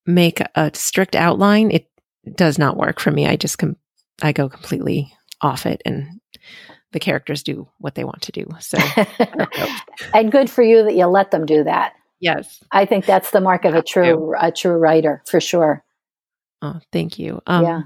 make 0.05 0.41
a 0.55 0.71
strict 0.73 1.15
outline, 1.15 1.71
it 1.71 1.87
does 2.35 2.57
not 2.57 2.77
work 2.77 2.99
for 2.99 3.11
me. 3.11 3.27
I 3.27 3.35
just 3.35 3.57
com- 3.57 3.77
I 4.21 4.31
go 4.31 4.49
completely 4.49 5.11
off 5.41 5.65
it 5.65 5.81
and 5.85 6.07
the 6.91 6.99
characters 6.99 7.43
do 7.43 7.67
what 7.79 7.95
they 7.95 8.03
want 8.03 8.21
to 8.23 8.31
do. 8.31 8.47
So 8.59 8.77
and 10.13 10.31
good 10.31 10.49
for 10.49 10.63
you 10.63 10.83
that 10.83 10.95
you 10.95 11.05
let 11.05 11.31
them 11.31 11.45
do 11.45 11.63
that. 11.63 11.93
Yes. 12.19 12.63
I 12.71 12.85
think 12.85 13.05
that's 13.05 13.31
the 13.31 13.41
mark 13.41 13.65
of 13.65 13.75
a 13.75 13.81
true 13.81 14.33
a 14.39 14.51
true 14.51 14.77
writer 14.77 15.21
for 15.27 15.39
sure. 15.39 15.83
Oh, 16.61 16.79
thank 16.91 17.19
you. 17.19 17.41
Um, 17.45 17.63
yeah. 17.63 17.81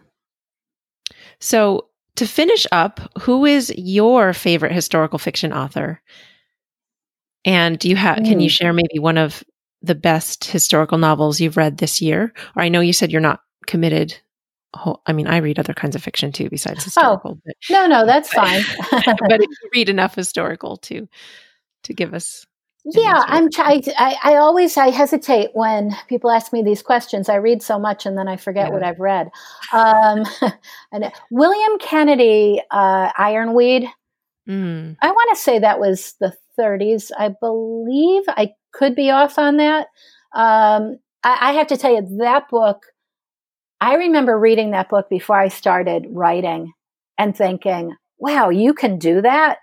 So 1.39 1.88
to 2.15 2.28
finish 2.28 2.67
up, 2.72 2.99
who 3.22 3.45
is 3.45 3.74
your 3.76 4.34
favorite 4.34 4.74
historical 4.74 5.20
fiction 5.20 5.51
author? 5.51 6.01
And 7.45 7.80
do 7.80 7.89
you 7.89 7.95
have 7.95 8.17
mm. 8.17 8.26
can 8.26 8.39
you 8.39 8.49
hmm. 8.49 8.53
share 8.53 8.74
maybe 8.74 8.99
one 8.99 9.17
of 9.17 9.43
the 9.82 9.96
best 9.96 10.46
historical 10.46 10.98
novels 10.98 11.40
you've 11.40 11.58
read 11.58 11.78
this 11.78 12.02
year? 12.02 12.34
Or 12.56 12.62
I 12.62 12.70
know 12.70 12.82
you 12.82 12.94
said 12.94 13.12
you're 13.12 13.22
not 13.22 13.42
committed. 13.68 14.18
I 15.06 15.14
mean, 15.14 15.28
I 15.28 15.38
read 15.38 15.58
other 15.58 15.74
kinds 15.74 15.96
of 15.96 16.04
fiction 16.04 16.32
too, 16.32 16.50
besides 16.50 16.82
oh, 16.82 16.84
historical. 16.84 17.32
Oh, 17.38 17.42
but, 17.46 17.56
no, 17.70 17.88
no, 17.88 18.06
that's 18.06 18.32
fine. 18.32 18.62
but 18.92 19.42
if 19.42 19.50
you 19.64 19.70
read 19.74 19.90
enough 19.90 20.16
historical 20.16 20.78
to 20.78 21.08
to 21.84 21.94
give 21.94 22.14
us. 22.14 22.46
Yeah, 22.86 23.24
I'm. 23.26 23.50
I, 23.58 24.18
I 24.24 24.36
always 24.36 24.78
I 24.78 24.90
hesitate 24.90 25.50
when 25.54 25.96
people 26.08 26.32
ask 26.32 26.54
me 26.54 26.64
these 26.64 26.82
questions. 26.82 27.30
I 27.30 27.36
read 27.36 27.62
so 27.62 27.78
much 27.78 28.06
and 28.06 28.18
then 28.18 28.28
I 28.28 28.38
forget 28.38 28.68
yeah. 28.68 28.74
what 28.74 28.84
I've 28.84 29.00
read. 29.00 29.30
Um, 29.74 30.24
and 30.92 31.12
William 31.30 31.78
Kennedy, 31.80 32.62
uh, 32.72 33.12
Ironweed. 33.18 33.88
Mm. 34.48 34.98
I 35.02 35.12
want 35.12 35.36
to 35.36 35.42
say 35.42 35.60
that 35.60 35.80
was 35.80 36.16
the 36.20 36.34
30s, 36.58 37.12
I 37.18 37.30
believe. 37.30 38.24
I 38.30 38.54
could 38.74 38.95
be 38.95 39.09
off 39.09 39.38
on 39.38 39.57
that. 39.57 39.88
Um, 40.36 40.97
I, 41.24 41.49
I 41.49 41.53
have 41.53 41.67
to 41.67 41.78
tell 41.78 41.93
you, 41.93 42.17
that 42.20 42.49
book, 42.49 42.84
I 43.82 43.95
remember 43.95 44.38
reading 44.38 44.72
that 44.72 44.89
book 44.89 45.09
before 45.09 45.39
I 45.39 45.47
started 45.47 46.05
writing 46.09 46.74
and 47.17 47.36
thinking, 47.36 47.95
wow, 48.17 48.49
you 48.49 48.74
can 48.74 48.97
do 48.97 49.22
that. 49.22 49.57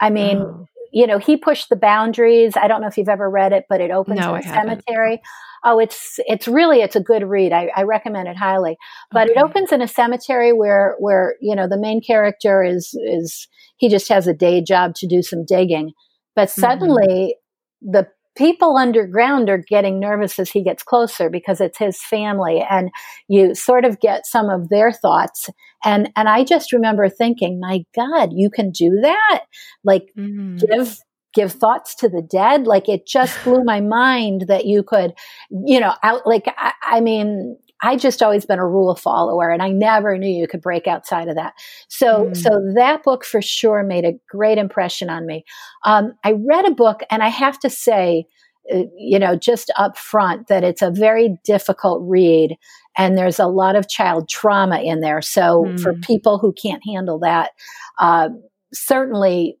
I 0.00 0.10
mean, 0.10 0.38
oh. 0.38 0.66
you 0.92 1.06
know, 1.06 1.18
he 1.18 1.36
pushed 1.36 1.68
the 1.68 1.76
boundaries. 1.76 2.56
I 2.56 2.68
don't 2.68 2.80
know 2.80 2.86
if 2.86 2.96
you've 2.96 3.08
ever 3.08 3.28
read 3.28 3.52
it, 3.52 3.64
but 3.68 3.80
it 3.80 3.90
opens 3.90 4.20
no, 4.20 4.34
in 4.34 4.40
a 4.40 4.42
cemetery. 4.42 5.20
Oh, 5.64 5.78
it's 5.80 6.20
it's 6.26 6.46
really 6.46 6.82
it's 6.82 6.94
a 6.96 7.00
good 7.00 7.24
read. 7.24 7.52
I, 7.52 7.70
I 7.76 7.82
recommend 7.82 8.28
it 8.28 8.36
highly. 8.36 8.76
But 9.10 9.28
okay. 9.28 9.38
it 9.38 9.42
opens 9.42 9.72
in 9.72 9.82
a 9.82 9.88
cemetery 9.88 10.52
where 10.52 10.94
where 11.00 11.34
you 11.40 11.56
know 11.56 11.68
the 11.68 11.78
main 11.78 12.00
character 12.00 12.62
is 12.62 12.94
is 12.94 13.48
he 13.76 13.88
just 13.88 14.08
has 14.08 14.26
a 14.26 14.34
day 14.34 14.62
job 14.62 14.94
to 14.96 15.06
do 15.06 15.20
some 15.20 15.44
digging, 15.44 15.92
but 16.36 16.48
mm-hmm. 16.48 16.60
suddenly 16.60 17.36
mm-hmm. 17.82 17.90
the 17.90 18.08
people 18.38 18.76
underground 18.76 19.50
are 19.50 19.58
getting 19.58 19.98
nervous 19.98 20.38
as 20.38 20.48
he 20.48 20.62
gets 20.62 20.84
closer 20.84 21.28
because 21.28 21.60
it's 21.60 21.78
his 21.78 22.00
family 22.00 22.64
and 22.70 22.90
you 23.26 23.54
sort 23.54 23.84
of 23.84 23.98
get 23.98 24.24
some 24.24 24.48
of 24.48 24.68
their 24.68 24.92
thoughts. 24.92 25.50
And 25.84 26.10
and 26.16 26.28
i 26.28 26.44
just 26.44 26.72
remember 26.72 27.08
thinking 27.08 27.60
my 27.60 27.84
god 27.94 28.30
you 28.32 28.48
can 28.48 28.70
do 28.70 29.00
that? 29.02 29.42
Like 29.84 30.10
mm-hmm. 30.16 30.56
give 30.56 30.98
give 31.34 31.52
thoughts 31.52 31.94
to 31.96 32.08
the 32.08 32.22
dead? 32.22 32.66
Like 32.66 32.88
it 32.88 33.06
just 33.06 33.42
blew 33.44 33.62
my 33.64 33.80
mind 33.80 34.44
that 34.48 34.64
you 34.64 34.82
could 34.82 35.14
you 35.50 35.80
know 35.80 35.94
out 36.02 36.26
like 36.26 36.46
I, 36.56 36.72
I 36.82 37.00
mean 37.00 37.58
I 37.82 37.96
just 37.96 38.22
always 38.22 38.44
been 38.44 38.58
a 38.58 38.66
rule 38.66 38.94
follower 38.94 39.50
and 39.50 39.62
I 39.62 39.70
never 39.70 40.16
knew 40.18 40.28
you 40.28 40.48
could 40.48 40.60
break 40.60 40.86
outside 40.86 41.28
of 41.28 41.36
that. 41.36 41.54
So, 41.88 42.26
mm. 42.26 42.36
so 42.36 42.60
that 42.74 43.02
book 43.04 43.24
for 43.24 43.40
sure 43.40 43.82
made 43.82 44.04
a 44.04 44.18
great 44.28 44.58
impression 44.58 45.10
on 45.10 45.26
me. 45.26 45.44
Um, 45.84 46.12
I 46.24 46.32
read 46.32 46.66
a 46.66 46.72
book 46.72 47.00
and 47.10 47.22
I 47.22 47.28
have 47.28 47.58
to 47.60 47.70
say, 47.70 48.26
uh, 48.74 48.82
you 48.96 49.18
know, 49.18 49.36
just 49.36 49.70
up 49.76 49.96
front 49.96 50.48
that 50.48 50.64
it's 50.64 50.82
a 50.82 50.90
very 50.90 51.38
difficult 51.44 52.02
read 52.04 52.56
and 52.96 53.16
there's 53.16 53.38
a 53.38 53.46
lot 53.46 53.76
of 53.76 53.88
child 53.88 54.28
trauma 54.28 54.80
in 54.80 55.00
there. 55.00 55.22
So 55.22 55.64
mm. 55.64 55.80
for 55.80 55.94
people 55.94 56.38
who 56.38 56.52
can't 56.52 56.82
handle 56.84 57.18
that, 57.20 57.50
uh, 57.98 58.30
certainly 58.72 59.58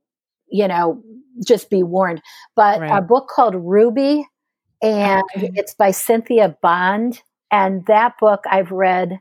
you 0.50 0.66
know, 0.66 1.02
just 1.46 1.70
be 1.70 1.82
warned. 1.82 2.22
But 2.56 2.80
Right. 2.80 2.98
a 2.98 3.02
book 3.02 3.28
called 3.28 3.54
Ruby, 3.54 4.26
and 4.82 5.22
Okay. 5.36 5.50
it's 5.54 5.74
by 5.74 5.90
Cynthia 5.90 6.56
Bond. 6.62 7.22
And 7.50 7.84
that 7.86 8.14
book 8.20 8.44
I've 8.50 8.70
read 8.70 9.20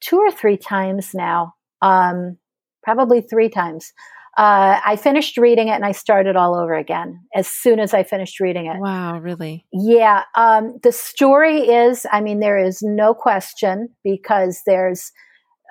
two 0.00 0.18
or 0.18 0.30
three 0.30 0.56
times 0.56 1.10
now, 1.14 1.54
um, 1.82 2.38
probably 2.82 3.20
three 3.20 3.48
times. 3.48 3.92
Uh, 4.36 4.80
I 4.86 4.96
finished 4.96 5.36
reading 5.36 5.68
it 5.68 5.72
and 5.72 5.84
I 5.84 5.92
started 5.92 6.36
all 6.36 6.54
over 6.54 6.74
again 6.74 7.20
as 7.34 7.46
soon 7.48 7.80
as 7.80 7.92
I 7.92 8.04
finished 8.04 8.40
reading 8.40 8.66
it. 8.66 8.78
Wow, 8.78 9.18
really? 9.18 9.66
Yeah, 9.72 10.22
um, 10.36 10.78
the 10.82 10.92
story 10.92 11.68
is, 11.68 12.06
I 12.12 12.20
mean, 12.20 12.40
there 12.40 12.58
is 12.58 12.80
no 12.80 13.12
question 13.12 13.88
because 14.04 14.62
there's 14.66 15.12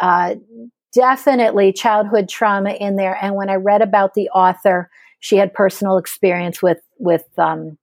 uh, 0.02 0.36
definitely 0.94 1.72
childhood 1.74 2.28
trauma 2.30 2.72
in 2.72 2.96
there. 2.96 3.18
And 3.22 3.36
when 3.36 3.50
I 3.50 3.56
read 3.56 3.82
about 3.82 4.14
the 4.14 4.30
author, 4.30 4.90
she 5.20 5.38
had 5.38 5.54
personal 5.54 5.98
experience 5.98 6.62
with 6.62 6.80
with 6.98 7.26
um, 7.38 7.78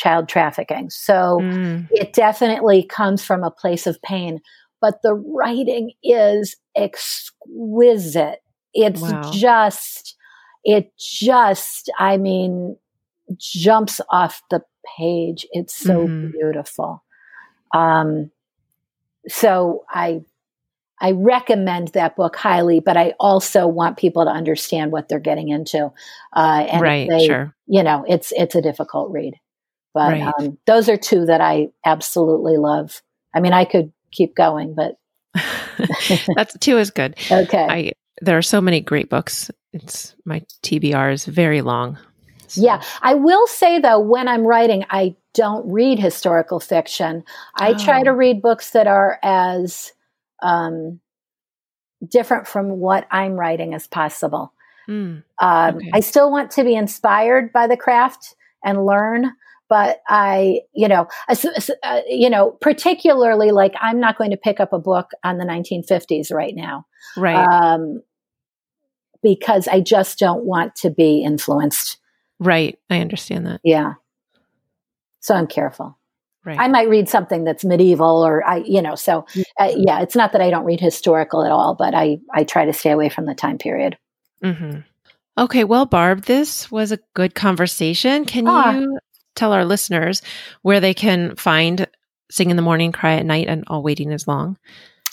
child 0.00 0.28
trafficking. 0.28 0.90
So 0.90 1.40
Mm, 1.42 1.86
it 1.90 2.12
definitely 2.14 2.82
comes 2.84 3.22
from 3.22 3.44
a 3.44 3.50
place 3.50 3.86
of 3.86 4.00
pain. 4.02 4.40
But 4.80 5.02
the 5.02 5.14
writing 5.14 5.92
is 6.02 6.56
exquisite. 6.74 8.38
It's 8.72 9.02
Wow. 9.02 9.30
just, 9.32 10.16
it 10.64 10.92
just, 10.98 11.90
I 11.98 12.16
mean, 12.16 12.76
jumps 13.36 14.00
off 14.10 14.42
the 14.50 14.62
page. 14.98 15.46
It's 15.52 15.74
so 15.74 16.08
Mhm. 16.08 16.32
beautiful. 16.32 17.04
Um, 17.74 18.30
so 19.28 19.84
I, 19.90 20.22
I 21.00 21.12
recommend 21.12 21.88
that 21.88 22.16
book 22.16 22.36
highly, 22.36 22.80
but 22.80 22.96
I 22.96 23.14
also 23.20 23.66
want 23.66 23.98
people 23.98 24.24
to 24.24 24.30
understand 24.30 24.92
what 24.92 25.08
they're 25.08 25.18
getting 25.18 25.48
into. 25.48 25.92
Uh, 26.34 26.66
and 26.70 26.82
right, 26.82 27.08
they, 27.08 27.26
sure. 27.26 27.54
you 27.66 27.82
know, 27.82 28.04
it's 28.08 28.32
it's 28.36 28.54
a 28.54 28.62
difficult 28.62 29.10
read. 29.10 29.34
But 29.94 30.12
Right. 30.12 30.32
um, 30.38 30.56
those 30.66 30.88
are 30.88 30.96
two 30.96 31.26
that 31.26 31.40
I 31.40 31.68
absolutely 31.84 32.56
love. 32.58 33.02
I 33.34 33.40
mean, 33.40 33.52
I 33.52 33.64
could 33.64 33.92
keep 34.12 34.34
going, 34.36 34.74
but 34.74 34.96
That's 36.36 36.56
two 36.58 36.78
is 36.78 36.90
good. 36.90 37.16
okay. 37.30 37.66
I 37.68 37.92
there 38.22 38.36
are 38.36 38.42
so 38.42 38.60
many 38.60 38.80
great 38.80 39.08
books. 39.08 39.50
It's 39.72 40.14
my 40.24 40.42
TBR 40.62 41.12
is 41.12 41.24
very 41.24 41.62
long. 41.62 41.98
So- 42.48 42.60
Yeah, 42.62 42.82
I 43.02 43.14
will 43.14 43.46
say 43.46 43.78
though, 43.78 43.98
when 44.00 44.28
I'm 44.28 44.44
writing, 44.46 44.84
I 44.90 45.14
don't 45.34 45.70
read 45.72 45.98
historical 45.98 46.58
fiction. 46.60 47.22
I 47.56 47.74
try 47.74 48.00
Oh. 48.00 48.04
to 48.04 48.10
read 48.12 48.42
books 48.42 48.70
that 48.70 48.86
are 48.88 49.18
as 49.22 49.92
um, 50.42 51.00
different 52.06 52.46
from 52.48 52.78
what 52.80 53.06
I'm 53.10 53.34
writing 53.34 53.74
as 53.74 53.86
possible. 53.86 54.52
Mm, 54.88 55.22
Um, 55.38 55.76
Okay. 55.76 55.90
I 55.94 56.00
still 56.00 56.30
want 56.32 56.50
to 56.52 56.64
be 56.64 56.74
inspired 56.74 57.52
by 57.52 57.66
the 57.68 57.76
craft 57.76 58.34
and 58.64 58.84
learn, 58.84 59.32
but 59.70 60.00
I, 60.08 60.60
you 60.74 60.88
know, 60.88 61.06
uh, 61.28 62.00
you 62.06 62.28
know, 62.28 62.50
particularly 62.60 63.52
like 63.52 63.72
I'm 63.80 63.98
not 64.00 64.18
going 64.18 64.32
to 64.32 64.36
pick 64.36 64.60
up 64.60 64.74
a 64.74 64.78
book 64.78 65.12
on 65.24 65.38
the 65.38 65.44
1950s 65.46 66.30
right 66.30 66.54
now. 66.54 66.84
right. 67.16 67.36
um, 67.36 68.02
because 69.22 69.68
I 69.68 69.80
just 69.80 70.18
don't 70.18 70.44
want 70.44 70.74
to 70.76 70.90
be 70.90 71.22
influenced. 71.22 71.98
right. 72.38 72.78
I 72.90 73.00
understand 73.00 73.46
that. 73.46 73.60
Yeah. 73.64 73.94
So 75.20 75.34
I'm 75.34 75.46
careful. 75.46 75.98
Right. 76.44 76.58
I 76.58 76.68
might 76.68 76.88
read 76.88 77.06
something 77.08 77.44
that's 77.44 77.64
medieval 77.66 78.24
or 78.26 78.42
I, 78.48 78.56
you 78.66 78.80
know, 78.80 78.94
so 78.94 79.26
uh, 79.60 79.70
yeah, 79.76 80.00
it's 80.00 80.16
not 80.16 80.32
that 80.32 80.40
I 80.40 80.48
don't 80.48 80.64
read 80.64 80.80
historical 80.80 81.44
at 81.44 81.52
all, 81.52 81.74
but 81.74 81.94
I, 81.94 82.18
I 82.34 82.44
try 82.44 82.64
to 82.64 82.72
stay 82.72 82.90
away 82.92 83.10
from 83.10 83.26
the 83.26 83.34
time 83.34 83.58
period. 83.58 83.98
hmm 84.42 84.78
Okay, 85.38 85.64
well, 85.64 85.86
Barb, 85.86 86.22
this 86.24 86.70
was 86.70 86.92
a 86.92 86.98
good 87.14 87.34
conversation. 87.34 88.24
Can 88.24 88.46
Ah. 88.48 88.72
you 88.78 88.98
tell 89.34 89.52
our 89.52 89.64
listeners 89.64 90.22
where 90.62 90.80
they 90.80 90.94
can 90.94 91.36
find 91.36 91.86
Sing 92.30 92.50
in 92.50 92.56
the 92.56 92.62
Morning, 92.62 92.92
Cry 92.92 93.14
at 93.14 93.26
Night, 93.26 93.48
and 93.48 93.64
All 93.68 93.82
Waiting 93.82 94.12
is 94.12 94.28
Long? 94.28 94.56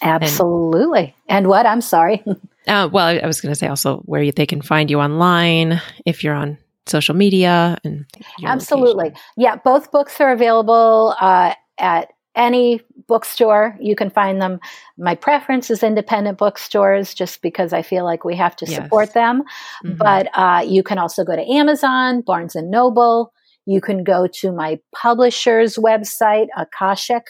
Absolutely. 0.04 1.16
And, 1.28 1.48
what? 1.48 1.66
I'm 1.66 1.82
sorry. 1.82 2.24
Uh, 2.68 2.90
well, 2.92 3.06
I, 3.08 3.20
I 3.20 3.26
was 3.28 3.40
going 3.40 3.50
to 3.54 3.58
say 3.58 3.68
also 3.68 4.00
where 4.00 4.22
you- 4.22 4.34
they 4.34 4.46
can 4.46 4.62
find 4.62 4.92
you 4.92 5.00
online 5.00 5.82
if 6.06 6.22
you're 6.22 6.34
on 6.36 6.58
social 6.86 7.16
media 7.16 7.78
and 7.86 8.06
Absolutely. 8.44 9.06
location. 9.06 9.22
Yeah, 9.38 9.56
both 9.56 9.90
books 9.90 10.20
are 10.20 10.34
available 10.34 11.16
uh, 11.18 11.54
at 11.78 12.10
any 12.36 12.82
bookstore. 13.08 13.78
You 13.80 13.96
can 13.96 14.10
find 14.10 14.42
them. 14.42 14.60
My 14.98 15.16
preference 15.16 15.72
is 15.72 15.82
independent 15.82 16.38
bookstores 16.38 17.14
just 17.14 17.42
because 17.42 17.72
I 17.72 17.84
feel 17.84 18.04
like 18.04 18.26
we 18.26 18.36
have 18.36 18.58
to 18.58 18.66
Yes. 18.66 18.76
support 18.84 19.14
them. 19.14 19.44
Mhm. 19.86 19.98
But 19.98 20.28
uh, 20.38 20.66
you 20.68 20.84
can 20.84 20.98
also 20.98 21.24
go 21.24 21.38
to 21.38 21.50
Amazon, 21.50 22.20
Barnes 22.20 22.54
and 22.58 22.70
Noble. 22.70 23.32
You 23.68 23.82
can 23.82 24.04
go 24.04 24.28
to 24.40 24.52
my 24.52 24.80
publisher's 24.96 25.76
website, 25.76 26.48
Akashic, 26.58 27.26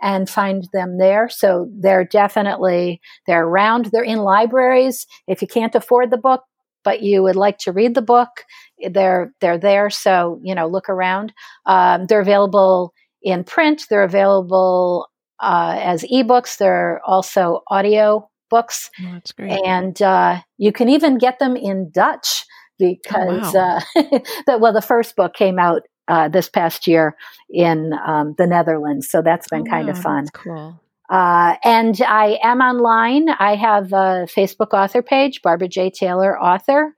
and 0.00 0.28
find 0.28 0.66
them 0.72 0.98
there. 0.98 1.28
So 1.28 1.68
they're 1.80 2.04
definitely 2.04 3.00
they're 3.26 3.44
around. 3.46 3.90
They're 3.92 4.02
in 4.02 4.18
libraries. 4.18 5.06
If 5.28 5.42
you 5.42 5.48
can't 5.48 5.74
afford 5.74 6.10
the 6.10 6.16
book, 6.18 6.42
but 6.82 7.02
you 7.02 7.22
would 7.22 7.36
like 7.36 7.58
to 7.58 7.72
read 7.72 7.94
the 7.94 8.02
book, 8.02 8.30
they're 8.90 9.32
they're 9.40 9.58
there. 9.58 9.90
So 9.90 10.40
you 10.42 10.54
know, 10.54 10.66
look 10.66 10.88
around. 10.88 11.32
Um, 11.66 12.06
they're 12.06 12.20
available 12.20 12.92
in 13.22 13.44
print. 13.44 13.84
They're 13.88 14.02
available 14.02 15.06
uh, 15.40 15.78
as 15.80 16.02
ebooks. 16.04 16.56
They're 16.58 17.00
also 17.04 17.62
audio 17.68 18.28
books 18.50 18.90
Oh, 19.00 19.12
that's 19.12 19.32
great. 19.32 19.50
and 19.64 20.02
uh, 20.02 20.40
you 20.58 20.72
can 20.72 20.88
even 20.90 21.16
get 21.16 21.38
them 21.38 21.56
in 21.56 21.90
Dutch 21.90 22.44
because 22.88 23.54
Oh, 23.54 23.58
wow. 23.58 23.78
uh, 23.96 24.18
that 24.46 24.60
well, 24.60 24.72
the 24.72 24.82
first 24.82 25.16
book 25.16 25.34
came 25.34 25.58
out 25.58 25.82
uh, 26.08 26.28
this 26.28 26.48
past 26.48 26.86
year 26.86 27.16
in 27.50 27.92
um, 28.06 28.34
the 28.38 28.46
Netherlands, 28.46 29.08
so 29.08 29.22
that's 29.22 29.48
been 29.48 29.62
Oh, 29.66 29.70
kind 29.70 29.86
wow, 29.86 29.92
of 29.92 29.98
fun. 29.98 30.26
Cool. 30.34 30.80
Uh, 31.10 31.56
and 31.62 32.00
I 32.06 32.38
am 32.42 32.60
online. 32.60 33.28
I 33.28 33.54
have 33.56 33.92
a 33.92 34.26
Facebook 34.34 34.72
author 34.72 35.02
page, 35.02 35.42
Barbara 35.42 35.68
J. 35.68 35.90
Taylor 35.90 36.40
author. 36.40 36.94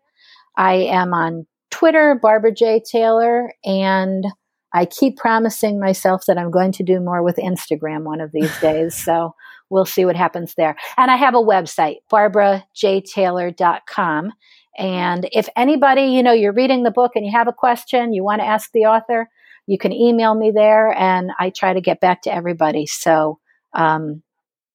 I 0.56 0.74
am 0.74 1.12
on 1.12 1.46
Twitter, 1.70 2.18
Barbara 2.20 2.52
J. 2.54 2.80
Taylor, 2.80 3.52
and 3.64 4.24
I 4.72 4.86
keep 4.86 5.16
promising 5.16 5.80
myself 5.80 6.24
that 6.26 6.38
I'm 6.38 6.50
going 6.50 6.72
to 6.72 6.82
do 6.84 7.00
more 7.00 7.22
with 7.22 7.36
Instagram 7.36 8.04
one 8.04 8.20
of 8.20 8.30
these 8.32 8.56
days. 8.60 8.94
So 8.94 9.34
we'll 9.70 9.84
see 9.84 10.04
what 10.04 10.16
happens 10.16 10.54
there. 10.56 10.76
And 10.96 11.10
I 11.10 11.16
have 11.16 11.34
a 11.34 11.38
website, 11.38 11.96
barbara 12.10 12.64
barbarajtaylor.com. 12.84 14.32
And 14.78 15.28
if 15.32 15.48
anybody, 15.56 16.02
you 16.02 16.22
know, 16.22 16.32
you're 16.32 16.52
reading 16.52 16.82
the 16.82 16.90
book 16.90 17.12
and 17.14 17.24
you 17.24 17.32
have 17.32 17.48
a 17.48 17.52
question, 17.52 18.12
you 18.12 18.24
want 18.24 18.40
to 18.40 18.46
ask 18.46 18.70
the 18.72 18.86
author, 18.86 19.28
you 19.66 19.78
can 19.78 19.92
email 19.92 20.34
me 20.34 20.50
there 20.50 20.92
and 20.92 21.30
I 21.38 21.50
try 21.50 21.72
to 21.72 21.80
get 21.80 22.00
back 22.00 22.22
to 22.22 22.34
everybody. 22.34 22.86
So 22.86 23.38
um, 23.72 24.22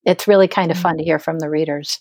it's 0.06 0.28
really 0.28 0.48
kind 0.48 0.72
of 0.72 0.78
fun 0.78 0.98
to 0.98 1.04
hear 1.04 1.20
from 1.20 1.40
the 1.40 1.50
readers. 1.50 2.00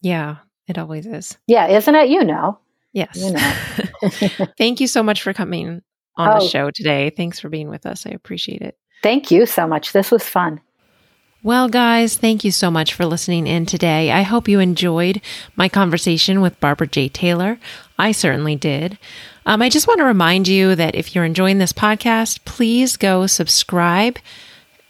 Yeah, 0.00 0.36
it 0.66 0.78
always 0.78 1.06
is. 1.06 1.36
Yeah, 1.46 1.66
isn't 1.68 1.94
it? 1.94 2.08
You 2.08 2.24
know. 2.24 2.58
Yes. 2.92 3.16
You 3.16 3.32
know. 3.32 4.46
Thank 4.58 4.80
you 4.80 4.86
so 4.86 5.02
much 5.02 5.22
for 5.22 5.32
coming 5.32 5.82
on 6.16 6.38
the 6.38 6.44
Oh. 6.44 6.48
show 6.48 6.70
today. 6.70 7.10
Thanks 7.10 7.38
for 7.38 7.48
being 7.48 7.68
with 7.68 7.86
us. 7.86 8.06
I 8.06 8.10
appreciate 8.10 8.62
it. 8.62 8.76
Thank 9.02 9.30
you 9.30 9.46
so 9.46 9.66
much. 9.66 9.92
This 9.92 10.10
was 10.10 10.22
fun. 10.24 10.60
Well, 11.42 11.70
guys, 11.70 12.18
thank 12.18 12.44
you 12.44 12.50
so 12.50 12.70
much 12.70 12.92
for 12.92 13.06
listening 13.06 13.46
in 13.46 13.64
today. 13.64 14.10
I 14.10 14.20
hope 14.20 14.46
you 14.46 14.60
enjoyed 14.60 15.22
my 15.56 15.70
conversation 15.70 16.42
with 16.42 16.60
Barbara 16.60 16.86
J. 16.86 17.08
Taylor. 17.08 17.58
I 17.98 18.12
certainly 18.12 18.56
did. 18.56 18.98
Um, 19.46 19.62
I 19.62 19.70
just 19.70 19.88
want 19.88 20.00
to 20.00 20.04
remind 20.04 20.48
you 20.48 20.74
that 20.74 20.94
if 20.94 21.14
you're 21.14 21.24
enjoying 21.24 21.56
this 21.56 21.72
podcast, 21.72 22.44
please 22.44 22.98
go 22.98 23.26
subscribe 23.26 24.18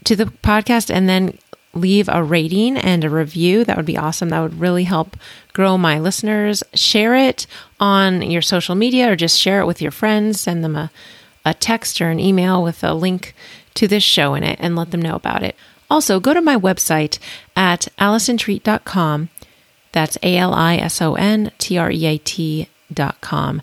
to 0.03 0.17
the 0.17 0.25
podcast 0.25 0.93
and 0.93 1.09
then 1.09 1.39
leave 1.73 2.09
a 2.09 2.21
rating 2.21 2.77
and 2.77 3.05
a 3.05 3.11
review. 3.11 3.65
That 3.65 3.77
would 3.77 3.87
be 3.87 3.97
awesome. 3.97 4.31
That 4.31 4.41
would 4.41 4.59
really 4.59 4.85
help 4.85 5.17
grow 5.53 5.79
my 5.79 6.01
listeners. 6.01 6.65
Share 6.75 7.15
it 7.15 7.47
on 7.79 8.29
your 8.29 8.43
social 8.43 8.75
media 8.75 9.13
or 9.13 9.15
just 9.15 9.39
share 9.39 9.61
it 9.61 9.67
with 9.67 9.81
your 9.81 9.93
friends. 9.93 10.41
Send 10.41 10.65
them 10.65 10.75
a, 10.75 10.91
a 11.45 11.55
text 11.55 12.01
or 12.01 12.11
an 12.11 12.19
email 12.19 12.61
with 12.61 12.83
a 12.83 12.93
link 12.93 13.37
to 13.75 13.87
this 13.87 14.03
show 14.03 14.35
in 14.35 14.43
it 14.43 14.59
and 14.61 14.75
let 14.75 14.91
them 14.91 15.01
know 15.01 15.15
about 15.15 15.45
it. 15.45 15.55
Also, 15.91 16.21
go 16.21 16.33
to 16.33 16.41
my 16.41 16.57
website 16.57 17.19
at 17.57 17.89
AlisonTreat.com. 17.99 19.29
That's 19.93 20.17
A 20.23 20.37
L 20.37 20.55
I 20.55 20.77
S 20.77 21.03
O 21.03 21.15
N 21.15 21.51
T 21.59 21.77
R 21.77 21.91
E 21.91 22.07
A 22.07 22.19
T 22.19 22.69
dot 22.93 23.21
com. 23.21 23.61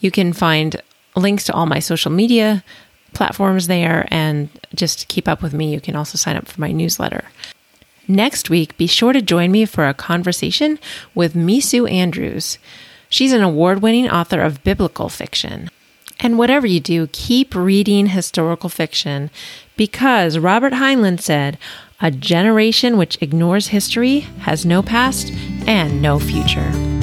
You 0.00 0.10
can 0.10 0.32
find 0.32 0.82
links 1.16 1.44
to 1.44 1.52
all 1.52 1.66
my 1.66 1.78
social 1.78 2.10
media 2.10 2.64
platforms 3.14 3.66
there 3.66 4.06
and 4.10 4.48
just 4.74 5.08
keep 5.08 5.28
up 5.28 5.42
with 5.42 5.52
me. 5.52 5.72
You 5.72 5.80
can 5.80 5.96
also 5.96 6.18
sign 6.18 6.36
up 6.36 6.48
for 6.48 6.60
my 6.60 6.72
newsletter. 6.72 7.24
Next 8.06 8.48
week, 8.48 8.76
be 8.76 8.86
sure 8.86 9.12
to 9.12 9.20
join 9.20 9.52
me 9.52 9.64
for 9.64 9.86
a 9.86 9.94
conversation 9.94 10.78
with 11.14 11.34
Mesu 11.34 11.86
Andrews. 11.86 12.58
She's 13.10 13.32
an 13.32 13.42
award 13.42 13.82
winning 13.82 14.08
author 14.08 14.40
of 14.40 14.64
biblical 14.64 15.08
fiction. 15.08 15.70
And 16.20 16.38
whatever 16.38 16.66
you 16.66 16.80
do, 16.80 17.06
keep 17.12 17.54
reading 17.54 18.06
historical 18.08 18.68
fiction 18.68 19.30
because 19.76 20.38
Robert 20.38 20.72
Heinlein 20.72 21.20
said, 21.20 21.58
a 22.00 22.10
generation 22.10 22.96
which 22.96 23.18
ignores 23.20 23.68
history 23.68 24.20
has 24.40 24.64
no 24.64 24.82
past 24.82 25.32
and 25.66 26.00
no 26.00 26.18
future. 26.18 26.97